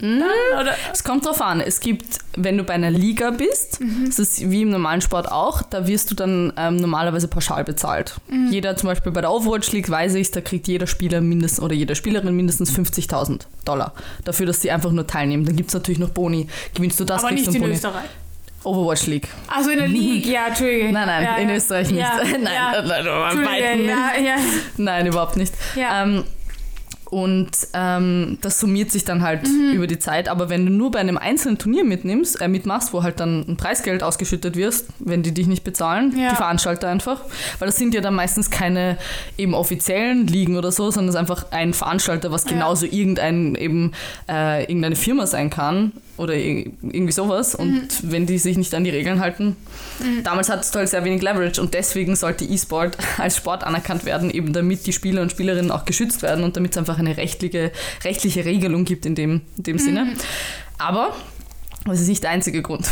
Mhm. 0.00 0.22
Dann? 0.52 0.68
Es 0.92 1.02
kommt 1.04 1.26
drauf 1.26 1.40
an. 1.42 1.60
Es 1.60 1.80
gibt, 1.80 2.18
wenn 2.36 2.56
du 2.56 2.64
bei 2.64 2.74
einer 2.74 2.90
Liga 2.90 3.30
bist, 3.30 3.80
das 4.06 4.18
ist 4.18 4.50
wie 4.50 4.62
im 4.62 4.70
normalen 4.70 5.00
Sport 5.00 5.30
auch, 5.30 5.62
da 5.62 5.86
wirst 5.86 6.10
du 6.10 6.14
dann 6.14 6.52
ähm, 6.56 6.76
normalerweise 6.76 7.28
pauschal 7.28 7.64
bezahlt. 7.64 8.14
Jeder, 8.50 8.76
zum 8.76 8.88
Beispiel 8.88 9.12
bei 9.12 9.20
der 9.20 9.32
Overwatch 9.32 9.72
League, 9.72 9.90
weiß 9.90 10.14
ich, 10.14 10.30
da 10.30 10.40
kriegt 10.40 10.68
jeder 10.68 10.86
Spieler 10.86 11.20
mindestens 11.20 11.60
oder 11.60 11.74
jede 11.74 11.94
Spielerin 11.94 12.34
mindestens 12.34 12.70
50.000 12.72 13.42
Dollar 13.64 13.92
dafür, 14.24 14.46
dass 14.46 14.62
sie 14.62 14.70
einfach 14.70 14.92
nur 14.92 15.06
teilnehmen. 15.06 15.44
Dann 15.44 15.56
gibt 15.56 15.68
es 15.68 15.74
natürlich 15.74 15.98
noch 15.98 16.10
Boni. 16.10 16.46
Gewinnst 16.74 17.00
du 17.00 17.04
das, 17.04 17.24
Aber 17.24 17.32
nicht 17.32 17.46
in 17.46 17.60
Boni. 17.60 17.74
Österreich. 17.74 18.08
Overwatch 18.64 19.06
League. 19.06 19.28
Also 19.48 19.70
in 19.70 19.78
der 19.78 19.88
League, 19.88 20.26
ja, 20.32 20.48
Entschuldige. 20.48 20.92
Nein, 20.92 21.06
nein, 21.06 21.24
ja, 21.24 21.36
in 21.36 21.48
ja. 21.48 21.54
Österreich 21.56 21.90
nicht. 21.90 22.00
Ja, 22.00 22.20
nein, 22.22 22.42
ja. 22.44 22.82
nein, 22.82 23.86
nein, 23.86 24.24
ja. 24.24 24.36
Nein, 24.76 25.06
überhaupt 25.06 25.36
nicht. 25.36 25.52
Ähm, 25.76 26.24
und 27.10 27.50
ähm, 27.74 28.38
das 28.42 28.60
summiert 28.60 28.90
sich 28.90 29.04
dann 29.04 29.22
halt 29.22 29.46
Mhm. 29.48 29.72
über 29.72 29.86
die 29.86 29.98
Zeit. 29.98 30.28
Aber 30.28 30.48
wenn 30.50 30.66
du 30.66 30.72
nur 30.72 30.90
bei 30.90 30.98
einem 30.98 31.16
einzelnen 31.16 31.58
Turnier 31.58 31.84
mitnimmst, 31.84 32.40
äh, 32.40 32.48
mitmachst, 32.48 32.92
wo 32.92 33.02
halt 33.02 33.18
dann 33.20 33.44
ein 33.48 33.56
Preisgeld 33.56 34.02
ausgeschüttet 34.02 34.56
wirst, 34.56 34.86
wenn 34.98 35.22
die 35.22 35.32
dich 35.32 35.46
nicht 35.46 35.64
bezahlen, 35.64 36.14
Ja. 36.18 36.30
die 36.30 36.36
Veranstalter 36.36 36.88
einfach, 36.88 37.22
weil 37.58 37.66
das 37.66 37.76
sind 37.76 37.94
ja 37.94 38.00
dann 38.00 38.14
meistens 38.14 38.50
keine 38.50 38.98
eben 39.36 39.54
offiziellen 39.54 40.26
Ligen 40.26 40.56
oder 40.56 40.70
so, 40.70 40.90
sondern 40.90 41.08
es 41.08 41.14
ist 41.14 41.20
einfach 41.20 41.46
ein 41.50 41.72
Veranstalter, 41.74 42.30
was 42.30 42.44
Ja. 42.44 42.50
genauso 42.52 42.86
irgendein 42.86 43.54
eben 43.54 43.92
äh, 44.28 44.62
irgendeine 44.64 44.96
Firma 44.96 45.26
sein 45.26 45.50
kann 45.50 45.92
oder 46.18 46.34
ir- 46.34 46.70
irgendwie 46.82 47.12
sowas. 47.12 47.54
Und 47.54 47.72
Mhm. 47.72 47.88
wenn 48.02 48.26
die 48.26 48.38
sich 48.38 48.56
nicht 48.58 48.74
an 48.74 48.84
die 48.84 48.90
Regeln 48.90 49.20
halten, 49.20 49.56
damals 50.24 50.48
hattest 50.50 50.74
du 50.74 50.78
halt 50.80 50.88
sehr 50.88 51.04
wenig 51.04 51.22
Leverage 51.22 51.60
und 51.60 51.74
deswegen 51.74 52.16
sollte 52.16 52.44
E-Sport 52.44 52.96
als 53.18 53.36
Sport 53.36 53.64
anerkannt 53.64 54.04
werden, 54.04 54.30
eben 54.30 54.52
damit 54.52 54.86
die 54.86 54.92
Spieler 54.92 55.22
und 55.22 55.30
Spielerinnen 55.30 55.70
auch 55.70 55.84
geschützt 55.84 56.22
werden 56.22 56.44
und 56.44 56.56
damit 56.56 56.72
es 56.72 56.78
einfach 56.78 56.98
eine 56.98 57.16
rechtliche, 57.16 57.72
rechtliche 58.04 58.44
Regelung 58.44 58.84
gibt 58.84 59.06
in 59.06 59.14
dem, 59.14 59.40
in 59.56 59.62
dem 59.62 59.78
Sinne. 59.78 60.08
Aber 60.78 61.14
das 61.84 62.00
ist 62.00 62.08
nicht 62.08 62.22
der 62.22 62.30
einzige 62.30 62.62
Grund. 62.62 62.86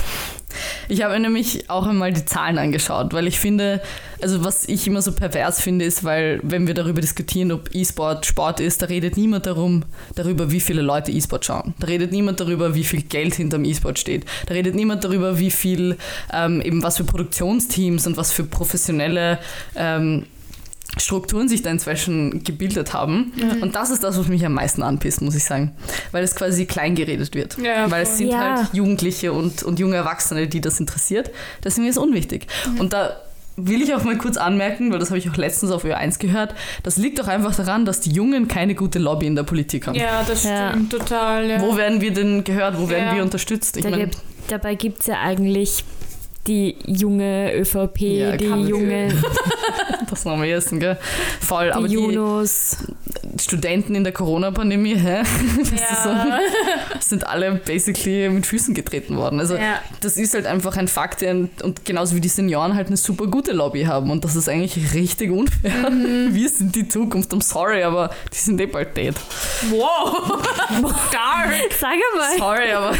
Ich 0.88 1.03
habe 1.03 1.18
nämlich 1.18 1.68
auch 1.68 1.87
einmal 1.87 2.12
die 2.12 2.25
Zahlen 2.25 2.59
angeschaut, 2.59 3.12
weil 3.12 3.27
ich 3.27 3.38
finde, 3.38 3.83
also 4.22 4.44
was 4.44 4.68
ich 4.68 4.87
immer 4.87 5.03
so 5.03 5.12
pervers 5.12 5.61
finde, 5.61 5.85
ist, 5.85 6.05
weil 6.05 6.40
wenn 6.42 6.66
wir 6.66 6.75
darüber 6.75 7.01
diskutieren, 7.01 7.53
ob 7.53 7.75
E-Sport 7.75 8.27
Sport 8.27 8.61
ist, 8.61 8.83
da 8.83 8.87
redet 8.87 9.16
niemand 9.16 9.46
darum, 9.46 9.85
darüber, 10.14 10.51
wie 10.51 10.61
viele 10.61 10.83
Leute 10.83 11.11
E-Sport 11.11 11.44
schauen. 11.44 11.75
Da 11.79 11.87
redet 11.87 12.12
niemand 12.12 12.40
darüber, 12.40 12.75
wie 12.75 12.85
viel 12.85 13.03
Geld 13.03 13.35
hinterm 13.35 13.64
E-Sport 13.64 13.99
steht. 13.99 14.25
Da 14.46 14.55
redet 14.55 14.75
niemand 14.75 15.05
darüber, 15.05 15.38
wie 15.38 15.51
viel, 15.51 15.96
ähm, 16.33 16.61
eben 16.61 16.83
was 16.83 16.96
für 16.96 17.05
Produktionsteams 17.05 18.07
und 18.07 18.16
was 18.16 18.33
für 18.33 18.44
professionelle 18.44 19.38
ähm, 19.75 20.27
Strukturen 20.98 21.48
sich 21.48 21.62
da 21.62 21.70
inzwischen 21.70 22.42
gebildet 22.42 22.94
haben. 22.94 23.32
Und 23.61 23.74
das 23.76 23.90
ist 23.90 24.02
das, 24.02 24.18
was 24.18 24.28
mich 24.28 24.44
am 24.46 24.54
meisten 24.54 24.82
anpisst, 24.82 25.20
muss 25.20 25.35
ich 25.35 25.44
sagen. 25.44 25.72
Weil 26.12 26.24
es 26.24 26.35
quasi 26.35 26.64
klein 26.66 26.94
geredet 26.94 27.35
wird. 27.35 27.59
Ja, 27.59 27.90
Weil 27.90 28.04
es 28.04 28.16
sind 28.16 28.28
Ja. 28.30 28.38
halt 28.59 28.68
Jugendliche 28.74 29.32
und, 29.32 29.62
und 29.62 29.78
junge 29.78 29.96
Erwachsene, 29.96 30.46
die 30.48 30.61
das 30.61 30.80
interessiert. 30.80 31.30
Deswegen 31.64 31.87
ist 31.87 31.96
es 31.96 32.02
unwichtig. 32.02 32.46
Und 32.78 32.92
da 32.94 33.16
will 33.59 33.80
ich 33.82 33.94
auch 33.94 34.04
mal 34.04 34.18
kurz 34.18 34.37
anmerken, 34.37 34.92
weil 34.92 34.98
das 34.98 35.09
habe 35.11 35.18
ich 35.18 35.30
auch 35.30 35.37
letztens 35.37 35.72
auf 35.72 35.85
Ö1 35.85 36.18
gehört, 36.18 36.54
das 36.82 36.98
liegt 36.98 37.18
doch 37.18 37.26
einfach 37.26 37.54
daran, 37.54 37.87
dass 37.87 38.00
die 38.00 38.11
Jungen 38.11 38.48
keine 38.48 38.74
gute 38.74 38.98
Lobby 38.98 39.26
in 39.26 39.35
der 39.35 39.44
Politik 39.44 39.87
haben. 39.87 39.94
Ja, 39.94 40.22
das 40.28 40.44
Ja. 40.44 40.70
stimmt 40.70 40.92
total. 40.92 41.48
Ja. 41.48 41.61
Wo 41.62 41.74
werden 41.76 42.00
wir 42.02 42.12
denn 42.12 42.44
gehört? 42.44 42.78
Wo 42.78 42.88
werden 42.90 43.06
Ja. 43.09 43.14
wir 43.16 43.22
unterstützt? 43.22 43.78
Ich 43.78 43.85
Da 43.85 43.90
meine, 43.90 44.04
gibt, 44.09 44.18
dabei 44.48 44.74
gibt 44.74 45.00
es 45.00 45.06
ja 45.06 45.20
eigentlich 45.22 45.85
die 46.46 46.76
junge 46.87 47.52
ÖVP, 47.54 48.00
Ja, 48.00 48.37
die 48.37 48.46
junge, 48.46 49.09
das 50.11 50.24
noch 50.24 50.32
am 50.32 50.44
ehesten, 50.44 50.80
gell? 50.80 50.96
Voll, 51.40 51.70
aber 51.72 51.88
die 51.88 51.96
die 51.96 52.02
Junos. 52.02 52.78
Studenten 53.40 53.94
in 53.94 54.05
der 54.05 54.12
Corona-Pandemie, 54.12 54.96
hä? 54.96 55.22
Ja. 55.76 56.38
sind 57.00 57.26
alle 57.26 57.52
basically 57.64 58.29
mit 58.29 58.46
Füßen 58.46 58.74
getreten 58.74 59.16
worden. 59.16 59.40
Also 59.40 59.55
Ja. 59.57 59.81
das 60.00 60.16
ist 60.16 60.35
halt 60.35 60.46
einfach 60.46 60.76
ein 60.76 60.88
Fakt 60.88 61.22
und 61.22 61.85
genauso 61.85 62.14
wie 62.16 62.20
die 62.20 62.29
Senioren 62.29 62.74
halt 62.74 62.88
eine 62.88 62.96
super 62.96 63.26
gute 63.26 63.52
Lobby 63.52 63.85
haben 63.85 64.11
und 64.11 64.24
das 64.24 64.37
ist 64.37 64.48
eigentlich 64.48 64.92
richtig 64.94 65.31
unfair. 65.31 65.90
Mhm. 65.90 66.29
Wir 66.35 66.48
sind 66.48 66.74
die 66.74 66.88
Zukunft, 66.88 67.33
I'm 67.33 67.42
sorry, 67.42 67.83
aber 67.83 68.11
die 68.33 68.38
sind 68.38 68.61
eh 68.61 68.66
bald 68.66 68.96
dead. 68.96 69.14
Wow. 69.70 70.42
Dark. 71.12 71.52
Sag 71.79 71.92
einmal. 71.92 72.38
Sorry, 72.38 72.72
aber 72.72 72.94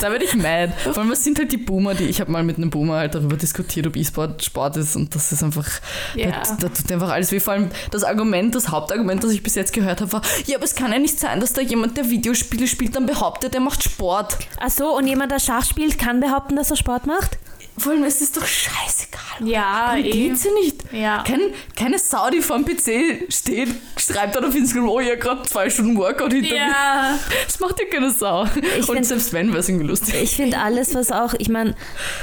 da 0.00 0.10
werde 0.10 0.24
ich 0.24 0.34
mad. 0.34 0.72
Vor 0.84 0.98
allem, 0.98 1.10
es 1.12 1.24
sind 1.24 1.38
halt 1.38 1.52
die 1.52 1.56
Boomer, 1.58 1.94
die 1.94 2.04
ich 2.04 2.20
habe 2.20 2.30
mal 2.30 2.42
mit 2.42 2.56
einem 2.56 2.70
Boomer 2.70 2.96
halt 2.96 3.14
darüber 3.14 3.36
diskutiert, 3.36 3.86
ob 3.86 3.96
E-Sport 3.96 4.44
Sport 4.44 4.76
ist 4.76 4.96
und 4.96 5.14
das 5.14 5.32
ist 5.32 5.42
einfach, 5.42 5.66
Ja. 6.14 6.30
da, 6.30 6.56
da 6.60 6.68
tut 6.68 6.92
einfach 6.92 7.10
alles 7.10 7.32
weh. 7.32 7.40
Vor 7.40 7.54
allem 7.54 7.68
das 7.90 8.04
Argument, 8.04 8.54
das 8.54 8.68
Hauptargument, 8.70 9.22
das 9.24 9.30
ich 9.32 9.37
bis 9.42 9.54
jetzt 9.54 9.72
gehört 9.72 10.00
habe, 10.00 10.12
war, 10.12 10.22
ja, 10.46 10.56
aber 10.56 10.64
es 10.64 10.74
kann 10.74 10.92
ja 10.92 10.98
nicht 10.98 11.18
sein, 11.18 11.40
dass 11.40 11.52
da 11.52 11.60
jemand, 11.60 11.96
der 11.96 12.08
Videospiele 12.10 12.66
spielt, 12.66 12.94
dann 12.96 13.06
behauptet, 13.06 13.54
er 13.54 13.60
macht 13.60 13.82
Sport. 13.82 14.36
Ach 14.60 14.70
so, 14.70 14.96
und 14.96 15.06
jemand, 15.06 15.32
der 15.32 15.38
Schach 15.40 15.64
spielt, 15.64 15.98
kann 15.98 16.20
behaupten, 16.20 16.56
dass 16.56 16.70
er 16.70 16.76
Sport 16.76 17.06
macht? 17.06 17.38
Vor 17.76 17.92
allem, 17.92 18.02
es 18.02 18.20
ist 18.20 18.36
doch 18.36 18.44
scheißegal. 18.44 19.48
Ja, 19.48 19.90
Darum 19.90 20.04
eh. 20.04 20.10
geht's 20.10 20.42
ja 20.42 20.50
nicht. 20.52 20.76
Ja. 20.92 21.22
Kein, 21.24 21.38
keine 21.76 21.96
Sau, 22.00 22.28
die 22.28 22.40
vor 22.40 22.58
dem 22.58 22.64
PC 22.64 23.32
steht, 23.32 23.68
schreibt 23.96 24.34
dann 24.34 24.44
auf 24.44 24.54
Instagram, 24.56 24.88
oh, 24.88 24.98
ja, 24.98 25.14
gerade 25.14 25.42
zwei 25.42 25.70
Stunden 25.70 25.96
Workout 25.96 26.32
hinter 26.32 26.50
mir. 26.54 26.56
Ja. 26.56 27.18
Das 27.46 27.60
macht 27.60 27.78
ja 27.78 27.84
keine 27.88 28.10
Sau. 28.10 28.46
Ich 28.80 28.88
Und 28.88 28.96
find- 28.96 29.06
selbst 29.06 29.32
wenn, 29.32 29.50
wäre 29.50 29.58
es 29.60 29.68
irgendwie 29.68 29.86
lustig. 29.86 30.16
Ich 30.20 30.34
finde 30.34 30.58
alles, 30.58 30.92
was 30.96 31.12
auch, 31.12 31.34
ich 31.38 31.48
meine, 31.50 31.76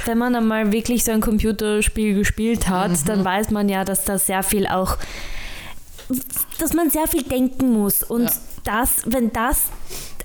wenn 0.04 0.18
man 0.18 0.34
einmal 0.34 0.72
wirklich 0.72 1.04
so 1.04 1.12
ein 1.12 1.22
Computerspiel 1.22 2.14
gespielt 2.14 2.68
hat, 2.68 2.90
Mhm. 2.90 3.04
dann 3.06 3.24
weiß 3.24 3.50
man 3.50 3.70
ja, 3.70 3.84
dass 3.86 4.04
da 4.04 4.18
sehr 4.18 4.42
viel 4.42 4.66
auch, 4.66 4.98
dass 6.58 6.72
man 6.72 6.90
sehr 6.90 7.06
viel 7.06 7.22
denken 7.22 7.72
muss. 7.72 8.02
Und 8.02 8.24
Ja. 8.24 8.32
das, 8.64 9.02
wenn 9.06 9.32
das 9.32 9.64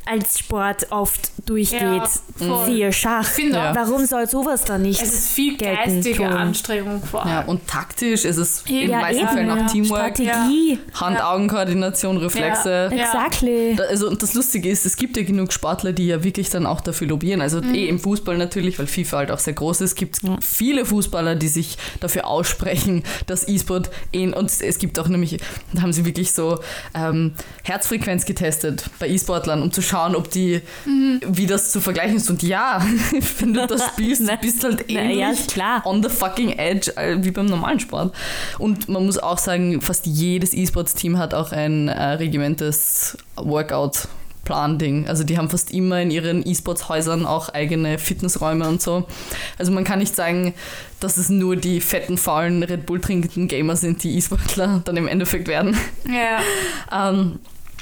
als 0.06 0.40
Sport 0.40 0.88
oft 0.92 1.32
durchgeht, 1.46 1.82
Ja, 1.82 2.66
siehe 2.66 2.92
Schach. 2.94 3.26
finde 3.28 3.58
Ja. 3.58 3.76
Warum 3.76 4.06
soll 4.06 4.28
sowas 4.30 4.64
dann 4.66 4.82
nicht 4.84 5.02
es 5.02 5.14
ist 5.14 5.32
viel 5.32 5.58
geistige 5.58 6.18
tun? 6.18 6.26
Anstrengung 6.28 7.02
vor 7.04 7.24
allem. 7.26 7.32
Ja, 7.32 7.42
und 7.46 7.68
taktisch 7.68 8.26
ist 8.26 8.38
es 8.38 8.64
in 8.68 8.76
den 8.82 8.90
Ja, 8.92 9.00
meisten 9.02 9.22
eben, 9.24 9.30
Fällen 9.34 9.52
auch 9.52 9.58
ja. 9.58 9.68
Teamwork, 9.68 10.18
Strategie. 10.18 10.80
Hand-Augen-Koordination, 10.94 12.18
Reflexe. 12.18 12.90
Ja. 12.94 13.04
Exactly. 13.06 13.76
Da- 13.76 13.84
Also, 13.86 14.08
und 14.10 14.22
das 14.22 14.34
Lustige 14.34 14.70
ist, 14.70 14.86
es 14.86 14.96
gibt 14.96 15.18
ja 15.18 15.24
genug 15.24 15.54
Sportler, 15.54 15.94
die 15.94 16.08
ja 16.08 16.24
wirklich 16.24 16.50
dann 16.50 16.66
auch 16.66 16.82
dafür 16.82 17.08
lobbyieren. 17.08 17.42
Also 17.42 17.62
Mhm. 17.62 17.74
eh 17.76 17.88
im 17.88 18.00
Fußball 18.00 18.38
natürlich, 18.38 18.80
weil 18.80 18.88
FIFA 18.88 19.18
halt 19.18 19.32
auch 19.32 19.40
sehr 19.40 19.54
groß 19.54 19.82
ist, 19.82 19.96
gibt 19.96 20.18
es 20.18 20.30
viele 20.46 20.86
Fußballer, 20.86 21.36
die 21.36 21.48
sich 21.48 21.78
dafür 22.00 22.28
aussprechen, 22.28 23.04
dass 23.28 23.48
E-Sport 23.48 23.90
in, 24.12 24.34
und 24.34 24.52
es 24.62 24.78
gibt 24.80 25.00
auch 25.00 25.08
nämlich, 25.08 25.38
da 25.74 25.82
haben 25.82 25.94
sie 25.94 26.06
wirklich 26.06 26.32
so 26.32 26.60
ähm, 26.94 27.34
Herzfrequenz 27.64 28.26
getestet 28.26 28.86
bei 29.00 29.08
E-Sportlern, 29.08 29.62
um 29.62 29.72
zu 29.72 29.82
schauen, 29.92 30.16
ob 30.16 30.32
die, 30.32 30.62
Mhm. 30.86 31.22
wie 31.28 31.46
das 31.46 31.72
zu 31.72 31.82
vergleichen 31.82 32.16
ist. 32.18 32.30
Und 32.30 32.42
ja, 32.44 32.82
wenn 33.40 33.54
du 33.54 33.68
das 33.68 33.86
spielst, 33.94 34.28
du 34.28 34.38
bist 34.38 34.64
halt 34.64 34.86
Na, 34.90 35.02
ähnlich 35.02 35.18
ja, 35.20 35.34
klar. 35.52 35.86
on 35.86 36.02
the 36.02 36.10
fucking 36.10 36.54
edge 36.58 36.96
äh, 36.98 37.18
wie 37.24 37.32
beim 37.32 37.46
normalen 37.46 37.80
Sport. 37.80 38.16
Und 38.58 38.90
man 38.90 39.06
muss 39.06 39.18
auch 39.18 39.38
sagen, 39.38 39.82
fast 39.82 40.06
jedes 40.08 40.54
E-Sports-Team 40.54 41.18
hat 41.18 41.34
auch 41.34 41.52
ein 41.52 41.88
äh, 41.90 42.02
regimentes 42.14 43.18
Workout-Plan-Ding. 43.36 45.08
Also 45.08 45.24
die 45.24 45.38
haben 45.38 45.50
fast 45.50 45.72
immer 45.72 46.02
in 46.02 46.12
ihren 46.12 46.46
E-Sports-Häusern 46.48 47.26
auch 47.26 47.50
eigene 47.50 47.98
Fitnessräume 48.00 48.68
und 48.68 48.82
so. 48.82 49.06
Also 49.58 49.72
man 49.72 49.84
kann 49.84 50.00
nicht 50.00 50.16
sagen, 50.16 50.54
dass 51.00 51.18
es 51.18 51.30
nur 51.30 51.56
die 51.56 51.82
fetten, 51.82 52.18
faulen 52.18 52.64
Red 52.64 52.86
Bull 52.86 53.00
trinkenden 53.02 53.48
Gamer 53.48 53.76
sind, 53.76 54.04
die 54.04 54.18
E-Sportler 54.18 54.82
dann 54.86 54.98
im 54.98 55.08
Endeffekt 55.08 55.48
werden. 55.48 55.78
Ja. 56.08 56.40
Ähm, 56.94 57.40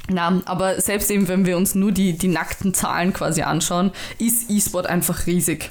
na, 0.10 0.42
aber 0.46 0.82
selbst 0.82 1.10
eben, 1.12 1.28
wenn 1.28 1.46
wir 1.46 1.58
uns 1.58 1.76
nur 1.76 1.92
die, 1.92 2.14
die 2.18 2.28
nackten 2.28 2.74
Zahlen 2.74 3.14
quasi 3.14 3.42
anschauen, 3.44 3.92
ist 4.18 4.50
E-Sport 4.50 4.88
einfach 4.88 5.28
riesig. 5.28 5.70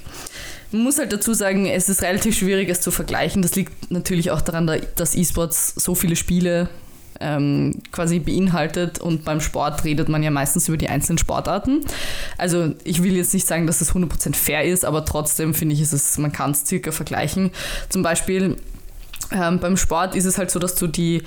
Man 0.70 0.82
muss 0.82 0.98
halt 0.98 1.12
dazu 1.12 1.32
sagen, 1.34 1.66
es 1.66 1.88
ist 1.88 2.02
relativ 2.02 2.36
schwierig, 2.36 2.68
es 2.68 2.80
zu 2.80 2.90
vergleichen. 2.90 3.42
Das 3.42 3.54
liegt 3.56 3.90
natürlich 3.90 4.30
auch 4.30 4.40
daran, 4.42 4.66
da- 4.66 4.76
dass 4.96 5.14
E-Sports 5.14 5.74
so 5.76 5.94
viele 5.94 6.14
Spiele 6.14 6.68
ähm, 7.20 7.80
quasi 7.90 8.20
beinhaltet 8.20 9.00
und 9.00 9.24
beim 9.24 9.40
Sport 9.40 9.82
redet 9.84 10.08
man 10.08 10.22
ja 10.22 10.30
meistens 10.30 10.68
über 10.68 10.76
die 10.76 10.88
einzelnen 10.88 11.18
Sportarten. 11.18 11.80
Also 12.36 12.74
ich 12.84 13.02
will 13.02 13.16
jetzt 13.16 13.34
nicht 13.34 13.46
sagen, 13.46 13.66
dass 13.66 13.80
es 13.80 13.92
100% 13.92 14.36
fair 14.36 14.62
ist, 14.64 14.84
aber 14.84 15.04
trotzdem 15.04 15.52
finde 15.54 15.74
ich, 15.74 15.80
ist 15.80 15.92
es, 15.92 16.16
man 16.18 16.30
kann 16.32 16.52
es 16.52 16.64
circa 16.64 16.92
vergleichen. 16.92 17.50
Zum 17.88 18.02
Beispiel 18.02 18.56
ähm, 19.32 19.58
beim 19.58 19.76
Sport 19.76 20.14
ist 20.14 20.26
es 20.26 20.38
halt 20.38 20.50
so, 20.52 20.58
dass 20.60 20.76
du 20.76 20.86
die 20.86 21.22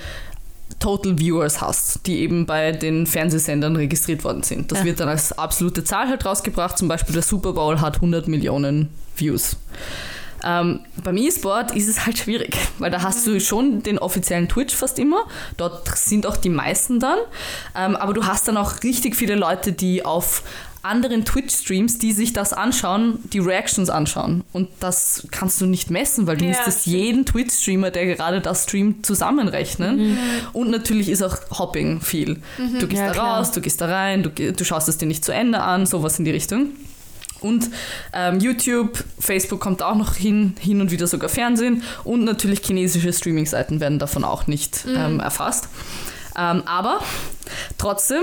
Total 0.82 1.16
Viewers 1.18 1.60
hast, 1.60 2.06
die 2.06 2.20
eben 2.20 2.44
bei 2.44 2.72
den 2.72 3.06
Fernsehsendern 3.06 3.76
registriert 3.76 4.24
worden 4.24 4.42
sind. 4.42 4.72
Das 4.72 4.80
Ja. 4.80 4.84
wird 4.84 5.00
dann 5.00 5.08
als 5.08 5.32
absolute 5.38 5.84
Zahl 5.84 6.08
halt 6.08 6.24
rausgebracht. 6.24 6.76
Zum 6.76 6.88
Beispiel 6.88 7.14
der 7.14 7.22
Super 7.22 7.52
Bowl 7.52 7.80
hat 7.80 7.96
100 8.00 8.26
Millionen 8.28 8.88
Views. 9.16 9.56
Ähm, 10.44 10.80
beim 11.04 11.16
E-Sport 11.16 11.70
ist 11.76 11.88
es 11.88 12.04
halt 12.04 12.18
schwierig, 12.18 12.56
weil 12.78 12.90
da 12.90 13.02
hast 13.02 13.24
du 13.28 13.38
schon 13.38 13.84
den 13.84 13.98
offiziellen 13.98 14.48
Twitch 14.48 14.74
fast 14.74 14.98
immer. 14.98 15.24
Dort 15.56 15.86
sind 15.96 16.26
auch 16.26 16.36
die 16.36 16.48
meisten 16.48 16.98
dann. 16.98 17.18
Ähm, 17.76 17.94
aber 17.94 18.12
du 18.12 18.24
hast 18.26 18.48
dann 18.48 18.56
auch 18.56 18.82
richtig 18.82 19.14
viele 19.14 19.36
Leute, 19.36 19.72
die 19.72 20.04
auf 20.04 20.42
anderen 20.82 21.24
Twitch-Streams, 21.24 21.98
die 21.98 22.12
sich 22.12 22.32
das 22.32 22.52
anschauen, 22.52 23.18
die 23.32 23.38
Reactions 23.38 23.88
anschauen. 23.90 24.42
Und 24.52 24.68
das 24.80 25.26
kannst 25.30 25.60
du 25.60 25.66
nicht 25.66 25.90
messen, 25.90 26.26
weil 26.26 26.36
du 26.36 26.44
Ja, 26.44 26.50
müsstest 26.50 26.86
jeden 26.86 27.24
Twitch-Streamer, 27.24 27.90
der 27.90 28.06
gerade 28.06 28.40
das 28.40 28.64
streamt, 28.64 29.06
zusammenrechnen. 29.06 30.18
Und 30.52 30.70
natürlich 30.70 31.08
ist 31.08 31.22
auch 31.22 31.36
Hopping 31.58 32.00
viel. 32.00 32.40
Du 32.80 32.86
gehst 32.86 33.00
Ja, 33.00 33.06
da 33.08 33.12
klar. 33.12 33.38
raus, 33.38 33.52
du 33.52 33.60
gehst 33.60 33.80
da 33.80 33.86
rein, 33.86 34.22
du, 34.22 34.30
du 34.30 34.64
schaust 34.64 34.88
es 34.88 34.98
dir 34.98 35.06
nicht 35.06 35.24
zu 35.24 35.32
Ende 35.32 35.60
an, 35.60 35.86
sowas 35.86 36.18
in 36.18 36.24
die 36.24 36.30
Richtung. 36.32 36.68
Und 37.40 37.70
ähm, 38.12 38.38
YouTube, 38.38 39.02
Facebook 39.18 39.58
kommt 39.60 39.82
auch 39.82 39.96
noch 39.96 40.14
hin, 40.14 40.54
hin 40.60 40.80
und 40.80 40.92
wieder 40.92 41.08
sogar 41.08 41.28
Fernsehen 41.28 41.82
und 42.04 42.22
natürlich 42.24 42.60
chinesische 42.64 43.12
Streaming-Seiten 43.12 43.80
werden 43.80 43.98
davon 43.98 44.22
auch 44.22 44.46
nicht 44.46 44.84
ähm, 44.88 45.18
erfasst. 45.18 45.68
Ähm, 46.36 46.62
aber 46.66 47.00
trotzdem 47.78 48.22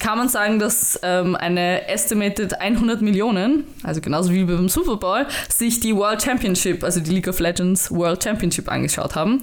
kann 0.00 0.18
man 0.18 0.28
sagen, 0.28 0.58
dass 0.58 0.98
ähm, 1.02 1.36
eine 1.36 1.88
estimated 1.88 2.60
100 2.60 3.02
Millionen, 3.02 3.64
also 3.82 4.00
genauso 4.00 4.32
wie 4.32 4.44
beim 4.44 4.68
Super 4.68 4.96
Bowl, 4.96 5.26
sich 5.48 5.80
die 5.80 5.94
World 5.94 6.22
Championship, 6.22 6.84
also 6.84 7.00
die 7.00 7.10
League 7.10 7.28
of 7.28 7.38
Legends 7.40 7.90
World 7.90 8.22
Championship 8.24 8.70
angeschaut 8.70 9.14
haben, 9.14 9.42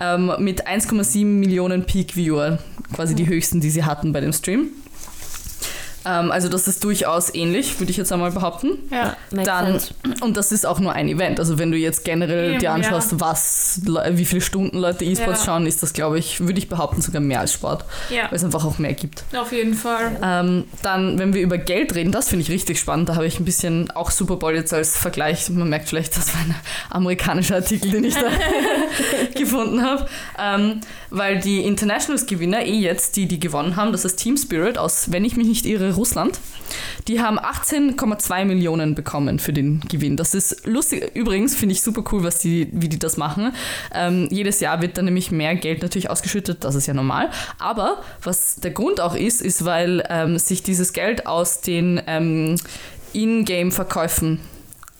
ähm, 0.00 0.32
mit 0.38 0.66
1,7 0.66 1.24
Millionen 1.24 1.84
Peak-Viewer, 1.84 2.58
quasi 2.94 3.14
die 3.14 3.26
höchsten, 3.26 3.60
die 3.60 3.70
sie 3.70 3.84
hatten 3.84 4.12
bei 4.12 4.20
dem 4.20 4.32
Stream. 4.32 4.68
Ähm, 6.06 6.30
also 6.30 6.48
das 6.48 6.68
ist 6.68 6.84
durchaus 6.84 7.34
ähnlich, 7.34 7.78
würde 7.80 7.90
ich 7.90 7.96
jetzt 7.96 8.12
einmal 8.12 8.30
behaupten. 8.30 8.78
Ja. 8.90 9.16
Dann, 9.30 9.80
und 10.20 10.36
das 10.36 10.52
ist 10.52 10.64
auch 10.66 10.78
nur 10.78 10.92
ein 10.92 11.08
Event. 11.08 11.40
Also 11.40 11.58
wenn 11.58 11.70
du 11.70 11.76
jetzt 11.76 12.04
generell 12.04 12.50
Eben, 12.52 12.60
dir 12.60 12.72
anschaust, 12.72 13.12
ja. 13.12 13.20
was, 13.20 13.80
wie 14.10 14.24
viele 14.24 14.40
Stunden 14.40 14.78
Leute 14.78 15.04
E-Sports 15.04 15.40
Ja. 15.40 15.46
schauen, 15.46 15.66
ist 15.66 15.82
das, 15.82 15.92
glaube 15.92 16.18
ich, 16.18 16.40
würde 16.40 16.58
ich 16.58 16.68
behaupten, 16.68 17.00
sogar 17.02 17.20
mehr 17.20 17.40
als 17.40 17.52
Sport, 17.52 17.84
Ja, 18.10 18.24
weil 18.30 18.36
es 18.36 18.44
einfach 18.44 18.64
auch 18.64 18.78
mehr 18.78 18.94
gibt. 18.94 19.24
auf 19.36 19.52
jeden 19.52 19.74
Fall. 19.74 20.16
Ähm, 20.22 20.64
dann, 20.82 21.18
wenn 21.18 21.34
wir 21.34 21.42
über 21.42 21.58
Geld 21.58 21.94
reden, 21.94 22.12
das 22.12 22.28
finde 22.28 22.42
ich 22.44 22.50
richtig 22.50 22.78
spannend. 22.78 23.08
Da 23.08 23.16
habe 23.16 23.26
ich 23.26 23.40
ein 23.40 23.44
bisschen 23.44 23.90
auch 23.90 24.10
Super 24.10 24.36
Bowl 24.36 24.54
jetzt 24.54 24.72
als 24.72 24.96
Vergleich. 24.96 25.48
Man 25.50 25.68
merkt 25.68 25.88
vielleicht, 25.88 26.16
das 26.16 26.32
war 26.34 26.40
ein 26.40 26.54
amerikanischer 26.90 27.56
Artikel, 27.56 27.90
den 27.90 28.04
ich 28.04 28.14
da 28.14 28.28
gefunden 29.34 29.82
habe. 29.82 30.06
Ähm, 30.38 30.80
weil 31.16 31.40
die 31.40 31.64
Internationals-Gewinner, 31.64 32.64
eh 32.64 32.78
jetzt, 32.78 33.16
die 33.16 33.26
die 33.26 33.40
gewonnen 33.40 33.76
haben, 33.76 33.92
das 33.92 34.04
ist 34.04 34.16
Team 34.16 34.36
Spirit 34.36 34.78
aus, 34.78 35.12
wenn 35.12 35.24
ich 35.24 35.36
mich 35.36 35.46
nicht 35.46 35.66
irre, 35.66 35.94
Russland. 35.94 36.38
Die 37.08 37.20
haben 37.20 37.38
18,2 37.38 38.44
Millionen 38.44 38.94
bekommen 38.94 39.38
für 39.38 39.52
den 39.52 39.80
Gewinn. 39.80 40.16
Das 40.16 40.34
ist 40.34 40.66
lustig. 40.66 41.14
Übrigens 41.14 41.54
finde 41.54 41.74
ich 41.74 41.82
super 41.82 42.02
cool, 42.12 42.24
was 42.24 42.40
die, 42.40 42.68
wie 42.72 42.88
die 42.88 42.98
das 42.98 43.16
machen. 43.16 43.52
Ähm, 43.94 44.28
jedes 44.30 44.60
Jahr 44.60 44.82
wird 44.82 44.98
dann 44.98 45.04
nämlich 45.06 45.30
mehr 45.30 45.54
Geld 45.54 45.82
natürlich 45.82 46.10
ausgeschüttet, 46.10 46.64
das 46.64 46.74
ist 46.74 46.86
ja 46.86 46.94
normal. 46.94 47.30
Aber 47.58 48.02
was 48.22 48.56
der 48.56 48.72
Grund 48.72 49.00
auch 49.00 49.14
ist, 49.14 49.40
ist, 49.42 49.64
weil 49.64 50.04
ähm, 50.08 50.38
sich 50.38 50.62
dieses 50.62 50.92
Geld 50.92 51.26
aus 51.26 51.60
den 51.60 52.00
ähm, 52.06 52.56
In-Game-Verkäufen 53.12 54.40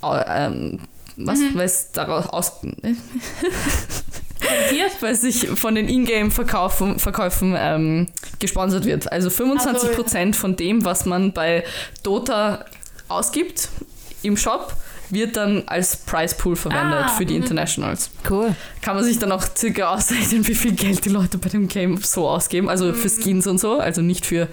äh, 0.03 0.47
ähm, 0.47 0.79
was, 1.17 1.41
weil 1.55 1.65
es 1.65 1.93
daraus 1.93 2.27
aus, 2.27 2.53
Hier? 4.71 4.87
weil 5.01 5.15
sich 5.15 5.47
von 5.49 5.75
den 5.75 5.89
Ingame-Verkäufen 5.89 6.99
Verkäufen, 6.99 7.55
ähm, 7.59 8.09
gesponsert 8.39 8.85
wird. 8.85 9.11
Also 9.11 9.31
25 9.31 9.93
Prozent 9.93 10.37
von 10.37 10.57
dem, 10.57 10.85
was 10.85 11.07
man 11.07 11.33
bei 11.33 11.65
Dota 12.03 12.65
ausgibt 13.09 13.69
im 14.23 14.37
Shop, 14.37 14.75
wird 15.11 15.37
dann 15.37 15.63
als 15.67 15.97
Prize 15.99 16.35
Pool 16.35 16.57
verwendet 16.57 17.05
Ah, 17.05 17.09
für 17.09 17.25
die 17.25 17.35
mhm. 17.35 17.43
Internationals. 17.43 18.11
Cool. 18.29 18.55
Kann 18.83 18.97
man 18.97 19.05
sich 19.05 19.19
dann 19.19 19.31
auch 19.33 19.45
circa 19.57 19.95
ausrechnen, 19.95 20.47
wie 20.49 20.55
viel 20.55 20.73
Geld 20.73 21.05
die 21.05 21.11
Leute 21.11 21.39
bei 21.39 21.49
dem 21.49 21.69
Game 21.69 21.99
so 21.99 22.29
ausgeben. 22.29 22.69
Also 22.69 22.93
für 22.93 23.09
Skins 23.09 23.47
und 23.47 23.59
so, 23.59 23.79
also 23.79 24.03
nicht 24.03 24.27
für 24.27 24.49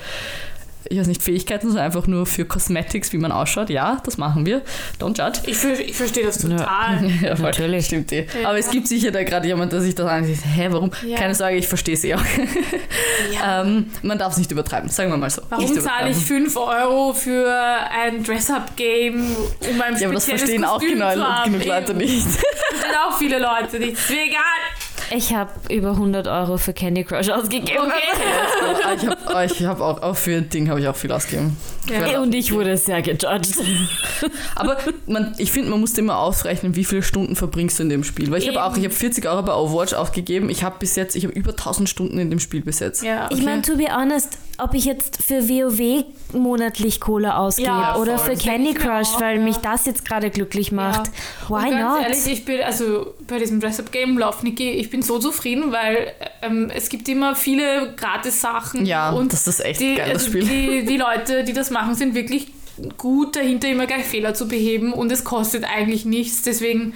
ich 0.89 0.99
weiß 0.99 1.07
nicht, 1.07 1.23
Fähigkeiten, 1.23 1.67
sondern 1.67 1.85
einfach 1.85 2.07
nur 2.07 2.25
für 2.25 2.45
Cosmetics, 2.45 3.13
wie 3.13 3.17
man 3.17 3.31
ausschaut. 3.31 3.69
Ja, 3.69 4.01
das 4.03 4.17
machen 4.17 4.45
wir. 4.45 4.61
Don't 4.99 5.17
judge. 5.17 5.39
Ich, 5.45 5.63
ich 5.63 5.95
verstehe 5.95 6.25
das 6.25 6.39
total. 6.39 7.03
Ja, 7.21 7.35
voll. 7.35 7.45
Natürlich. 7.45 7.85
Stimmt 7.85 8.11
eh. 8.11 8.27
Ja. 8.41 8.49
Aber 8.49 8.57
es 8.57 8.69
gibt 8.69 8.87
sicher 8.87 9.11
da 9.11 9.23
gerade 9.23 9.47
jemand, 9.47 9.71
der 9.71 9.81
sich 9.81 9.95
das 9.95 10.07
ansieht. 10.07 10.39
Hä, 10.43 10.67
warum? 10.71 10.91
Ja. 11.05 11.17
Keine 11.17 11.35
Sorge, 11.35 11.55
ich 11.55 11.67
verstehe 11.67 11.95
sie 11.95 12.15
auch. 12.15 12.21
Ja. 13.31 13.61
ähm, 13.61 13.91
man 14.01 14.17
darf 14.17 14.33
es 14.33 14.39
nicht 14.39 14.51
übertreiben, 14.51 14.89
sagen 14.89 15.09
wir 15.11 15.17
mal 15.17 15.29
so. 15.29 15.41
Warum 15.49 15.63
nicht 15.63 15.81
zahle 15.81 16.09
ich 16.09 16.17
übertreiben. 16.17 16.49
5 16.49 16.57
Euro 16.57 17.13
für 17.13 17.49
ein 17.91 18.23
Dress-Up-Game, 18.23 19.35
um 19.69 19.81
ein 19.81 19.97
Ja, 19.97 20.07
aber 20.07 20.15
das 20.15 20.25
verstehen 20.25 20.65
auch 20.65 20.79
Kostüm 20.79 20.93
genau, 20.95 21.13
zu 21.13 21.23
haben? 21.23 21.51
genug 21.53 21.65
Leute 21.65 21.93
nicht. 21.93 22.25
Das 22.25 22.81
sind 22.81 22.97
auch 23.07 23.17
viele 23.17 23.39
Leute 23.39 23.79
nicht. 23.79 23.93
Ist 23.93 24.09
mir 24.09 24.25
egal. 24.25 24.82
Ich 25.15 25.33
habe 25.33 25.51
über 25.69 25.91
100 25.91 26.27
Euro 26.27 26.57
für 26.57 26.73
Candy 26.73 27.03
Crush 27.03 27.29
ausgegeben. 27.29 27.85
Okay. 27.85 28.95
ich 28.97 29.07
habe 29.07 29.45
ich 29.45 29.65
hab 29.65 29.79
auch, 29.79 30.01
auch 30.01 30.15
für 30.15 30.41
Ding 30.41 30.69
habe 30.69 30.79
ich 30.79 30.87
auch 30.87 30.95
viel 30.95 31.11
ausgegeben. 31.11 31.55
Ja. 31.89 32.19
Und 32.21 32.33
ich 32.33 32.51
wurde 32.51 32.77
sehr 32.77 33.01
gejudged. 33.01 33.57
Aber 34.55 34.77
man, 35.05 35.35
ich 35.37 35.51
finde, 35.51 35.69
man 35.69 35.79
muss 35.79 35.97
immer 35.97 36.17
ausrechnen, 36.17 36.75
wie 36.75 36.83
viele 36.83 37.03
Stunden 37.03 37.35
verbringst 37.35 37.77
du 37.77 37.83
in 37.83 37.89
dem 37.89 38.03
Spiel. 38.03 38.31
Weil 38.31 38.41
ich 38.41 38.47
habe 38.47 38.63
auch, 38.63 38.75
ich 38.75 38.83
habe 38.83 38.93
40 38.93 39.27
Euro 39.27 39.43
bei 39.43 39.53
Overwatch 39.53 39.93
aufgegeben. 39.93 40.49
Ich 40.49 40.63
habe 40.63 40.77
bis 40.79 40.95
jetzt, 40.95 41.15
ich 41.15 41.25
habe 41.25 41.33
über 41.33 41.51
1000 41.51 41.87
Stunden 41.87 42.17
in 42.17 42.29
dem 42.29 42.39
Spiel 42.39 42.61
bis 42.61 42.79
jetzt. 42.79 43.03
Ja. 43.03 43.29
Ich 43.31 43.43
meine, 43.43 43.61
to 43.61 43.77
be 43.77 43.85
honest, 43.95 44.37
ob 44.57 44.73
ich 44.73 44.85
jetzt 44.85 45.23
für 45.23 45.49
WoW 45.49 46.05
monatlich 46.33 46.99
Kohle 46.99 47.35
ausgebe 47.35 47.67
Ja, 47.67 47.95
oder 47.95 48.17
voll. 48.17 48.35
für 48.35 48.43
Candy 48.43 48.73
Crush, 48.73 49.15
auch, 49.15 49.21
weil 49.21 49.37
ja. 49.37 49.43
mich 49.43 49.57
das 49.57 49.85
jetzt 49.85 50.05
gerade 50.05 50.29
glücklich 50.29 50.71
macht. 50.71 51.11
Und 51.49 51.57
Why 51.63 51.69
ganz 51.69 51.81
not? 51.81 52.01
ehrlich, 52.03 52.27
ich 52.27 52.45
bin 52.45 52.61
also 52.61 53.13
bei 53.27 53.39
diesem 53.39 53.59
Dress-Up-Game 53.59 54.17
Lauf, 54.17 54.43
Niki, 54.43 54.71
ich 54.71 54.89
bin 54.89 55.01
so 55.01 55.19
zufrieden, 55.19 55.71
weil 55.71 56.11
ähm, 56.41 56.71
es 56.73 56.89
gibt 56.89 57.07
immer 57.09 57.35
viele 57.35 57.93
Gratis-Sachen. 57.95 58.85
Ja, 58.85 59.11
und 59.11 59.33
das 59.33 59.47
ist 59.47 59.59
echt 59.63 59.79
die, 59.79 59.95
geil, 59.95 60.13
das 60.13 60.25
also 60.25 60.37
Spiel. 60.37 60.43
Die, 60.43 60.85
die 60.85 60.97
Leute, 60.97 61.43
die 61.43 61.53
das 61.53 61.71
machen, 61.71 61.95
sind 61.95 62.15
wirklich 62.15 62.47
gut 62.97 63.35
dahinter, 63.35 63.69
immer 63.69 63.85
gleich 63.85 64.05
Fehler 64.05 64.33
zu 64.33 64.47
beheben 64.47 64.93
und 64.93 65.11
es 65.11 65.23
kostet 65.23 65.63
eigentlich 65.63 66.05
nichts. 66.05 66.41
Deswegen 66.41 66.93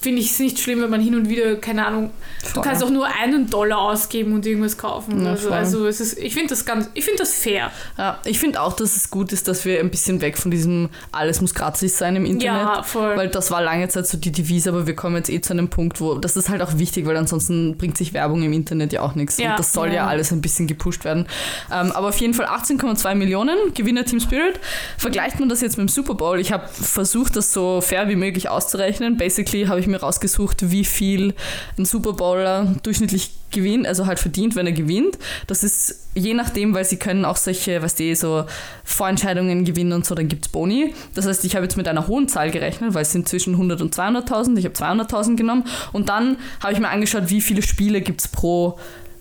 finde 0.00 0.20
ich 0.20 0.30
es 0.30 0.38
nicht 0.38 0.58
schlimm, 0.58 0.82
wenn 0.82 0.90
man 0.90 1.00
hin 1.00 1.14
und 1.14 1.28
wieder, 1.28 1.56
keine 1.56 1.86
Ahnung, 1.86 2.10
Voll. 2.42 2.52
du 2.54 2.60
kannst 2.60 2.84
auch 2.84 2.90
nur 2.90 3.06
einen 3.06 3.50
Dollar 3.50 3.78
ausgeben 3.78 4.32
und 4.32 4.46
irgendwas 4.46 4.78
kaufen. 4.78 5.24
Ja, 5.24 5.32
also, 5.32 5.50
also 5.50 5.86
es 5.86 6.00
ist, 6.00 6.18
ich 6.18 6.34
finde 6.34 6.50
das 6.50 6.64
ganz, 6.64 6.88
ich 6.94 7.04
finde 7.04 7.18
das 7.18 7.34
fair. 7.34 7.70
Ja, 7.96 8.20
ich 8.24 8.38
finde 8.38 8.60
auch, 8.60 8.74
dass 8.74 8.96
es 8.96 9.10
gut 9.10 9.32
ist, 9.32 9.48
dass 9.48 9.64
wir 9.64 9.80
ein 9.80 9.90
bisschen 9.90 10.20
weg 10.20 10.38
von 10.38 10.50
diesem 10.50 10.88
alles 11.10 11.40
muss 11.40 11.54
gratis 11.54 11.98
sein 11.98 12.16
im 12.16 12.24
Internet. 12.24 12.62
Ja, 12.62 12.82
voll. 12.82 13.16
Weil 13.16 13.28
das 13.28 13.50
war 13.50 13.62
lange 13.62 13.88
Zeit 13.88 14.06
so 14.06 14.18
die 14.18 14.30
Devise, 14.30 14.70
aber 14.70 14.86
wir 14.86 14.94
kommen 14.94 15.16
jetzt 15.16 15.30
eh 15.30 15.40
zu 15.40 15.52
einem 15.52 15.68
Punkt, 15.68 16.00
wo 16.00 16.14
das 16.14 16.36
ist 16.36 16.48
halt 16.48 16.62
auch 16.62 16.78
wichtig, 16.78 17.06
weil 17.06 17.16
ansonsten 17.16 17.76
bringt 17.76 17.98
sich 17.98 18.12
Werbung 18.12 18.42
im 18.42 18.52
Internet 18.52 18.92
ja 18.92 19.02
auch 19.02 19.14
nichts. 19.16 19.38
Ja. 19.38 19.50
Und 19.50 19.58
das 19.58 19.72
soll 19.72 19.88
ja. 19.88 19.94
Ja. 19.94 20.06
alles 20.06 20.30
ein 20.30 20.40
bisschen 20.40 20.68
gepusht 20.68 21.04
werden. 21.04 21.26
Ähm, 21.72 21.90
aber 21.90 22.08
auf 22.08 22.18
jeden 22.18 22.34
Fall 22.34 22.46
18,2 22.46 23.16
Millionen 23.16 23.56
Gewinner 23.74 24.04
Team 24.04 24.20
Spirit. 24.20 24.60
Vergleicht 24.96 25.40
man 25.40 25.48
das 25.48 25.60
jetzt 25.60 25.76
mit 25.76 25.88
dem 25.88 25.92
Super 25.92 26.14
Bowl? 26.14 26.38
Ich 26.38 26.52
habe 26.52 26.68
versucht, 26.68 27.34
das 27.34 27.52
so 27.52 27.80
fair 27.80 28.08
wie 28.08 28.16
möglich 28.16 28.48
auszurechnen. 28.48 29.16
Basically 29.16 29.66
habe 29.66 29.80
ich 29.80 29.87
mir 29.88 30.00
rausgesucht, 30.00 30.70
wie 30.70 30.84
viel 30.84 31.34
ein 31.76 31.84
Super 31.84 32.12
Bowler 32.12 32.74
durchschnittlich 32.82 33.30
gewinnt, 33.50 33.86
also 33.86 34.06
halt 34.06 34.18
verdient, 34.18 34.56
wenn 34.56 34.66
er 34.66 34.72
gewinnt. 34.72 35.18
Das 35.46 35.64
ist 35.64 36.08
je 36.14 36.34
nachdem, 36.34 36.74
weil 36.74 36.84
sie 36.84 36.96
können 36.96 37.24
auch 37.24 37.36
solche, 37.36 37.82
was 37.82 37.94
die 37.94 38.14
so 38.14 38.44
Vorentscheidungen 38.84 39.64
gewinnen 39.64 39.92
und 39.92 40.06
so, 40.06 40.14
dann 40.14 40.28
gibt 40.28 40.46
es 40.46 40.52
Boni. 40.52 40.94
Das 41.14 41.26
heißt, 41.26 41.44
ich 41.44 41.54
habe 41.54 41.64
jetzt 41.64 41.76
mit 41.76 41.88
einer 41.88 42.06
hohen 42.06 42.28
Zahl 42.28 42.50
gerechnet, 42.50 42.94
weil 42.94 43.02
es 43.02 43.12
sind 43.12 43.28
zwischen 43.28 43.54
100 43.54 43.80
und 43.80 43.94
200.000. 43.94 44.56
Ich 44.58 44.64
habe 44.64 44.74
200.000 44.74 45.36
genommen 45.36 45.64
und 45.92 46.08
dann 46.08 46.36
habe 46.62 46.72
ich 46.72 46.78
mir 46.78 46.88
angeschaut, 46.88 47.30
wie 47.30 47.40
viele 47.40 47.62
Spiele 47.62 48.00
gibt 48.00 48.20
es 48.20 48.28
pro 48.28 48.78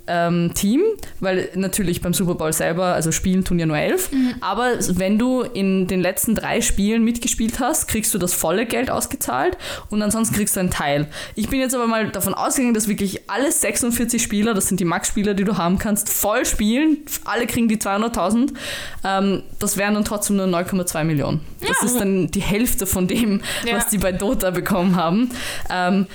ähm, 0.07 0.51
Team, 0.53 0.81
weil 1.19 1.49
natürlich 1.55 2.01
beim 2.01 2.13
Super 2.13 2.35
Bowl 2.35 2.53
selber, 2.53 2.85
also 2.93 3.11
spielen 3.11 3.43
tun 3.43 3.59
ja 3.59 3.65
nur 3.65 3.77
elf, 3.77 4.09
aber 4.41 4.73
wenn 4.91 5.17
du 5.19 5.41
in 5.41 5.87
den 5.87 6.01
letzten 6.01 6.35
drei 6.35 6.61
Spielen 6.61 7.03
mitgespielt 7.03 7.59
hast, 7.59 7.87
kriegst 7.87 8.13
du 8.13 8.17
das 8.17 8.33
volle 8.33 8.65
Geld 8.65 8.89
ausgezahlt 8.89 9.57
und 9.89 10.01
ansonsten 10.01 10.35
kriegst 10.35 10.55
du 10.55 10.59
einen 10.61 10.71
Teil. 10.71 11.07
Ich 11.35 11.49
bin 11.49 11.59
jetzt 11.59 11.75
aber 11.75 11.87
mal 11.87 12.09
davon 12.09 12.33
ausgegangen, 12.33 12.73
dass 12.73 12.87
wirklich 12.87 13.29
alle 13.29 13.51
46 13.51 14.21
Spieler, 14.21 14.53
das 14.53 14.67
sind 14.67 14.79
die 14.79 14.85
Max-Spieler, 14.85 15.33
die 15.33 15.43
du 15.43 15.57
haben 15.57 15.77
kannst, 15.77 16.09
voll 16.09 16.45
spielen, 16.45 16.97
alle 17.25 17.47
kriegen 17.47 17.67
die 17.67 17.77
200.000, 17.77 18.53
ähm, 19.03 19.43
das 19.59 19.77
wären 19.77 19.93
dann 19.93 20.05
trotzdem 20.05 20.37
nur 20.37 20.45
9,2 20.47 21.03
Millionen. 21.03 21.41
Das 21.67 21.83
ist 21.83 21.99
dann 21.99 22.27
die 22.31 22.41
Hälfte 22.41 22.85
von 22.85 23.07
dem, 23.07 23.41
Ja. 23.65 23.75
was 23.77 23.87
die 23.87 23.97
bei 23.97 24.11
Dota 24.11 24.51
bekommen 24.51 24.95
haben. 24.95 25.29
Ähm, 25.69 26.07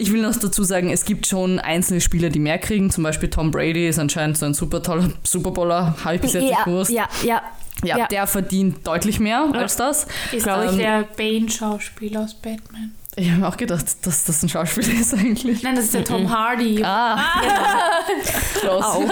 ich 0.00 0.12
will 0.12 0.22
noch 0.22 0.34
dazu 0.36 0.64
sagen, 0.64 0.90
es 0.90 1.04
gibt 1.04 1.26
schon 1.26 1.58
einzelne 1.58 2.00
Spieler, 2.00 2.28
die 2.30 2.38
mehr 2.38 2.58
kriegen. 2.58 2.90
Zum 2.90 3.04
Beispiel 3.04 3.28
Tom 3.30 3.50
Brady 3.50 3.88
ist 3.88 3.98
anscheinend 3.98 4.38
so 4.38 4.46
ein 4.46 4.54
super 4.54 4.82
toller 4.82 5.10
Superbowler, 5.22 5.94
habe 6.04 6.16
ich 6.16 6.20
bis 6.20 6.32
jetzt 6.32 6.42
nicht 6.42 6.52
Ja, 6.52 6.64
gewusst. 6.64 6.90
ja, 6.90 7.08
ja. 7.22 7.42
Ja, 7.82 7.96
ja. 7.96 8.06
der 8.08 8.26
verdient 8.26 8.86
deutlich 8.86 9.20
mehr 9.20 9.46
als 9.54 9.76
das. 9.76 10.06
Ist 10.32 10.42
Glaub 10.42 10.64
das 10.64 10.72
ich. 10.72 10.78
der 10.78 11.04
Bane-Schauspieler 11.16 12.20
aus 12.20 12.34
Batman? 12.34 12.92
Ich 13.16 13.30
habe 13.30 13.40
mir 13.40 13.48
auch 13.48 13.56
gedacht, 13.56 13.86
dass 14.06 14.24
das 14.24 14.42
ein 14.42 14.48
Schauspieler 14.50 14.92
ist 15.00 15.14
eigentlich. 15.14 15.62
Nein, 15.62 15.76
das 15.76 15.86
ist 15.86 15.94
der 15.94 16.04
Tom 16.04 16.30
Hardy. 16.30 16.82
Ah, 16.84 17.18
close. 18.60 18.84
Au. 18.86 19.02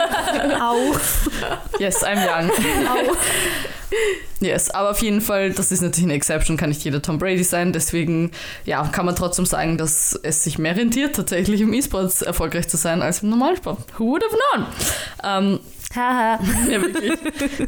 Au. 0.60 0.76
Yes, 1.78 2.04
I'm 2.04 2.18
young. 2.18 2.50
Yes, 4.40 4.70
aber 4.70 4.90
auf 4.90 5.02
jeden 5.02 5.20
Fall, 5.20 5.50
das 5.52 5.72
ist 5.72 5.82
natürlich 5.82 6.04
eine 6.04 6.14
Exception, 6.14 6.56
kann 6.56 6.68
nicht 6.68 6.84
jeder 6.84 7.02
Tom 7.02 7.18
Brady 7.18 7.42
sein. 7.42 7.72
Deswegen, 7.72 8.30
ja, 8.64 8.86
kann 8.86 9.06
man 9.06 9.16
trotzdem 9.16 9.46
sagen, 9.46 9.78
dass 9.78 10.18
es 10.22 10.44
sich 10.44 10.58
mehr 10.58 10.76
rentiert, 10.76 11.16
tatsächlich 11.16 11.60
im 11.60 11.72
E-Sports 11.72 12.22
erfolgreich 12.22 12.68
zu 12.68 12.76
sein 12.76 13.02
als 13.02 13.22
im 13.22 13.30
Normalsport. 13.30 13.78
Who 13.98 14.06
would 14.06 14.22
have 14.22 14.36
known? 14.36 14.66
Ähm, 15.24 15.60
Haha. 15.94 16.38
Ja, 16.70 16.82
wirklich. 16.82 17.12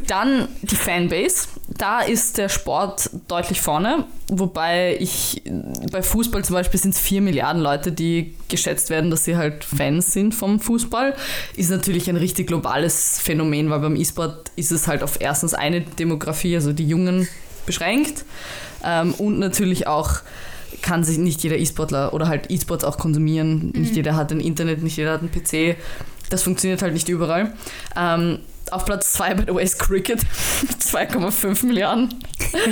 Dann 0.06 0.48
die 0.62 0.76
Fanbase. 0.76 1.48
Da 1.80 2.00
ist 2.00 2.36
der 2.36 2.50
Sport 2.50 3.08
deutlich 3.26 3.62
vorne, 3.62 4.04
wobei 4.28 4.98
ich 5.00 5.42
bei 5.90 6.02
Fußball 6.02 6.44
zum 6.44 6.54
Beispiel 6.54 6.78
sind 6.78 6.94
es 6.94 7.00
4 7.00 7.22
Milliarden 7.22 7.62
Leute, 7.62 7.90
die 7.90 8.34
geschätzt 8.48 8.90
werden, 8.90 9.10
dass 9.10 9.24
sie 9.24 9.38
halt 9.38 9.64
Fans 9.64 10.12
sind 10.12 10.34
vom 10.34 10.60
Fußball. 10.60 11.14
Ist 11.56 11.70
natürlich 11.70 12.10
ein 12.10 12.16
richtig 12.16 12.48
globales 12.48 13.18
Phänomen, 13.18 13.70
weil 13.70 13.80
beim 13.80 13.96
E-Sport 13.96 14.50
ist 14.56 14.72
es 14.72 14.88
halt 14.88 15.02
auf 15.02 15.22
erstens 15.22 15.54
eine 15.54 15.80
Demografie, 15.80 16.54
also 16.54 16.74
die 16.74 16.86
Jungen, 16.86 17.26
beschränkt 17.64 18.24
ähm, 18.84 19.14
und 19.14 19.38
natürlich 19.38 19.86
auch 19.86 20.20
kann 20.82 21.04
sich 21.04 21.18
nicht 21.18 21.42
jeder 21.42 21.56
E-Sportler 21.56 22.12
oder 22.12 22.28
halt 22.28 22.50
E-Sports 22.50 22.84
auch 22.84 22.98
konsumieren. 22.98 23.70
Nicht 23.74 23.96
jeder 23.96 24.16
hat 24.16 24.32
ein 24.32 24.40
Internet, 24.40 24.82
nicht 24.82 24.96
jeder 24.96 25.12
hat 25.12 25.20
einen 25.20 25.30
PC. 25.30 25.76
Das 26.30 26.42
funktioniert 26.42 26.82
halt 26.82 26.94
nicht 26.94 27.08
überall. 27.08 27.54
Ähm, 27.96 28.38
auf 28.72 28.84
Platz 28.84 29.12
2 29.14 29.34
bei 29.34 29.44
the 29.46 29.54
way 29.54 29.64
ist 29.64 29.78
Cricket 29.78 30.20
mit 30.62 30.80
2,5 30.80 31.66
Milliarden. 31.66 32.14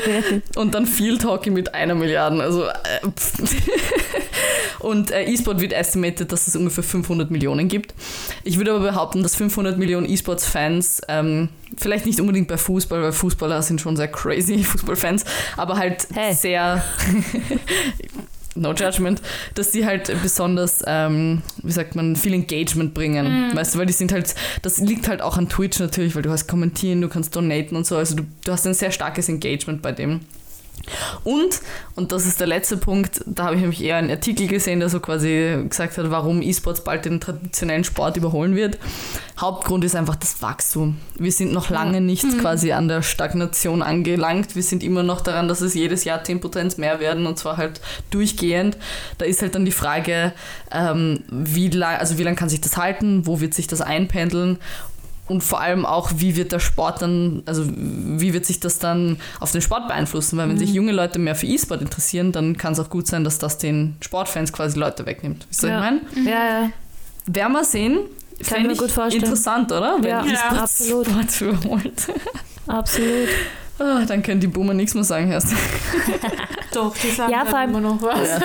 Und 0.57 0.74
dann 0.74 0.86
Field 0.86 1.24
Hockey 1.24 1.51
mit 1.51 1.74
einer 1.74 1.94
Milliarde. 1.94 2.42
Also, 2.42 2.66
äh. 2.66 2.72
Und 4.80 5.11
äh, 5.11 5.24
E-Sport 5.24 5.61
wird 5.61 5.72
estimated, 5.72 6.30
dass 6.30 6.46
es 6.46 6.55
ungefähr 6.55 6.84
500 6.84 7.30
Millionen 7.30 7.68
gibt. 7.68 7.94
Ich 8.44 8.59
würde 8.59 8.70
aber 8.72 8.80
behaupten, 8.80 9.22
dass 9.22 9.34
500 9.34 9.76
Millionen 9.76 10.09
E-Sports-Fans, 10.09 11.03
ähm, 11.09 11.49
vielleicht 11.76 12.07
nicht 12.07 12.20
unbedingt 12.20 12.49
bei 12.49 12.57
Fußball, 12.57 13.03
weil 13.03 13.12
Fußballer 13.12 13.62
sind 13.62 13.80
schon 13.80 13.96
sehr 13.96 14.09
crazy 14.09 14.62
Fußballfans, 14.62 15.24
aber 15.57 15.76
halt 15.76 16.07
Hey. 16.14 16.32
sehr 16.32 16.84
no 18.61 18.72
judgment, 18.72 19.22
dass 19.54 19.70
die 19.70 19.86
halt 19.86 20.14
besonders, 20.22 20.82
ähm, 20.86 21.42
wie 21.62 21.72
sagt 21.72 21.94
man, 21.94 22.16
viel 22.16 22.34
Engagement 22.34 22.94
bringen. 22.94 23.26
Weißt 23.56 23.74
du, 23.74 23.78
weil 23.78 23.86
die 23.86 23.92
sind 23.92 24.12
halt, 24.12 24.34
das 24.62 24.78
liegt 24.78 25.09
halt 25.09 25.22
auch 25.22 25.36
an 25.36 25.48
Twitch 25.48 25.78
natürlich, 25.78 26.14
weil 26.14 26.22
du 26.22 26.30
hast 26.30 26.48
kommentieren, 26.48 27.00
du 27.00 27.09
kannst 27.09 27.34
donaten 27.34 27.76
und 27.76 27.86
so. 27.86 27.96
Also 27.96 28.16
du, 28.16 28.24
du 28.44 28.52
hast 28.52 28.66
ein 28.66 28.74
sehr 28.74 28.90
starkes 28.90 29.28
Engagement 29.28 29.82
bei 29.82 29.92
dem. 29.92 30.20
Und, 31.24 31.60
und 31.94 32.12
das 32.12 32.26
ist 32.26 32.40
der 32.40 32.46
letzte 32.46 32.76
Punkt, 32.76 33.22
da 33.26 33.44
habe 33.44 33.54
ich 33.56 33.60
nämlich 33.60 33.82
eher 33.82 33.96
einen 33.96 34.10
Artikel 34.10 34.46
gesehen, 34.46 34.80
der 34.80 34.88
so 34.88 35.00
quasi 35.00 35.64
gesagt 35.68 35.98
hat, 35.98 36.10
warum 36.10 36.42
E-Sports 36.42 36.84
bald 36.84 37.04
den 37.04 37.20
traditionellen 37.20 37.84
Sport 37.84 38.16
überholen 38.16 38.54
wird. 38.56 38.78
Hauptgrund 39.38 39.84
ist 39.84 39.94
einfach 39.94 40.16
das 40.16 40.42
Wachstum. 40.42 40.98
Wir 41.16 41.32
sind 41.32 41.52
noch 41.52 41.70
lange 41.70 42.00
nicht 42.00 42.26
quasi 42.40 42.72
an 42.72 42.88
der 42.88 43.02
Stagnation 43.02 43.82
angelangt. 43.82 44.56
Wir 44.56 44.62
sind 44.62 44.82
immer 44.82 45.02
noch 45.02 45.20
daran, 45.20 45.48
dass 45.48 45.60
es 45.60 45.74
jedes 45.74 46.04
Jahr 46.04 46.22
10% 46.22 46.80
mehr 46.80 47.00
werden 47.00 47.26
und 47.26 47.38
zwar 47.38 47.56
halt 47.56 47.80
durchgehend. 48.10 48.76
Da 49.18 49.24
ist 49.24 49.42
halt 49.42 49.54
dann 49.54 49.64
die 49.64 49.72
Frage, 49.72 50.32
ähm, 50.72 51.20
wie 51.30 51.68
lang, 51.68 51.96
also 51.96 52.18
wie 52.18 52.22
lange 52.22 52.36
kann 52.36 52.48
sich 52.48 52.60
das 52.60 52.76
halten, 52.76 53.26
wo 53.26 53.40
wird 53.40 53.54
sich 53.54 53.66
das 53.66 53.80
einpendeln 53.80 54.58
und 55.28 55.42
vor 55.42 55.60
allem 55.60 55.84
auch, 55.86 56.10
wie 56.16 56.36
wird 56.36 56.52
der 56.52 56.58
Sport 56.60 57.02
dann, 57.02 57.42
also 57.46 57.64
wie 57.68 58.32
wird 58.32 58.46
sich 58.46 58.60
das 58.60 58.78
dann 58.78 59.18
auf 59.40 59.52
den 59.52 59.60
Sport 59.62 59.88
beeinflussen? 59.88 60.38
Weil 60.38 60.48
wenn 60.48 60.58
sich 60.58 60.72
junge 60.72 60.92
Leute 60.92 61.18
mehr 61.18 61.34
für 61.34 61.46
E-Sport 61.46 61.80
interessieren, 61.82 62.32
dann 62.32 62.56
kann 62.56 62.72
es 62.72 62.80
auch 62.80 62.90
gut 62.90 63.06
sein, 63.06 63.24
dass 63.24 63.38
das 63.38 63.58
den 63.58 63.96
Sportfans 64.00 64.52
quasi 64.52 64.78
Leute 64.78 65.06
wegnimmt. 65.06 65.46
Wisst 65.50 65.64
ihr, 65.64 65.68
was 65.70 65.84
Ja. 65.84 65.90
ich 65.96 66.16
meine? 66.16 66.30
Ja, 66.30 66.62
ja. 66.62 66.70
Werden 67.26 67.52
wir 67.52 67.64
sehen. 67.64 67.98
Kann 68.48 68.60
ich 68.62 68.66
mir 68.68 68.76
gut 68.76 68.90
vorstellen. 68.90 69.24
Interessant, 69.24 69.70
oder? 69.72 69.96
Wenn 70.00 70.08
Ja, 70.10 70.24
E-Sport 70.24 70.62
absolut. 70.62 71.06
Sport 71.06 71.40
überholt. 71.40 72.06
Absolut. 72.66 73.28
Ah, 73.80 74.04
dann 74.04 74.24
können 74.24 74.40
die 74.40 74.48
Boomer 74.48 74.74
nichts 74.74 74.94
mehr 74.94 75.04
sagen 75.04 75.30
erst. 75.30 75.52
Doch, 76.74 76.96
die 76.96 77.12
sagen 77.12 77.30
Ja, 77.32 77.46
halt 77.46 77.68
immer 77.70 77.80
noch 77.80 78.02
was. 78.02 78.28
Ja, 78.28 78.40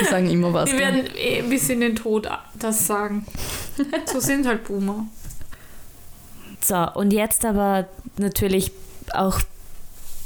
die 0.00 0.04
sagen 0.04 0.30
immer 0.30 0.52
was. 0.52 0.70
Die 0.70 0.78
werden 0.78 1.02
eh 1.16 1.42
bis 1.42 1.68
in 1.68 1.80
den 1.80 1.96
Tod 1.96 2.28
das 2.56 2.86
sagen. 2.86 3.26
So 4.06 4.20
sind 4.20 4.46
halt 4.46 4.62
Boomer. 4.62 5.06
So, 6.68 6.86
und 6.92 7.14
jetzt 7.14 7.46
aber 7.46 7.88
natürlich 8.18 8.72
auch 9.14 9.40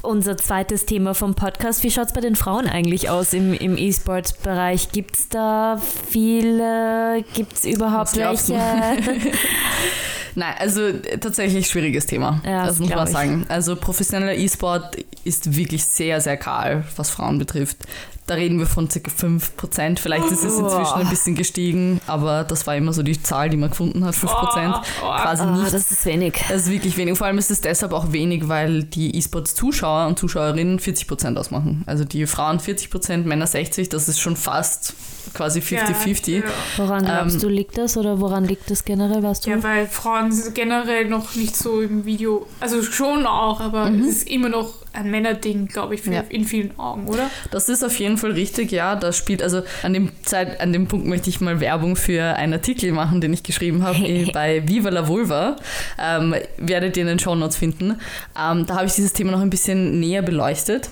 unser 0.02 0.36
zweites 0.36 0.86
Thema 0.86 1.14
vom 1.14 1.36
Podcast. 1.36 1.84
Wie 1.84 1.90
schaut 1.92 2.08
es 2.08 2.12
bei 2.12 2.20
den 2.20 2.34
Frauen 2.34 2.66
eigentlich 2.66 3.08
aus 3.08 3.32
im, 3.32 3.54
im 3.54 3.78
E-Sport-Bereich? 3.78 4.90
Gibt 4.90 5.14
es 5.14 5.28
da 5.28 5.80
viele? 6.10 7.24
Gibt 7.34 7.52
es 7.52 7.64
überhaupt 7.64 8.16
welche? 8.16 8.54
Nein, 10.34 10.54
also 10.58 10.92
tatsächlich 11.20 11.68
schwieriges 11.68 12.06
Thema. 12.06 12.42
Ja, 12.44 12.66
das 12.66 12.80
muss 12.80 12.90
man 12.90 13.06
sagen. 13.06 13.46
Also 13.48 13.76
professioneller 13.76 14.34
E-Sport 14.34 14.96
ist 15.22 15.54
wirklich 15.54 15.84
sehr, 15.84 16.20
sehr 16.20 16.38
kahl, 16.38 16.84
was 16.96 17.10
Frauen 17.10 17.38
betrifft. 17.38 17.76
Da 18.26 18.34
reden 18.34 18.58
wir 18.60 18.66
von 18.66 18.86
ca. 18.88 18.94
5%. 19.00 19.98
Vielleicht 19.98 20.30
ist 20.30 20.44
es 20.44 20.56
inzwischen 20.56 20.94
ein 20.94 21.08
bisschen 21.10 21.34
gestiegen, 21.34 22.00
aber 22.06 22.44
das 22.44 22.66
war 22.68 22.76
immer 22.76 22.92
so 22.92 23.02
die 23.02 23.20
Zahl, 23.20 23.50
die 23.50 23.56
man 23.56 23.70
gefunden 23.70 24.04
hat, 24.04 24.14
5%. 24.14 24.80
Quasi 25.00 25.44
nicht. 25.46 25.72
das 25.72 25.90
ist 25.90 26.04
wenig. 26.06 26.34
Das 26.48 26.62
ist 26.62 26.70
wirklich 26.70 26.96
wenig. 26.96 27.18
Vor 27.18 27.26
allem 27.26 27.38
ist 27.38 27.50
es 27.50 27.60
deshalb 27.60 27.92
auch 27.92 28.12
wenig, 28.12 28.48
weil 28.48 28.84
die 28.84 29.16
E-Sports-Zuschauer 29.16 30.06
und 30.06 30.20
Zuschauerinnen 30.20 30.78
40% 30.78 31.36
ausmachen. 31.36 31.82
Also 31.86 32.04
die 32.04 32.26
Frauen 32.26 32.58
40%, 32.58 33.24
Männer 33.24 33.46
60%, 33.46 33.90
das 33.90 34.08
ist 34.08 34.20
schon 34.20 34.36
fast 34.36 34.94
quasi 35.34 35.58
50-50. 35.60 36.30
Ja, 36.36 36.42
Woran 36.76 37.04
glaubst 37.04 37.34
Ähm, 37.36 37.40
du, 37.40 37.48
liegt 37.48 37.76
das 37.76 37.96
oder 37.96 38.20
woran 38.20 38.44
liegt 38.44 38.70
das 38.70 38.84
generell, 38.84 39.22
weißt 39.22 39.46
du? 39.46 39.50
ja, 39.50 39.62
weil 39.62 39.86
Frauen 39.86 40.30
sind 40.30 40.54
generell 40.54 41.08
noch 41.08 41.34
nicht 41.34 41.56
so 41.56 41.80
im 41.80 42.04
Video, 42.04 42.46
also 42.60 42.82
schon 42.82 43.26
auch, 43.26 43.60
aber 43.60 43.90
es 43.90 44.06
ist 44.06 44.28
immer 44.30 44.48
noch 44.48 44.81
ein 44.92 45.10
Männerding, 45.10 45.68
glaube 45.68 45.94
ich, 45.94 46.04
Ja. 46.06 46.24
in 46.28 46.44
vielen 46.44 46.78
Augen, 46.78 47.06
oder? 47.06 47.30
Das 47.50 47.68
ist 47.68 47.82
auf 47.84 47.98
jeden 47.98 48.16
Fall 48.18 48.32
richtig, 48.32 48.70
ja. 48.72 48.94
Das 48.96 49.16
spielt, 49.16 49.42
also 49.42 49.62
an 49.82 49.92
dem 49.92 50.10
Zeit, 50.22 50.60
an 50.60 50.72
dem 50.72 50.86
Punkt 50.86 51.06
möchte 51.06 51.30
ich 51.30 51.40
mal 51.40 51.60
Werbung 51.60 51.96
für 51.96 52.22
einen 52.36 52.52
Artikel 52.54 52.92
machen, 52.92 53.20
den 53.20 53.32
ich 53.32 53.42
geschrieben 53.42 53.82
habe 53.82 53.98
eh, 54.06 54.30
bei 54.32 54.66
Viva 54.68 54.90
la 54.90 55.08
Vulva. 55.08 55.56
Ähm, 55.98 56.34
werdet 56.58 56.96
ihr 56.96 57.02
in 57.02 57.08
den 57.08 57.18
Shownotes 57.18 57.56
finden. 57.56 57.98
Ähm, 58.38 58.66
da 58.66 58.74
habe 58.76 58.86
ich 58.86 58.94
dieses 58.94 59.12
Thema 59.12 59.32
noch 59.32 59.40
ein 59.40 59.50
bisschen 59.50 60.00
näher 60.00 60.22
beleuchtet. 60.22 60.90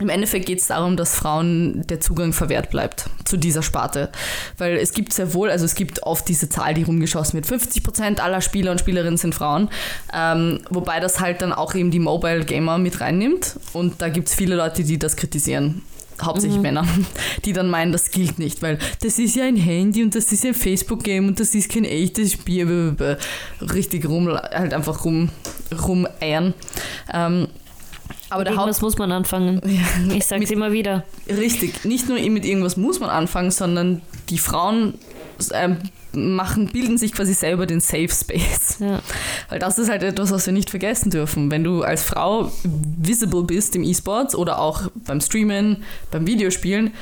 Im 0.00 0.08
Endeffekt 0.08 0.46
geht 0.46 0.60
es 0.60 0.68
darum, 0.68 0.96
dass 0.96 1.14
Frauen 1.14 1.86
der 1.86 2.00
Zugang 2.00 2.32
verwehrt 2.32 2.70
bleibt 2.70 3.06
zu 3.24 3.36
dieser 3.36 3.62
Sparte. 3.62 4.10
Weil 4.58 4.76
es 4.76 4.92
gibt 4.92 5.12
sehr 5.12 5.34
wohl, 5.34 5.50
also 5.50 5.64
es 5.64 5.74
gibt 5.74 6.02
oft 6.02 6.28
diese 6.28 6.48
Zahl, 6.48 6.74
die 6.74 6.82
rumgeschossen 6.82 7.34
wird, 7.34 7.46
50% 7.46 8.18
aller 8.18 8.40
Spieler 8.40 8.72
und 8.72 8.80
Spielerinnen 8.80 9.16
sind 9.16 9.34
Frauen, 9.34 9.68
ähm, 10.12 10.60
wobei 10.70 11.00
das 11.00 11.20
halt 11.20 11.42
dann 11.42 11.52
auch 11.52 11.74
eben 11.74 11.90
die 11.90 11.98
Mobile 11.98 12.44
Gamer 12.44 12.78
mit 12.78 13.00
reinnimmt 13.00 13.58
und 13.72 14.00
da 14.02 14.08
gibt 14.08 14.28
es 14.28 14.34
viele 14.34 14.56
Leute, 14.56 14.84
die 14.84 14.98
das 14.98 15.16
kritisieren 15.16 15.82
hauptsächlich 16.22 16.56
mhm. 16.56 16.62
Männer, 16.62 16.86
die 17.44 17.52
dann 17.52 17.68
meinen, 17.70 17.92
das 17.92 18.10
gilt 18.10 18.38
nicht, 18.38 18.62
weil 18.62 18.78
das 19.02 19.18
ist 19.18 19.36
ja 19.36 19.44
ein 19.44 19.56
Handy 19.56 20.02
und 20.02 20.14
das 20.14 20.30
ist 20.32 20.44
ein 20.44 20.54
Facebook-Game 20.54 21.28
und 21.28 21.40
das 21.40 21.54
ist 21.54 21.70
kein 21.70 21.84
echtes 21.84 22.32
Spiel. 22.32 22.96
Richtig 23.60 24.06
rum, 24.06 24.28
halt 24.28 24.74
einfach 24.74 25.04
rum, 25.04 25.30
rumeiern. 25.86 26.54
Ähm, 27.12 27.48
aber 28.30 28.44
mit 28.44 28.52
irgendwas 28.52 28.80
muss 28.80 28.98
man 28.98 29.12
anfangen. 29.12 29.60
Ja. 29.70 30.14
Ich 30.14 30.26
sage 30.26 30.44
es 30.44 30.50
immer 30.50 30.72
wieder. 30.72 31.04
Richtig, 31.28 31.84
nicht 31.84 32.08
nur 32.08 32.18
mit 32.18 32.44
irgendwas 32.44 32.76
muss 32.76 33.00
man 33.00 33.10
anfangen, 33.10 33.50
sondern 33.50 34.02
die 34.28 34.38
Frauen 34.38 34.94
ähm, 35.52 35.78
machen, 36.12 36.68
bilden 36.68 36.98
sich 36.98 37.12
quasi 37.12 37.34
selber 37.34 37.66
den 37.66 37.80
Safe 37.80 38.08
Space. 38.08 38.78
Ja. 38.80 39.00
Weil 39.48 39.58
das 39.58 39.78
ist 39.78 39.88
halt 39.88 40.02
etwas, 40.02 40.30
was 40.32 40.46
wir 40.46 40.52
nicht 40.52 40.70
vergessen 40.70 41.10
dürfen. 41.10 41.50
Wenn 41.50 41.64
du 41.64 41.82
als 41.82 42.02
Frau 42.02 42.50
visible 42.64 43.44
bist 43.44 43.76
im 43.76 43.84
E-Sports 43.84 44.34
oder 44.34 44.58
auch 44.58 44.90
beim 45.06 45.20
Streamen, 45.20 45.84
beim 46.10 46.26
Videospielen, 46.26 46.92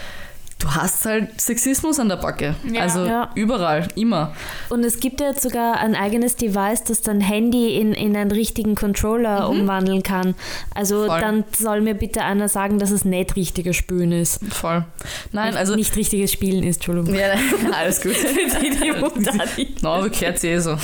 du 0.58 0.74
hast 0.74 1.06
halt 1.06 1.40
Sexismus 1.40 1.98
an 2.00 2.08
der 2.08 2.16
Backe. 2.16 2.54
Ja. 2.70 2.82
Also 2.82 3.04
ja. 3.04 3.30
überall, 3.34 3.88
immer. 3.94 4.34
Und 4.68 4.84
es 4.84 5.00
gibt 5.00 5.20
ja 5.20 5.28
jetzt 5.28 5.42
sogar 5.42 5.78
ein 5.78 5.94
eigenes 5.94 6.36
Device, 6.36 6.84
das 6.84 7.00
dein 7.02 7.20
Handy 7.20 7.76
in, 7.78 7.92
in 7.92 8.16
einen 8.16 8.32
richtigen 8.32 8.74
Controller 8.74 9.48
mhm. 9.48 9.60
umwandeln 9.60 10.02
kann. 10.02 10.34
Also 10.74 11.06
Voll. 11.06 11.20
dann 11.20 11.44
soll 11.56 11.80
mir 11.80 11.94
bitte 11.94 12.22
einer 12.22 12.48
sagen, 12.48 12.78
dass 12.78 12.90
es 12.90 13.04
nicht 13.04 13.36
richtiges 13.36 13.76
Spülen 13.76 14.12
ist. 14.12 14.40
Voll. 14.52 14.84
Nein, 15.32 15.56
also. 15.56 15.76
Nicht 15.76 15.94
richtiges 15.96 16.32
Spielen 16.32 16.64
ist, 16.64 16.76
Entschuldigung. 16.76 17.14
Ja, 17.14 17.34
alles 17.72 18.00
gut. 18.00 18.16
die, 18.62 18.70
die 18.70 19.68
no, 19.82 20.02
bekehrt 20.02 20.40
sie 20.40 20.48
eh 20.48 20.58
so. 20.58 20.76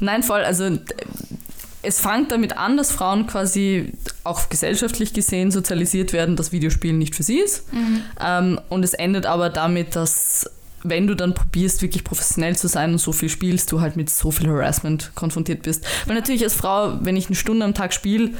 Nein, 0.00 0.22
voll. 0.22 0.42
Also 0.42 0.78
es 1.82 2.00
fängt 2.00 2.32
damit 2.32 2.56
an, 2.56 2.76
dass 2.76 2.90
Frauen 2.90 3.26
quasi 3.26 3.92
auch 4.24 4.48
gesellschaftlich 4.48 5.12
gesehen 5.12 5.50
sozialisiert 5.50 6.12
werden, 6.12 6.36
dass 6.36 6.52
Videospielen 6.52 6.98
nicht 6.98 7.14
für 7.14 7.22
sie 7.22 7.38
ist. 7.38 7.72
Mhm. 7.72 8.02
Ähm, 8.20 8.60
und 8.68 8.84
es 8.84 8.94
endet 8.94 9.26
aber 9.26 9.50
damit, 9.50 9.94
dass 9.94 10.50
wenn 10.82 11.06
du 11.06 11.14
dann 11.14 11.34
probierst, 11.34 11.82
wirklich 11.82 12.04
professionell 12.04 12.56
zu 12.56 12.68
sein 12.68 12.92
und 12.92 12.98
so 12.98 13.12
viel 13.12 13.28
spielst, 13.28 13.72
du 13.72 13.80
halt 13.80 13.96
mit 13.96 14.10
so 14.10 14.30
viel 14.30 14.48
Harassment 14.48 15.12
konfrontiert 15.14 15.62
bist. 15.62 15.84
Weil 16.06 16.16
natürlich 16.16 16.44
als 16.44 16.54
Frau, 16.54 16.98
wenn 17.02 17.16
ich 17.16 17.26
eine 17.26 17.36
Stunde 17.36 17.64
am 17.64 17.74
Tag 17.74 17.92
spiele, 17.92 18.30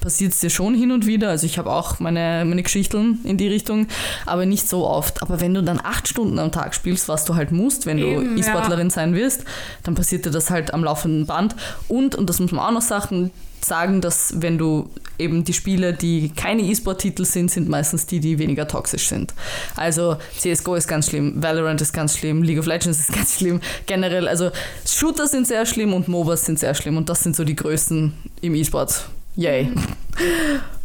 passiert 0.00 0.32
es 0.32 0.40
dir 0.40 0.50
schon 0.50 0.74
hin 0.74 0.92
und 0.92 1.06
wieder. 1.06 1.28
Also 1.28 1.46
ich 1.46 1.58
habe 1.58 1.70
auch 1.70 2.00
meine, 2.00 2.44
meine 2.44 2.62
Geschichten 2.62 3.20
in 3.24 3.36
die 3.36 3.48
Richtung, 3.48 3.86
aber 4.26 4.46
nicht 4.46 4.68
so 4.68 4.86
oft. 4.86 5.22
Aber 5.22 5.40
wenn 5.40 5.54
du 5.54 5.62
dann 5.62 5.80
acht 5.82 6.08
Stunden 6.08 6.38
am 6.38 6.52
Tag 6.52 6.74
spielst, 6.74 7.08
was 7.08 7.24
du 7.24 7.34
halt 7.34 7.52
musst, 7.52 7.86
wenn 7.86 7.98
Eben, 7.98 8.34
du 8.34 8.40
E-Sportlerin 8.40 8.88
ja. 8.88 8.94
sein 8.94 9.14
wirst, 9.14 9.44
dann 9.82 9.94
passiert 9.94 10.24
dir 10.26 10.30
das 10.30 10.50
halt 10.50 10.74
am 10.74 10.84
laufenden 10.84 11.26
Band. 11.26 11.54
Und, 11.88 12.14
und 12.14 12.28
das 12.28 12.40
muss 12.40 12.52
man 12.52 12.64
auch 12.64 12.72
noch 12.72 12.82
sagen, 12.82 13.30
sagen, 13.64 14.00
dass 14.00 14.34
wenn 14.36 14.58
du 14.58 14.88
eben 15.18 15.44
die 15.44 15.52
Spiele, 15.52 15.92
die 15.92 16.30
keine 16.30 16.62
E-Sport-Titel 16.62 17.24
sind, 17.24 17.50
sind 17.50 17.68
meistens 17.68 18.06
die, 18.06 18.20
die 18.20 18.38
weniger 18.38 18.66
toxisch 18.66 19.08
sind. 19.08 19.34
Also 19.76 20.16
CSGO 20.38 20.74
ist 20.76 20.88
ganz 20.88 21.08
schlimm, 21.08 21.42
Valorant 21.42 21.80
ist 21.80 21.92
ganz 21.92 22.16
schlimm, 22.16 22.42
League 22.42 22.58
of 22.58 22.66
Legends 22.66 22.98
ist 23.00 23.12
ganz 23.12 23.36
schlimm. 23.36 23.60
Generell, 23.86 24.28
also 24.28 24.50
Shooter 24.86 25.26
sind 25.26 25.46
sehr 25.46 25.66
schlimm 25.66 25.92
und 25.92 26.08
MOBAs 26.08 26.46
sind 26.46 26.58
sehr 26.58 26.74
schlimm 26.74 26.96
und 26.96 27.08
das 27.08 27.22
sind 27.22 27.36
so 27.36 27.44
die 27.44 27.56
größten 27.56 28.12
im 28.40 28.54
E-Sport. 28.54 29.10
Yay. 29.36 29.72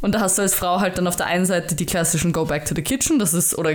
Und 0.01 0.13
da 0.13 0.19
hast 0.19 0.37
du 0.37 0.43
als 0.43 0.53
Frau 0.53 0.79
halt 0.79 0.99
dann 0.99 1.07
auf 1.07 1.15
der 1.15 1.25
einen 1.25 1.47
Seite 1.47 1.73
die 1.73 1.85
klassischen 1.85 2.31
Go 2.31 2.45
Back 2.45 2.65
to 2.65 2.75
the 2.75 2.83
Kitchen, 2.83 3.17
das 3.17 3.33
ist, 3.33 3.57
oder 3.57 3.73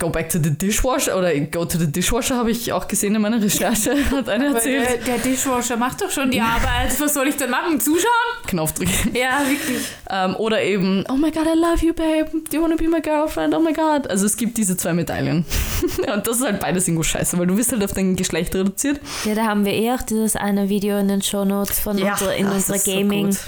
Go 0.00 0.10
Back 0.10 0.28
to 0.28 0.38
the 0.42 0.50
Dishwasher, 0.50 1.16
oder 1.16 1.32
Go 1.38 1.64
to 1.64 1.78
the 1.78 1.86
Dishwasher 1.86 2.36
habe 2.36 2.50
ich 2.50 2.72
auch 2.72 2.88
gesehen 2.88 3.14
in 3.14 3.22
meiner 3.22 3.40
Recherche, 3.40 3.94
hat 4.10 4.28
einer 4.28 4.56
erzählt. 4.56 5.06
Der, 5.06 5.14
der, 5.14 5.18
Dishwasher 5.18 5.76
macht 5.76 6.02
doch 6.02 6.10
schon 6.10 6.32
die 6.32 6.40
Arbeit, 6.40 7.00
was 7.00 7.14
soll 7.14 7.28
ich 7.28 7.36
denn 7.36 7.50
machen? 7.50 7.80
Zuschauen? 7.80 8.02
Knopf 8.48 8.72
drücken. 8.72 8.92
Ja, 9.14 9.40
wirklich. 9.48 9.86
Ähm, 10.10 10.34
oder 10.36 10.60
eben, 10.60 11.04
oh 11.08 11.14
my 11.14 11.30
god, 11.30 11.46
I 11.46 11.56
love 11.56 11.86
you, 11.86 11.94
babe, 11.94 12.28
do 12.50 12.56
you 12.56 12.60
want 12.60 12.76
to 12.76 12.84
be 12.84 12.90
my 12.90 13.00
girlfriend, 13.00 13.54
oh 13.54 13.60
my 13.60 13.72
god. 13.72 14.10
Also 14.10 14.26
es 14.26 14.36
gibt 14.36 14.58
diese 14.58 14.76
zwei 14.76 14.92
Medaillen. 14.94 15.44
Und 16.12 16.26
das 16.26 16.38
ist 16.38 16.44
halt 16.44 16.58
beides 16.58 16.88
irgendwo 16.88 17.04
scheiße, 17.04 17.38
weil 17.38 17.46
du 17.46 17.56
wirst 17.56 17.70
halt 17.70 17.84
auf 17.84 17.92
dein 17.92 18.16
Geschlecht 18.16 18.52
reduziert. 18.52 19.00
Ja, 19.24 19.36
da 19.36 19.44
haben 19.44 19.64
wir 19.64 19.74
eh 19.74 19.92
auch 19.92 20.02
dieses 20.02 20.34
eine 20.34 20.68
Video 20.68 20.98
in 20.98 21.06
den 21.06 21.22
Show 21.22 21.44
Notes 21.44 21.78
von 21.78 21.96
ja, 21.98 22.14
unserer, 22.14 22.34
in 22.34 22.46
unserer 22.46 22.78
Gaming. 22.78 23.30
So 23.30 23.38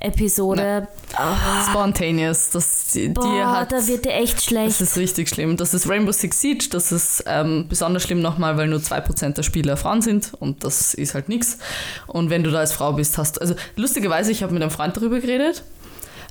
Episode. 0.00 0.88
Oh. 1.12 1.70
Spontaneous. 1.70 2.50
Das, 2.50 2.88
die, 2.92 3.08
Boah, 3.08 3.22
die 3.22 3.42
hat, 3.42 3.72
da 3.72 3.86
wird 3.86 4.04
dir 4.04 4.14
echt 4.14 4.42
schlecht. 4.42 4.68
Das 4.68 4.80
ist 4.80 4.96
richtig 4.96 5.28
schlimm. 5.28 5.56
Das 5.56 5.74
ist 5.74 5.88
Rainbow 5.88 6.12
Six 6.12 6.40
Siege. 6.40 6.68
Das 6.70 6.90
ist 6.90 7.24
ähm, 7.26 7.66
besonders 7.68 8.02
schlimm 8.02 8.20
nochmal, 8.20 8.56
weil 8.56 8.68
nur 8.68 8.80
2% 8.80 9.34
der 9.34 9.42
Spieler 9.42 9.76
Frauen 9.76 10.02
sind 10.02 10.32
und 10.40 10.64
das 10.64 10.94
ist 10.94 11.14
halt 11.14 11.28
nichts. 11.28 11.58
Und 12.06 12.30
wenn 12.30 12.42
du 12.42 12.50
da 12.50 12.60
als 12.60 12.72
Frau 12.72 12.92
bist, 12.92 13.18
hast. 13.18 13.40
Also 13.40 13.54
lustigerweise, 13.76 14.32
ich 14.32 14.42
habe 14.42 14.52
mit 14.52 14.62
einem 14.62 14.70
Freund 14.70 14.96
darüber 14.96 15.20
geredet. 15.20 15.62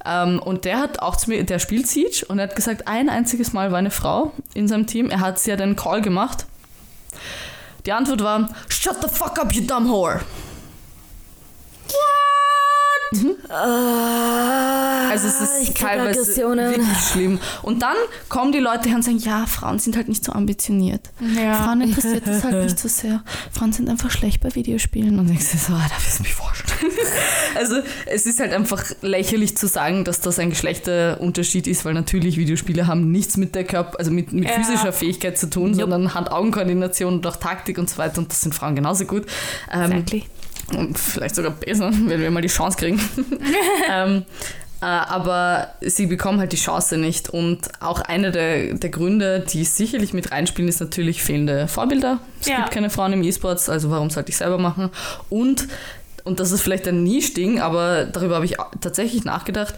Ähm, 0.06 0.40
und 0.40 0.66
der 0.66 0.80
hat 0.80 1.00
auch 1.00 1.16
zu 1.16 1.30
mir, 1.30 1.44
der 1.44 1.60
spielt 1.60 1.88
Siege 1.88 2.26
und 2.28 2.40
er 2.40 2.48
hat 2.48 2.56
gesagt, 2.56 2.88
ein 2.88 3.10
einziges 3.10 3.54
Mal 3.54 3.72
war 3.72 3.78
eine 3.78 3.92
Frau 3.92 4.32
in 4.54 4.68
seinem 4.68 4.88
Team. 4.88 5.10
Er 5.10 5.20
hat 5.20 5.40
sie 5.40 5.52
ja 5.52 5.56
den 5.56 5.76
Call 5.76 6.02
gemacht. 6.02 6.46
Die 7.86 7.92
Antwort 7.92 8.24
war: 8.24 8.50
Shut 8.70 8.98
the 9.02 9.10
fuck 9.10 9.40
up, 9.40 9.54
you 9.54 9.62
dumb 9.66 9.90
whore. 9.90 10.22
Mhm. 13.12 13.36
Also 13.50 15.28
es 15.28 15.42
ist 15.42 15.78
teilweise 15.78 16.20
wirklich 16.38 16.98
schlimm. 17.12 17.40
Und 17.64 17.82
dann 17.82 17.96
kommen 18.28 18.52
die 18.52 18.60
Leute 18.60 18.90
her 18.90 18.98
und 18.98 19.04
sagen, 19.04 19.18
ja, 19.18 19.46
Frauen 19.46 19.80
sind 19.80 19.96
halt 19.96 20.08
nicht 20.08 20.24
so 20.24 20.32
ambitioniert. 20.32 21.10
Ja. 21.36 21.56
Frauen 21.56 21.82
interessiert 21.82 22.28
das 22.28 22.44
halt 22.44 22.64
nicht 22.64 22.78
so 22.78 22.88
sehr. 22.88 23.24
Frauen 23.52 23.74
sind 23.74 23.90
einfach 23.90 24.12
schlecht 24.12 24.42
bei 24.42 24.54
Videospielen. 24.54 25.18
Und 25.18 25.30
du 25.30 25.36
so, 25.36 25.74
ah, 25.74 25.88
da 25.90 25.96
wirst 26.06 26.20
du 26.20 26.24
mich 26.24 26.34
vorstellen. 26.34 26.92
also 27.58 27.78
es 28.06 28.26
ist 28.26 28.40
halt 28.40 28.54
einfach 28.54 28.84
lächerlich 29.02 29.58
zu 29.58 29.68
sagen, 29.68 30.04
dass 30.04 30.22
das 30.22 30.38
ein 30.38 30.52
Geschlechterunterschied 30.52 31.68
ist, 31.68 31.86
weil 31.86 31.94
natürlich 31.94 32.38
Videospiele 32.38 32.86
haben 32.86 33.12
nichts 33.12 33.38
mit 33.38 33.56
der 33.56 33.64
Körper, 33.64 33.98
also 33.98 34.12
mit, 34.12 34.34
mit 34.34 34.46
ja. 34.46 34.52
physischer 34.52 34.94
Fähigkeit 34.94 35.38
zu 35.38 35.50
tun, 35.50 35.72
nope. 35.72 35.82
sondern 35.82 36.14
Hand-Augen-Koordination 36.14 37.16
und 37.16 37.28
auch 37.28 37.38
Taktik 37.38 37.80
und 37.80 37.90
so 37.90 37.98
weiter. 37.98 38.20
Und 38.20 38.30
das 38.32 38.42
sind 38.42 38.54
Frauen 38.54 38.76
genauso 38.76 39.06
gut. 39.06 39.26
Ähm, 39.72 39.92
exactly 39.92 40.26
und 40.76 40.98
vielleicht 40.98 41.36
sogar 41.36 41.52
besser, 41.52 41.92
wenn 42.06 42.22
wir 42.22 42.32
mal 42.32 42.42
die 42.42 42.48
Chance 42.48 42.78
kriegen. 42.78 43.00
ähm, 43.92 44.24
äh, 44.82 44.86
aber 44.86 45.74
sie 45.82 46.06
bekommen 46.06 46.40
halt 46.40 46.54
die 46.54 46.58
Chance 46.58 46.98
nicht. 46.98 47.30
Und 47.30 47.70
auch 47.82 48.02
einer 48.02 48.32
der, 48.32 48.74
der 48.74 48.90
Gründe, 48.90 49.42
die 49.42 49.64
sicherlich 49.66 50.14
mit 50.14 50.32
reinspielen, 50.32 50.70
ist 50.70 50.80
natürlich 50.80 51.22
fehlende 51.22 51.68
Vorbilder. 51.68 52.20
Es 52.40 52.48
ja. 52.48 52.58
gibt 52.58 52.72
keine 52.72 52.90
Frauen 52.90 53.14
im 53.14 53.24
E-Sports, 53.24 53.70
also 53.70 53.92
warum 53.92 54.10
sollte 54.10 54.30
ich 54.30 54.38
selber 54.38 54.58
machen? 54.58 54.90
Und 55.30 55.68
und 56.26 56.40
das 56.40 56.52
ist 56.52 56.62
vielleicht 56.62 56.88
ein 56.88 57.02
Nischding, 57.02 57.60
aber 57.60 58.04
darüber 58.04 58.36
habe 58.36 58.46
ich 58.46 58.58
tatsächlich 58.82 59.24
nachgedacht. 59.24 59.74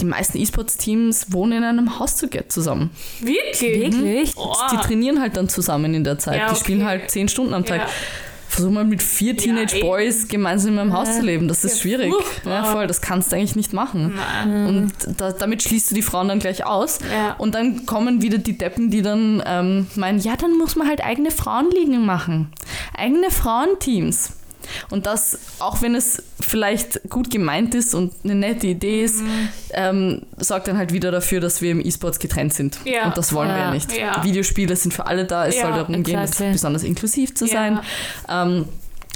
Die 0.00 0.04
meisten 0.04 0.38
E-Sports-Teams 0.38 1.32
wohnen 1.32 1.58
in 1.58 1.64
einem 1.64 1.98
Haus 1.98 2.16
zu 2.16 2.28
Get 2.28 2.52
zusammen. 2.52 2.90
Wirklich? 3.20 3.92
Wirklich? 3.92 4.32
Oh. 4.36 4.54
Die 4.70 4.76
trainieren 4.76 5.20
halt 5.20 5.36
dann 5.36 5.48
zusammen 5.48 5.94
in 5.94 6.04
der 6.04 6.18
Zeit. 6.18 6.38
Ja, 6.38 6.44
okay. 6.44 6.54
Die 6.54 6.60
spielen 6.60 6.84
halt 6.84 7.10
zehn 7.10 7.28
Stunden 7.28 7.54
am 7.54 7.64
Tag. 7.64 7.80
Ja 7.80 7.88
versuch 8.48 8.70
mal 8.70 8.84
mit 8.84 9.02
vier 9.02 9.36
Teenage 9.36 9.78
ja, 9.78 9.84
Boys 9.84 10.28
gemeinsam 10.28 10.74
in 10.74 10.78
einem 10.78 10.92
Haus 10.92 11.16
zu 11.16 11.22
leben. 11.22 11.48
Das 11.48 11.64
ist 11.64 11.76
ja, 11.76 11.82
schwierig. 11.82 12.14
Ja, 12.44 12.64
voll, 12.64 12.86
das 12.86 13.00
kannst 13.00 13.32
du 13.32 13.36
eigentlich 13.36 13.56
nicht 13.56 13.72
machen. 13.72 14.14
Nein. 14.16 14.66
Und 14.66 14.92
da, 15.20 15.32
damit 15.32 15.62
schließt 15.62 15.90
du 15.90 15.94
die 15.94 16.02
Frauen 16.02 16.28
dann 16.28 16.38
gleich 16.38 16.64
aus. 16.64 16.98
Ja. 17.12 17.34
Und 17.34 17.54
dann 17.54 17.86
kommen 17.86 18.22
wieder 18.22 18.38
die 18.38 18.56
Deppen, 18.56 18.90
die 18.90 19.02
dann 19.02 19.42
ähm, 19.46 19.86
meinen, 19.94 20.18
ja, 20.18 20.36
dann 20.36 20.56
muss 20.56 20.76
man 20.76 20.88
halt 20.88 21.04
eigene 21.04 21.30
Frauenligen 21.30 22.04
machen. 22.04 22.48
Eigene 22.96 23.30
Frauenteams. 23.30 24.32
Und 24.90 25.06
das, 25.06 25.38
auch 25.58 25.82
wenn 25.82 25.94
es 25.94 26.22
vielleicht 26.40 27.08
gut 27.08 27.30
gemeint 27.30 27.74
ist 27.74 27.94
und 27.94 28.12
eine 28.24 28.34
nette 28.34 28.66
Idee 28.66 29.04
ist, 29.04 29.22
mhm. 29.22 29.48
ähm, 29.72 30.22
sorgt 30.38 30.68
dann 30.68 30.78
halt 30.78 30.92
wieder 30.92 31.10
dafür, 31.10 31.40
dass 31.40 31.60
wir 31.62 31.70
im 31.70 31.84
E-Sports 31.84 32.18
getrennt 32.18 32.54
sind. 32.54 32.78
Ja. 32.84 33.06
Und 33.06 33.16
das 33.16 33.32
wollen 33.32 33.48
ja. 33.48 33.58
wir 33.58 33.70
nicht. 33.72 33.96
Ja. 33.96 34.22
Videospiele 34.24 34.76
sind 34.76 34.94
für 34.94 35.06
alle 35.06 35.24
da, 35.24 35.46
es 35.46 35.60
soll 35.60 35.72
darum 35.72 36.02
gehen, 36.02 36.20
besonders 36.52 36.82
inklusiv 36.82 37.34
zu 37.34 37.46
sein. 37.46 37.80
Ähm, 38.28 38.66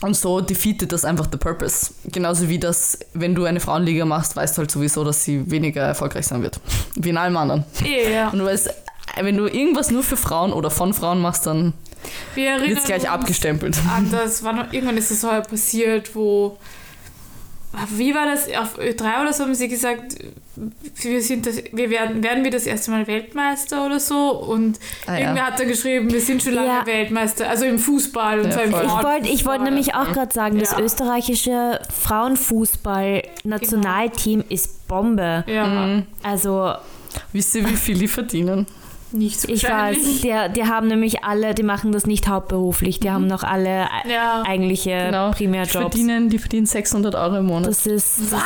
und 0.03 0.17
so 0.17 0.41
defeatet 0.41 0.93
das 0.93 1.05
einfach 1.05 1.29
the 1.31 1.37
purpose. 1.37 1.93
Genauso 2.07 2.49
wie 2.49 2.59
das, 2.59 2.99
wenn 3.13 3.35
du 3.35 3.45
eine 3.45 3.61
Frauenliga 3.61 4.07
machst, 4.07 4.35
weißt 4.35 4.57
du 4.57 4.61
halt 4.61 4.71
sowieso, 4.71 5.05
dass 5.05 5.25
sie 5.25 5.51
weniger 5.51 5.83
erfolgreich 5.83 6.27
sein 6.27 6.43
wird. 6.43 6.59
Wie 6.95 7.11
in 7.11 7.19
allem 7.19 7.37
anderen. 7.37 7.65
Ja. 8.11 8.31
Und 8.31 8.39
du 8.39 8.47
weißt, 8.47 8.73
wenn 9.21 9.37
du 9.37 9.47
irgendwas 9.47 9.91
nur 9.91 10.03
für 10.03 10.17
Frauen 10.17 10.53
oder 10.53 10.71
von 10.71 10.95
Frauen 10.95 11.21
machst, 11.21 11.47
dann 11.47 11.75
wird 12.35 12.79
es 12.79 12.85
gleich 12.85 13.09
abgestempelt. 13.09 13.77
An 13.97 14.11
das 14.11 14.43
war 14.43 14.53
noch, 14.53 14.73
irgendwann 14.73 14.97
ist 14.97 15.11
es 15.11 15.21
so 15.21 15.29
passiert, 15.29 16.15
wo 16.15 16.59
wie 17.97 18.13
war 18.17 18.27
das? 18.27 18.49
Auf 18.53 18.81
Ö3 18.81 19.23
oder 19.23 19.33
so 19.33 19.45
haben 19.45 19.55
sie 19.55 19.69
gesagt, 19.69 20.17
wir, 20.97 21.23
sind 21.23 21.47
das, 21.47 21.63
wir 21.71 21.89
werden, 21.89 22.21
werden 22.25 22.43
wir 22.43 22.51
das 22.51 22.67
erste 22.67 22.91
Mal 22.91 23.07
Weltmeister 23.07 23.87
oder 23.87 24.01
so. 24.01 24.33
Und 24.33 24.81
Ah, 25.07 25.13
ja. 25.13 25.21
irgendwer 25.21 25.47
hat 25.47 25.61
da 25.61 25.65
geschrieben, 25.65 26.13
wir 26.13 26.21
sind 26.21 26.43
schon 26.43 26.55
lange 26.55 26.67
Ja. 26.67 26.85
Weltmeister. 26.85 27.49
Also 27.49 27.67
im 27.67 27.79
Fußball 27.79 28.41
und 28.41 28.51
Ja, 28.51 28.57
im 28.63 28.73
voll. 28.73 28.83
Ich 28.85 28.91
wollte 29.05 29.29
ich 29.29 29.47
wollt 29.47 29.63
nämlich 29.63 29.95
auch 29.95 30.11
gerade 30.13 30.35
sagen, 30.35 30.59
das 30.59 30.73
Ja. 30.73 30.81
österreichische 30.81 31.81
Frauenfußball-Nationalteam 31.97 34.43
ist 34.49 34.89
Bombe. 34.89 35.45
Ja, 35.47 35.67
Mhm. 35.67 36.07
Also 36.25 36.73
Wisst 37.33 37.55
ihr, 37.55 37.65
wie 37.69 37.77
viel 37.77 37.99
die 37.99 38.09
verdienen? 38.09 38.67
Nicht 39.13 39.41
so 39.41 39.49
ich 39.49 39.65
weiß, 39.65 39.97
die, 40.23 40.35
die 40.55 40.65
haben 40.65 40.89
nämlich 40.89 41.25
alle, 41.25 41.55
die 41.55 41.63
machen 41.63 41.93
das 41.93 42.07
nicht 42.07 42.29
hauptberuflich, 42.29 43.01
die 43.01 43.11
haben 43.11 43.27
noch 43.27 43.43
alle 43.43 43.89
Ja. 44.09 44.43
eigentliche 44.47 44.91
Genau. 45.07 45.31
Die 45.31 45.37
Primärjobs. 45.45 45.73
verdienen, 45.73 46.29
die 46.29 46.39
verdienen 46.39 46.67
600 46.67 47.15
Euro 47.15 47.37
im 47.39 47.47
Monat. 47.47 47.69
Das 47.71 47.87
ist, 47.87 48.21
das 48.31 48.41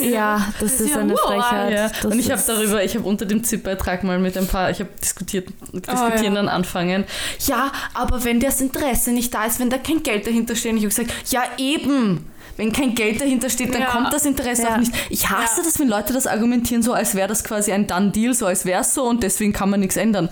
ist 0.00 0.04
ja, 0.10 0.46
das, 0.60 0.72
ist 0.72 0.80
ist 0.80 0.94
ja 0.94 1.00
eine. 1.00 1.16
Frechheit. 1.16 1.72
Ja, 1.72 1.88
Das 1.88 2.04
und 2.12 2.18
ich 2.18 2.30
habe 2.30 2.42
darüber, 2.46 2.82
ich 2.82 2.94
habe 2.96 3.06
unter 3.08 3.26
dem 3.26 3.44
ZIP-Beitrag 3.44 4.04
mal 4.04 4.18
mit 4.18 4.36
ein 4.36 4.46
paar, 4.46 4.70
ich 4.70 4.80
habe 4.80 4.90
diskutiert, 5.02 5.48
diskutieren 5.72 6.24
ja. 6.24 6.34
dann 6.34 6.48
anfangen. 6.48 7.04
Ja, 7.46 7.70
aber 7.94 8.24
wenn 8.24 8.40
das 8.40 8.60
Interesse 8.60 9.12
nicht 9.12 9.32
da 9.34 9.44
ist, 9.44 9.60
wenn 9.60 9.70
da 9.70 9.78
kein 9.78 10.02
Geld 10.02 10.26
dahinter 10.26 10.56
steht, 10.56 10.72
und 10.72 10.78
ich 10.78 10.84
habe 10.84 10.94
gesagt, 10.94 11.30
ja 11.30 11.42
eben. 11.58 12.26
Wenn 12.56 12.72
kein 12.72 12.94
Geld 12.94 13.20
dahinter 13.20 13.48
steht, 13.50 13.72
dann 13.74 13.82
Ja. 13.82 13.88
kommt 13.90 14.12
das 14.12 14.24
Interesse 14.26 14.62
Ja. 14.62 14.74
auch 14.74 14.78
nicht. 14.78 14.92
Ich 15.10 15.28
hasse 15.30 15.58
Ja. 15.60 15.64
das, 15.64 15.78
wenn 15.78 15.88
Leute 15.88 16.12
das 16.12 16.26
argumentieren, 16.26 16.82
so 16.82 16.92
als 16.92 17.14
wäre 17.14 17.28
das 17.28 17.44
quasi 17.44 17.72
ein 17.72 17.86
Done-Deal, 17.86 18.34
so 18.34 18.46
als 18.46 18.64
wäre 18.64 18.80
es 18.82 18.94
so 18.94 19.04
und 19.04 19.22
deswegen 19.22 19.52
kann 19.52 19.70
man 19.70 19.80
nichts 19.80 19.96
ändern. 19.96 20.28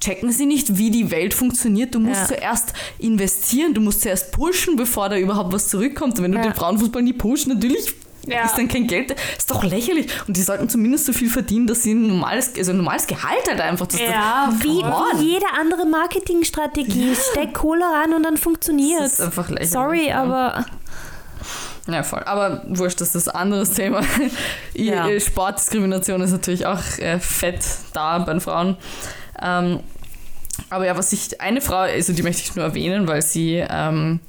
Checken 0.00 0.30
Sie 0.30 0.46
nicht, 0.46 0.78
wie 0.78 0.90
die 0.90 1.10
Welt 1.10 1.34
funktioniert. 1.34 1.94
Du 1.94 1.98
musst 1.98 2.20
Ja. 2.30 2.36
zuerst 2.36 2.72
investieren, 2.98 3.74
du 3.74 3.80
musst 3.80 4.02
zuerst 4.02 4.30
pushen, 4.32 4.76
bevor 4.76 5.08
da 5.08 5.16
überhaupt 5.16 5.52
was 5.52 5.68
zurückkommt. 5.68 6.18
Und 6.18 6.24
wenn 6.24 6.32
du 6.32 6.38
Ja. 6.38 6.44
den 6.44 6.54
Frauenfußball 6.54 7.02
nie 7.02 7.12
pusht, 7.14 7.48
natürlich 7.48 7.94
Ja. 8.26 8.44
ist 8.44 8.56
dann 8.58 8.68
kein 8.68 8.86
Geld. 8.86 9.16
Ist 9.36 9.50
doch 9.50 9.64
lächerlich. 9.64 10.06
Und 10.28 10.36
die 10.36 10.42
sollten 10.42 10.68
zumindest 10.68 11.06
so 11.06 11.12
viel 11.12 11.28
verdienen, 11.30 11.66
dass 11.66 11.82
sie 11.82 11.94
ein 11.94 12.06
normales, 12.06 12.52
also 12.56 12.70
ein 12.72 12.76
normales 12.76 13.06
Gehalt 13.08 13.48
halt 13.48 13.60
einfach. 13.60 13.86
Dass 13.86 13.98
Ja, 14.00 14.52
Wie, 14.60 14.82
Come 14.82 14.94
on. 14.94 15.20
wie 15.20 15.32
jede 15.32 15.46
andere 15.58 15.84
Marketingstrategie. 15.86 17.14
Steck 17.32 17.54
Kohle 17.54 17.84
rein 17.84 18.12
und 18.12 18.22
dann 18.22 18.36
funktioniert 18.36 19.00
Das 19.00 19.14
ist 19.14 19.20
einfach 19.20 19.48
lächerlich. 19.48 19.70
Sorry, 19.70 20.08
ja. 20.08 20.22
aber 20.22 20.66
Ja, 21.88 22.02
voll. 22.02 22.22
Aber 22.24 22.62
wurscht, 22.68 23.00
das 23.00 23.14
ist 23.14 23.28
ein 23.28 23.36
anderes 23.36 23.72
Thema. 23.72 24.02
Ja. 24.74 25.08
Sportdiskrimination 25.18 26.20
ist 26.20 26.30
natürlich 26.30 26.64
auch 26.64 26.80
äh, 26.98 27.18
fett 27.18 27.64
da 27.92 28.18
bei 28.18 28.32
den 28.32 28.40
Frauen. 28.40 28.76
Ähm, 29.42 29.80
aber 30.70 30.86
ja, 30.86 30.96
was 30.96 31.12
ich, 31.12 31.40
eine 31.40 31.60
Frau, 31.60 31.78
also 31.78 32.12
die 32.12 32.22
möchte 32.22 32.42
ich 32.42 32.54
nur 32.54 32.64
erwähnen, 32.64 33.08
weil 33.08 33.22
sie 33.22 33.64
ähm, 33.68 34.20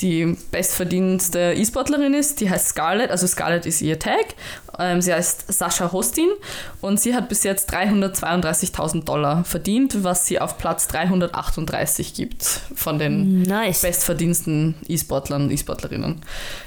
die 0.00 0.36
bestverdienste 0.50 1.54
E-Sportlerin 1.56 2.14
ist. 2.14 2.40
Die 2.40 2.48
heißt 2.48 2.68
Scarlett, 2.68 3.10
also 3.10 3.26
Scarlett 3.26 3.66
ist 3.66 3.80
ihr 3.82 3.98
Tag. 3.98 4.34
Ähm, 4.78 5.00
sie 5.00 5.12
heißt 5.12 5.52
Sascha 5.52 5.90
Hostin 5.90 6.28
und 6.80 7.00
sie 7.00 7.14
hat 7.14 7.28
bis 7.28 7.42
jetzt 7.42 7.74
332.000 7.74 9.04
Dollar 9.04 9.44
verdient, 9.44 10.04
was 10.04 10.26
sie 10.26 10.40
auf 10.40 10.56
Platz 10.56 10.86
338 10.88 12.14
gibt 12.14 12.44
von 12.74 12.98
den 12.98 13.42
nice. 13.42 13.82
bestverdiensten 13.82 14.76
E-Sportlern 14.86 15.44
und 15.44 15.50
E-Sportlerinnen. 15.50 16.20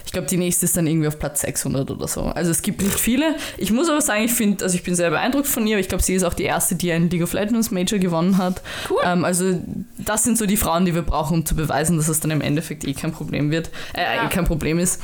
Ich 0.05 0.11
glaube, 0.11 0.27
die 0.27 0.35
nächste 0.35 0.65
ist 0.65 0.75
dann 0.75 0.87
irgendwie 0.87 1.07
auf 1.07 1.19
Platz 1.19 1.39
600 1.39 1.89
oder 1.89 2.05
so. 2.05 2.23
Also 2.23 2.51
es 2.51 2.61
gibt 2.61 2.81
nicht 2.81 2.99
viele. 2.99 3.35
Ich 3.57 3.71
muss 3.71 3.87
aber 3.87 4.01
sagen, 4.01 4.25
ich 4.25 4.33
finde, 4.33 4.65
also 4.65 4.75
ich 4.75 4.83
bin 4.83 4.93
sehr 4.93 5.09
beeindruckt 5.09 5.47
von 5.47 5.65
ihr. 5.65 5.77
Ich 5.77 5.87
glaube, 5.87 6.03
sie 6.03 6.13
ist 6.13 6.23
auch 6.23 6.33
die 6.33 6.43
erste, 6.43 6.75
die 6.75 6.91
einen 6.91 7.09
League 7.09 7.23
of 7.23 7.31
Legends 7.31 7.71
Major 7.71 7.97
gewonnen 7.97 8.37
hat. 8.37 8.61
Cool. 8.89 8.97
Ähm, 9.05 9.23
also 9.23 9.57
das 9.97 10.25
sind 10.25 10.37
so 10.37 10.45
die 10.45 10.57
Frauen, 10.57 10.83
die 10.83 10.93
wir 10.93 11.03
brauchen, 11.03 11.35
um 11.35 11.45
zu 11.45 11.55
beweisen, 11.55 11.95
dass 11.95 12.09
es 12.09 12.19
dann 12.19 12.31
im 12.31 12.41
Endeffekt 12.41 12.83
eh 12.85 12.93
kein 12.93 13.13
Problem 13.13 13.20
wird, 13.29 13.69
äh, 13.93 14.15
Ja. 14.15 14.27
kein 14.27 14.45
Problem 14.45 14.79
ist. 14.79 15.01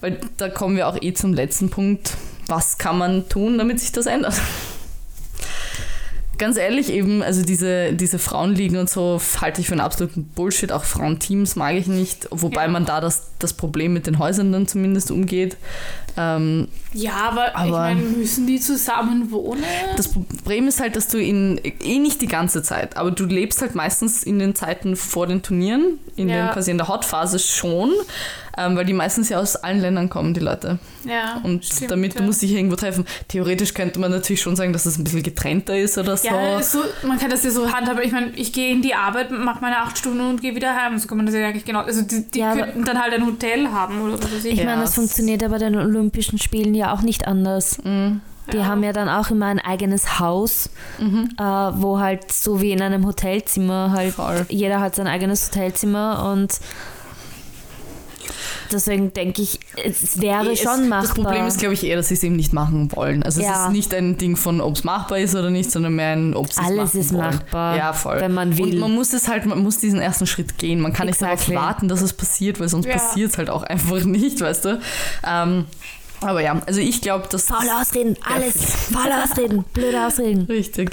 Weil 0.00 0.18
da 0.36 0.48
kommen 0.48 0.76
wir 0.76 0.88
auch 0.88 0.98
eh 1.00 1.14
zum 1.14 1.32
letzten 1.32 1.70
Punkt. 1.70 2.12
Was 2.48 2.76
kann 2.78 2.98
man 2.98 3.28
tun, 3.28 3.56
damit 3.58 3.80
sich 3.80 3.92
das 3.92 4.06
ändert? 4.06 4.34
Ganz 6.38 6.58
ehrlich, 6.58 6.92
eben, 6.92 7.22
also 7.22 7.42
diese, 7.42 7.94
diese 7.94 8.18
Frauenligen 8.18 8.76
und 8.76 8.90
so 8.90 9.18
halte 9.40 9.62
ich 9.62 9.68
für 9.68 9.72
einen 9.72 9.80
absoluten 9.80 10.24
Bullshit. 10.26 10.70
Auch 10.70 10.84
Frauenteams 10.84 11.56
mag 11.56 11.74
ich 11.76 11.86
nicht, 11.86 12.28
wobei 12.30 12.64
Ja. 12.64 12.68
man 12.68 12.84
da 12.84 13.00
das, 13.00 13.28
das 13.38 13.54
Problem 13.54 13.94
mit 13.94 14.06
den 14.06 14.18
Häusern 14.18 14.52
dann 14.52 14.68
zumindest 14.68 15.10
umgeht. 15.10 15.56
Ähm, 16.16 16.68
Ja, 16.92 17.12
aber, 17.30 17.48
ich 17.48 17.54
Aber- 17.56 17.78
meine, 17.78 18.00
müssen 18.00 18.46
die 18.46 18.58
zusammen 18.58 19.30
wohnen? 19.30 19.62
das 19.98 20.08
Problem 20.08 20.66
ist 20.66 20.80
halt, 20.80 20.96
dass 20.96 21.08
du 21.08 21.18
in, 21.18 21.60
eh 21.62 21.98
nicht 21.98 22.22
die 22.22 22.26
ganze 22.26 22.62
Zeit, 22.62 22.96
aber 22.96 23.10
du 23.10 23.24
lebst 23.26 23.60
halt 23.60 23.74
meistens 23.74 24.22
in 24.22 24.38
den 24.38 24.54
Zeiten 24.54 24.96
vor 24.96 25.26
den 25.26 25.42
Turnieren, 25.42 25.98
in 26.16 26.28
Ja. 26.30 26.46
den, 26.46 26.52
quasi 26.54 26.70
in 26.70 26.78
der 26.78 26.88
Hotphase 26.88 27.38
schon, 27.38 27.92
ähm, 28.56 28.76
weil 28.76 28.86
die 28.86 28.94
meistens 28.94 29.28
ja 29.28 29.38
aus 29.38 29.56
allen 29.56 29.80
Ländern 29.82 30.08
kommen, 30.08 30.32
die 30.32 30.40
Leute. 30.40 30.78
ja, 31.04 31.40
Und 31.44 31.64
stimmt, 31.66 31.90
damit 31.90 32.14
ja. 32.14 32.20
du 32.20 32.26
musst 32.26 32.40
dich 32.42 32.50
irgendwo 32.52 32.74
treffen. 32.76 33.04
Theoretisch 33.28 33.74
könnte 33.74 34.00
man 34.00 34.10
natürlich 34.10 34.40
schon 34.40 34.56
sagen, 34.56 34.72
dass 34.72 34.86
es 34.86 34.96
ein 34.98 35.04
bisschen 35.04 35.22
getrennter 35.22 35.78
ist 35.78 35.98
oder 35.98 36.16
so. 36.16 36.26
Ja, 36.28 36.60
so, 36.62 36.78
man 37.06 37.18
kann 37.18 37.28
das 37.30 37.44
ja 37.44 37.50
so 37.50 37.70
handhaben. 37.70 38.00
Ich 38.02 38.10
meine, 38.12 38.30
ich 38.34 38.52
gehe 38.52 38.72
in 38.72 38.80
die 38.82 38.94
Arbeit, 38.94 39.30
mache 39.30 39.60
meine 39.60 39.76
acht 39.82 39.98
Stunden 39.98 40.20
und 40.30 40.40
gehe 40.40 40.54
wieder 40.56 40.74
heim. 40.74 40.98
So 40.98 41.06
kann 41.06 41.18
man 41.18 41.26
das 41.26 41.34
ja 41.34 41.46
eigentlich 41.46 41.64
genau. 41.66 41.80
Also 41.82 42.02
die, 42.02 42.24
die 42.30 42.38
Ja, 42.40 42.52
aber- 42.52 42.62
könnten 42.62 42.84
dann 42.86 43.00
halt 43.00 43.12
ein 43.12 43.24
Hotel 43.26 43.68
haben 43.70 44.00
oder 44.00 44.14
was 44.14 44.32
weiß 44.32 44.44
ich. 44.46 44.52
Ich 44.54 44.58
Ja, 44.60 44.64
meine, 44.64 44.80
das 44.82 44.94
funktioniert 44.94 45.42
ja 45.42 45.48
bei 45.48 45.58
den 45.58 45.74
Olympischen 46.06 46.38
Spielen 46.38 46.74
ja 46.74 46.94
auch 46.94 47.02
nicht 47.02 47.26
anders. 47.26 47.78
Mhm. 47.82 48.20
Die 48.52 48.58
Ja. 48.58 48.66
haben 48.66 48.84
ja 48.84 48.92
dann 48.92 49.08
auch 49.08 49.30
immer 49.30 49.46
ein 49.46 49.58
eigenes 49.58 50.20
Haus, 50.20 50.70
Mhm. 51.00 51.30
äh, 51.36 51.42
wo 51.42 51.98
halt 51.98 52.30
so 52.30 52.60
wie 52.60 52.70
in 52.70 52.80
einem 52.80 53.04
Hotelzimmer 53.04 53.90
halt 53.92 54.14
Voll. 54.14 54.46
jeder 54.48 54.78
hat 54.80 54.94
sein 54.94 55.08
eigenes 55.08 55.48
Hotelzimmer 55.48 56.30
und 56.32 56.60
deswegen 58.70 59.12
denke 59.12 59.42
ich, 59.42 59.58
es 59.84 60.20
wäre 60.20 60.52
Es- 60.52 60.60
schon 60.60 60.88
machbar. 60.88 61.02
Das 61.02 61.14
Problem 61.14 61.46
ist, 61.46 61.58
glaube 61.58 61.74
ich, 61.74 61.82
eher, 61.84 61.96
dass 61.96 62.06
sie 62.08 62.14
es 62.14 62.22
eben 62.22 62.36
nicht 62.36 62.52
machen 62.52 62.90
wollen. 62.94 63.24
Also 63.24 63.40
es 63.40 63.46
Ja. 63.46 63.66
ist 63.66 63.72
nicht 63.72 63.92
ein 63.94 64.16
Ding 64.16 64.36
von, 64.36 64.60
ob 64.60 64.76
es 64.76 64.84
machbar 64.84 65.18
ist 65.18 65.34
oder 65.34 65.50
nicht, 65.50 65.70
sondern 65.72 65.94
mehr 65.96 66.12
ein, 66.12 66.34
ob 66.34 66.48
es 66.48 66.58
Alles 66.58 66.76
machen 66.94 67.00
ist 67.00 67.12
wollen. 67.14 67.24
machbar, 67.34 67.76
Ja, 67.76 67.92
voll. 67.92 68.20
wenn 68.20 68.32
man 68.34 68.56
will. 68.58 68.74
Und 68.74 68.78
man 68.78 68.94
muss 68.94 69.12
es 69.12 69.26
halt, 69.26 69.44
man 69.46 69.60
muss 69.60 69.78
diesen 69.78 70.00
ersten 70.00 70.26
Schritt 70.28 70.56
gehen. 70.58 70.80
Man 70.80 70.92
kann 70.92 71.08
Exactly. 71.08 71.36
nicht 71.36 71.48
darauf 71.50 71.66
warten, 71.68 71.88
dass 71.88 72.00
es 72.00 72.12
passiert, 72.12 72.60
weil 72.60 72.68
sonst 72.68 72.86
Ja. 72.86 72.92
passiert 72.92 73.32
es 73.32 73.38
halt 73.38 73.50
auch 73.50 73.62
einfach 73.64 74.04
nicht, 74.04 74.40
weißt 74.40 74.64
du. 74.66 74.80
Ähm, 75.26 75.64
aber 76.20 76.40
ja, 76.40 76.60
also 76.66 76.80
ich 76.80 77.00
glaube, 77.00 77.28
dass... 77.30 77.44
Faule 77.44 77.80
Ausreden, 77.80 78.16
alles. 78.22 78.56
Faule 78.92 79.22
Ausreden, 79.22 79.64
blöde 79.72 80.06
Ausreden. 80.06 80.42
Richtig. 80.46 80.90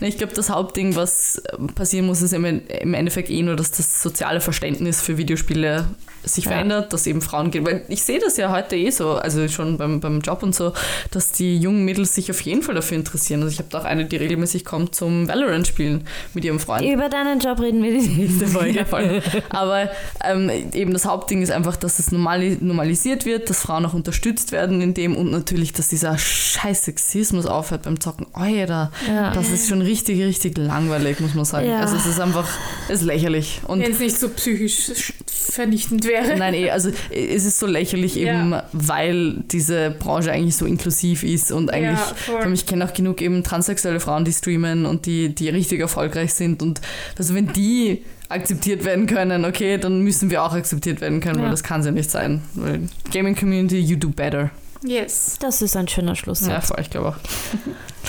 Ich 0.00 0.18
glaube, 0.18 0.34
das 0.34 0.50
Hauptding, 0.50 0.94
was 0.96 1.38
äh, 1.38 1.56
passieren 1.74 2.06
muss, 2.06 2.22
ist 2.22 2.32
im 2.32 2.44
Endeffekt 2.44 3.30
eh 3.30 3.42
nur, 3.42 3.56
dass 3.56 3.70
das 3.70 4.02
soziale 4.02 4.40
Verständnis 4.40 5.00
für 5.00 5.18
Videospiele 5.18 5.86
sich 6.26 6.44
Ja. 6.44 6.50
verändert, 6.52 6.92
dass 6.92 7.06
eben 7.06 7.22
Frauen 7.22 7.50
gehen. 7.50 7.64
Weil 7.64 7.82
ich 7.88 8.02
sehe 8.02 8.18
das 8.18 8.36
ja 8.36 8.50
heute 8.52 8.76
eh 8.76 8.90
so, 8.90 9.12
also 9.12 9.46
schon 9.48 9.78
beim, 9.78 10.00
beim 10.00 10.20
Job 10.20 10.42
und 10.42 10.54
so, 10.54 10.72
dass 11.10 11.32
die 11.32 11.56
jungen 11.56 11.84
Mädels 11.84 12.14
sich 12.14 12.30
auf 12.30 12.40
jeden 12.42 12.62
Fall 12.62 12.74
dafür 12.74 12.96
interessieren. 12.98 13.42
Also 13.42 13.52
ich 13.52 13.58
habe 13.58 13.68
da 13.70 13.78
auch 13.80 13.84
eine, 13.84 14.04
die 14.04 14.16
regelmäßig 14.16 14.64
kommt 14.64 14.94
zum 14.94 15.28
Valorant 15.28 15.66
spielen 15.66 16.04
mit 16.34 16.44
ihrem 16.44 16.58
Freund. 16.60 16.84
Über 16.84 17.08
deinen 17.08 17.40
Job 17.40 17.60
reden 17.60 17.82
wir 17.82 17.92
die 17.98 18.08
nächste 18.08 18.46
Folge. 18.46 18.84
Voll. 18.90 19.22
Aber 19.50 19.88
ähm, 20.24 20.50
eben 20.74 20.92
das 20.92 21.04
Hauptding 21.06 21.42
ist 21.42 21.50
einfach, 21.52 21.76
dass 21.76 21.98
es 21.98 22.10
normali 22.12 22.58
normalisiert 22.60 23.24
wird, 23.24 23.48
dass 23.48 23.60
Frauen 23.60 23.86
auch 23.86 23.94
unterstützt 23.94 24.52
werden 24.52 24.80
in 24.80 24.92
dem 24.94 25.16
und 25.16 25.30
natürlich, 25.30 25.72
dass 25.72 25.88
dieser 25.88 26.18
scheiß 26.18 26.84
Sexismus 26.84 27.46
aufhört 27.46 27.82
beim 27.84 28.00
Zocken. 28.00 28.26
Alter, 28.32 28.90
Ja. 29.08 29.32
das 29.32 29.50
ist 29.50 29.68
schon 29.68 29.80
richtig, 29.82 30.20
richtig 30.22 30.58
langweilig, 30.58 31.20
muss 31.20 31.34
man 31.34 31.44
sagen. 31.44 31.68
Ja. 31.68 31.80
Also 31.80 31.96
es 31.96 32.06
ist 32.06 32.20
einfach, 32.20 32.48
es 32.88 33.00
ist 33.00 33.06
lächerlich. 33.06 33.60
Und 33.66 33.80
Wenn 33.80 33.92
es 33.92 33.98
nicht 34.00 34.18
so 34.18 34.28
psychisch 34.30 34.90
sch- 34.90 35.12
vernichtend 35.50 36.04
wäre. 36.06 36.36
Nein, 36.36 36.54
eh, 36.54 36.70
also 36.70 36.90
es 37.10 37.44
ist 37.44 37.58
so 37.58 37.66
lächerlich 37.66 38.16
eben, 38.18 38.50
Ja. 38.52 38.64
weil 38.72 39.42
diese 39.52 39.90
Branche 39.90 40.32
eigentlich 40.32 40.56
so 40.56 40.66
inklusiv 40.66 41.22
ist 41.22 41.52
und 41.52 41.72
eigentlich, 41.72 41.98
Ja, 42.28 42.50
ich 42.52 42.66
kenne 42.66 42.84
auch 42.84 42.92
genug 42.92 43.20
eben 43.22 43.42
transsexuelle 43.42 44.00
Frauen, 44.00 44.24
die 44.24 44.32
streamen 44.32 44.86
und 44.86 45.06
die, 45.06 45.34
die 45.34 45.48
richtig 45.48 45.80
erfolgreich 45.80 46.34
sind 46.34 46.62
und 46.62 46.80
also 47.18 47.34
wenn 47.34 47.52
die 47.52 48.02
akzeptiert 48.28 48.84
werden 48.84 49.06
können, 49.06 49.44
okay, 49.44 49.78
dann 49.78 50.00
müssen 50.02 50.30
wir 50.30 50.42
auch 50.42 50.52
akzeptiert 50.52 51.00
werden 51.00 51.20
können, 51.20 51.38
Ja. 51.38 51.44
weil 51.44 51.50
das 51.52 51.62
kann 51.62 51.84
ja 51.84 51.90
nicht 51.92 52.10
sein. 52.10 52.42
Weil 52.54 52.80
Gaming 53.12 53.36
Community, 53.36 53.78
you 53.78 53.96
do 53.96 54.08
better. 54.08 54.50
Yes. 54.82 55.36
Das 55.40 55.62
ist 55.62 55.76
ein 55.76 55.88
schöner 55.88 56.14
Schluss. 56.14 56.46
Ja, 56.46 56.60
voll, 56.60 56.78
ich 56.80 56.90
glaube 56.90 57.08
auch. 57.08 57.16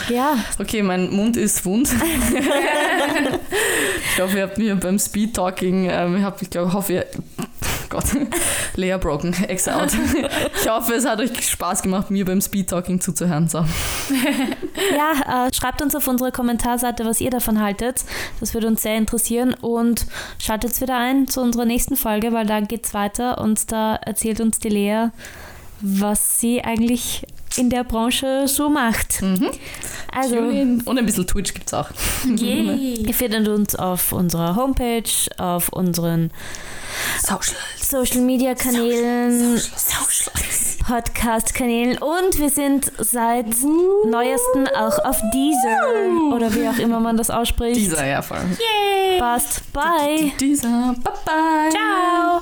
Ja, 0.09 0.37
Okay, 0.59 0.83
mein 0.83 1.09
Mund 1.09 1.37
ist 1.37 1.65
wund. 1.65 1.89
ich 4.15 4.21
hoffe, 4.21 4.37
ihr 4.37 4.43
habt 4.43 4.59
mir 4.59 4.75
beim 4.75 4.99
Speed 4.99 5.35
Talking, 5.35 5.89
ähm, 5.89 6.17
ich, 6.17 6.23
hab, 6.23 6.39
ich 6.41 6.51
glaube, 6.51 6.71
hoffe, 6.71 6.93
ihr. 6.93 7.05
Gott, 7.89 8.05
Lea 8.75 8.97
Broken, 8.99 9.33
ex 9.47 9.67
out. 9.67 9.89
Ich 10.61 10.69
hoffe, 10.69 10.93
es 10.93 11.05
hat 11.05 11.19
euch 11.19 11.49
Spaß 11.49 11.81
gemacht, 11.81 12.11
mir 12.11 12.25
beim 12.25 12.41
Speed 12.41 12.69
Talking 12.69 12.99
zuzuhören. 12.99 13.47
So. 13.47 13.65
ja 14.95 15.47
äh, 15.47 15.53
schreibt 15.53 15.81
uns 15.81 15.95
auf 15.95 16.05
unsere 16.07 16.33
Kommentarseite, 16.33 17.05
was 17.05 17.21
ihr 17.21 17.31
davon 17.31 17.61
haltet. 17.61 18.03
Das 18.39 18.53
würde 18.53 18.67
uns 18.67 18.81
sehr 18.81 18.97
interessieren. 18.97 19.53
Und 19.53 20.05
schaltet 20.37 20.79
wieder 20.81 20.97
ein 20.97 21.27
zu 21.27 21.41
unserer 21.41 21.65
nächsten 21.65 21.95
Folge, 21.95 22.33
weil 22.33 22.45
da 22.45 22.59
geht's 22.59 22.93
weiter 22.93 23.39
und 23.39 23.71
da 23.71 23.95
erzählt 23.95 24.41
uns 24.41 24.59
die 24.59 24.69
Lea, 24.69 25.07
was 25.81 26.39
sie 26.39 26.63
eigentlich 26.63 27.23
in 27.57 27.69
der 27.69 27.83
Branche 27.83 28.47
so 28.47 28.69
macht. 28.69 29.21
Mhm. 29.21 29.49
Also. 30.13 30.37
Und 30.37 30.97
ein 30.97 31.05
bisschen 31.05 31.27
Twitch 31.27 31.53
gibt 31.53 31.67
es 31.67 31.73
auch. 31.73 31.89
Yay. 32.25 32.95
ihr 33.07 33.13
findet 33.13 33.47
uns 33.47 33.75
auf 33.75 34.11
unserer 34.11 34.55
Homepage, 34.55 35.09
auf 35.37 35.69
unseren 35.69 36.31
Social. 37.21 37.55
Social 37.77 38.21
Media 38.21 38.53
Kanälen, 38.55 39.57
Social. 39.57 40.31
Podcast-Kanälen 40.87 41.97
und 41.97 42.39
wir 42.39 42.49
sind 42.49 42.93
seit 42.97 43.47
neuesten 44.05 44.67
auch 44.69 44.97
auf 45.03 45.21
Deezer 45.33 46.33
oder 46.33 46.53
wie 46.55 46.67
auch 46.69 46.77
immer 46.77 47.01
man 47.01 47.17
das 47.17 47.29
ausspricht. 47.29 47.75
Dieser, 47.75 48.05
ja, 48.07 48.21
voll. 48.21 48.39
Passt. 49.19 49.73
Bye. 49.73 50.31
Dieser. 50.39 50.95
Bye 51.03 51.13
bye. 51.25 51.69
Ciao. 51.71 52.41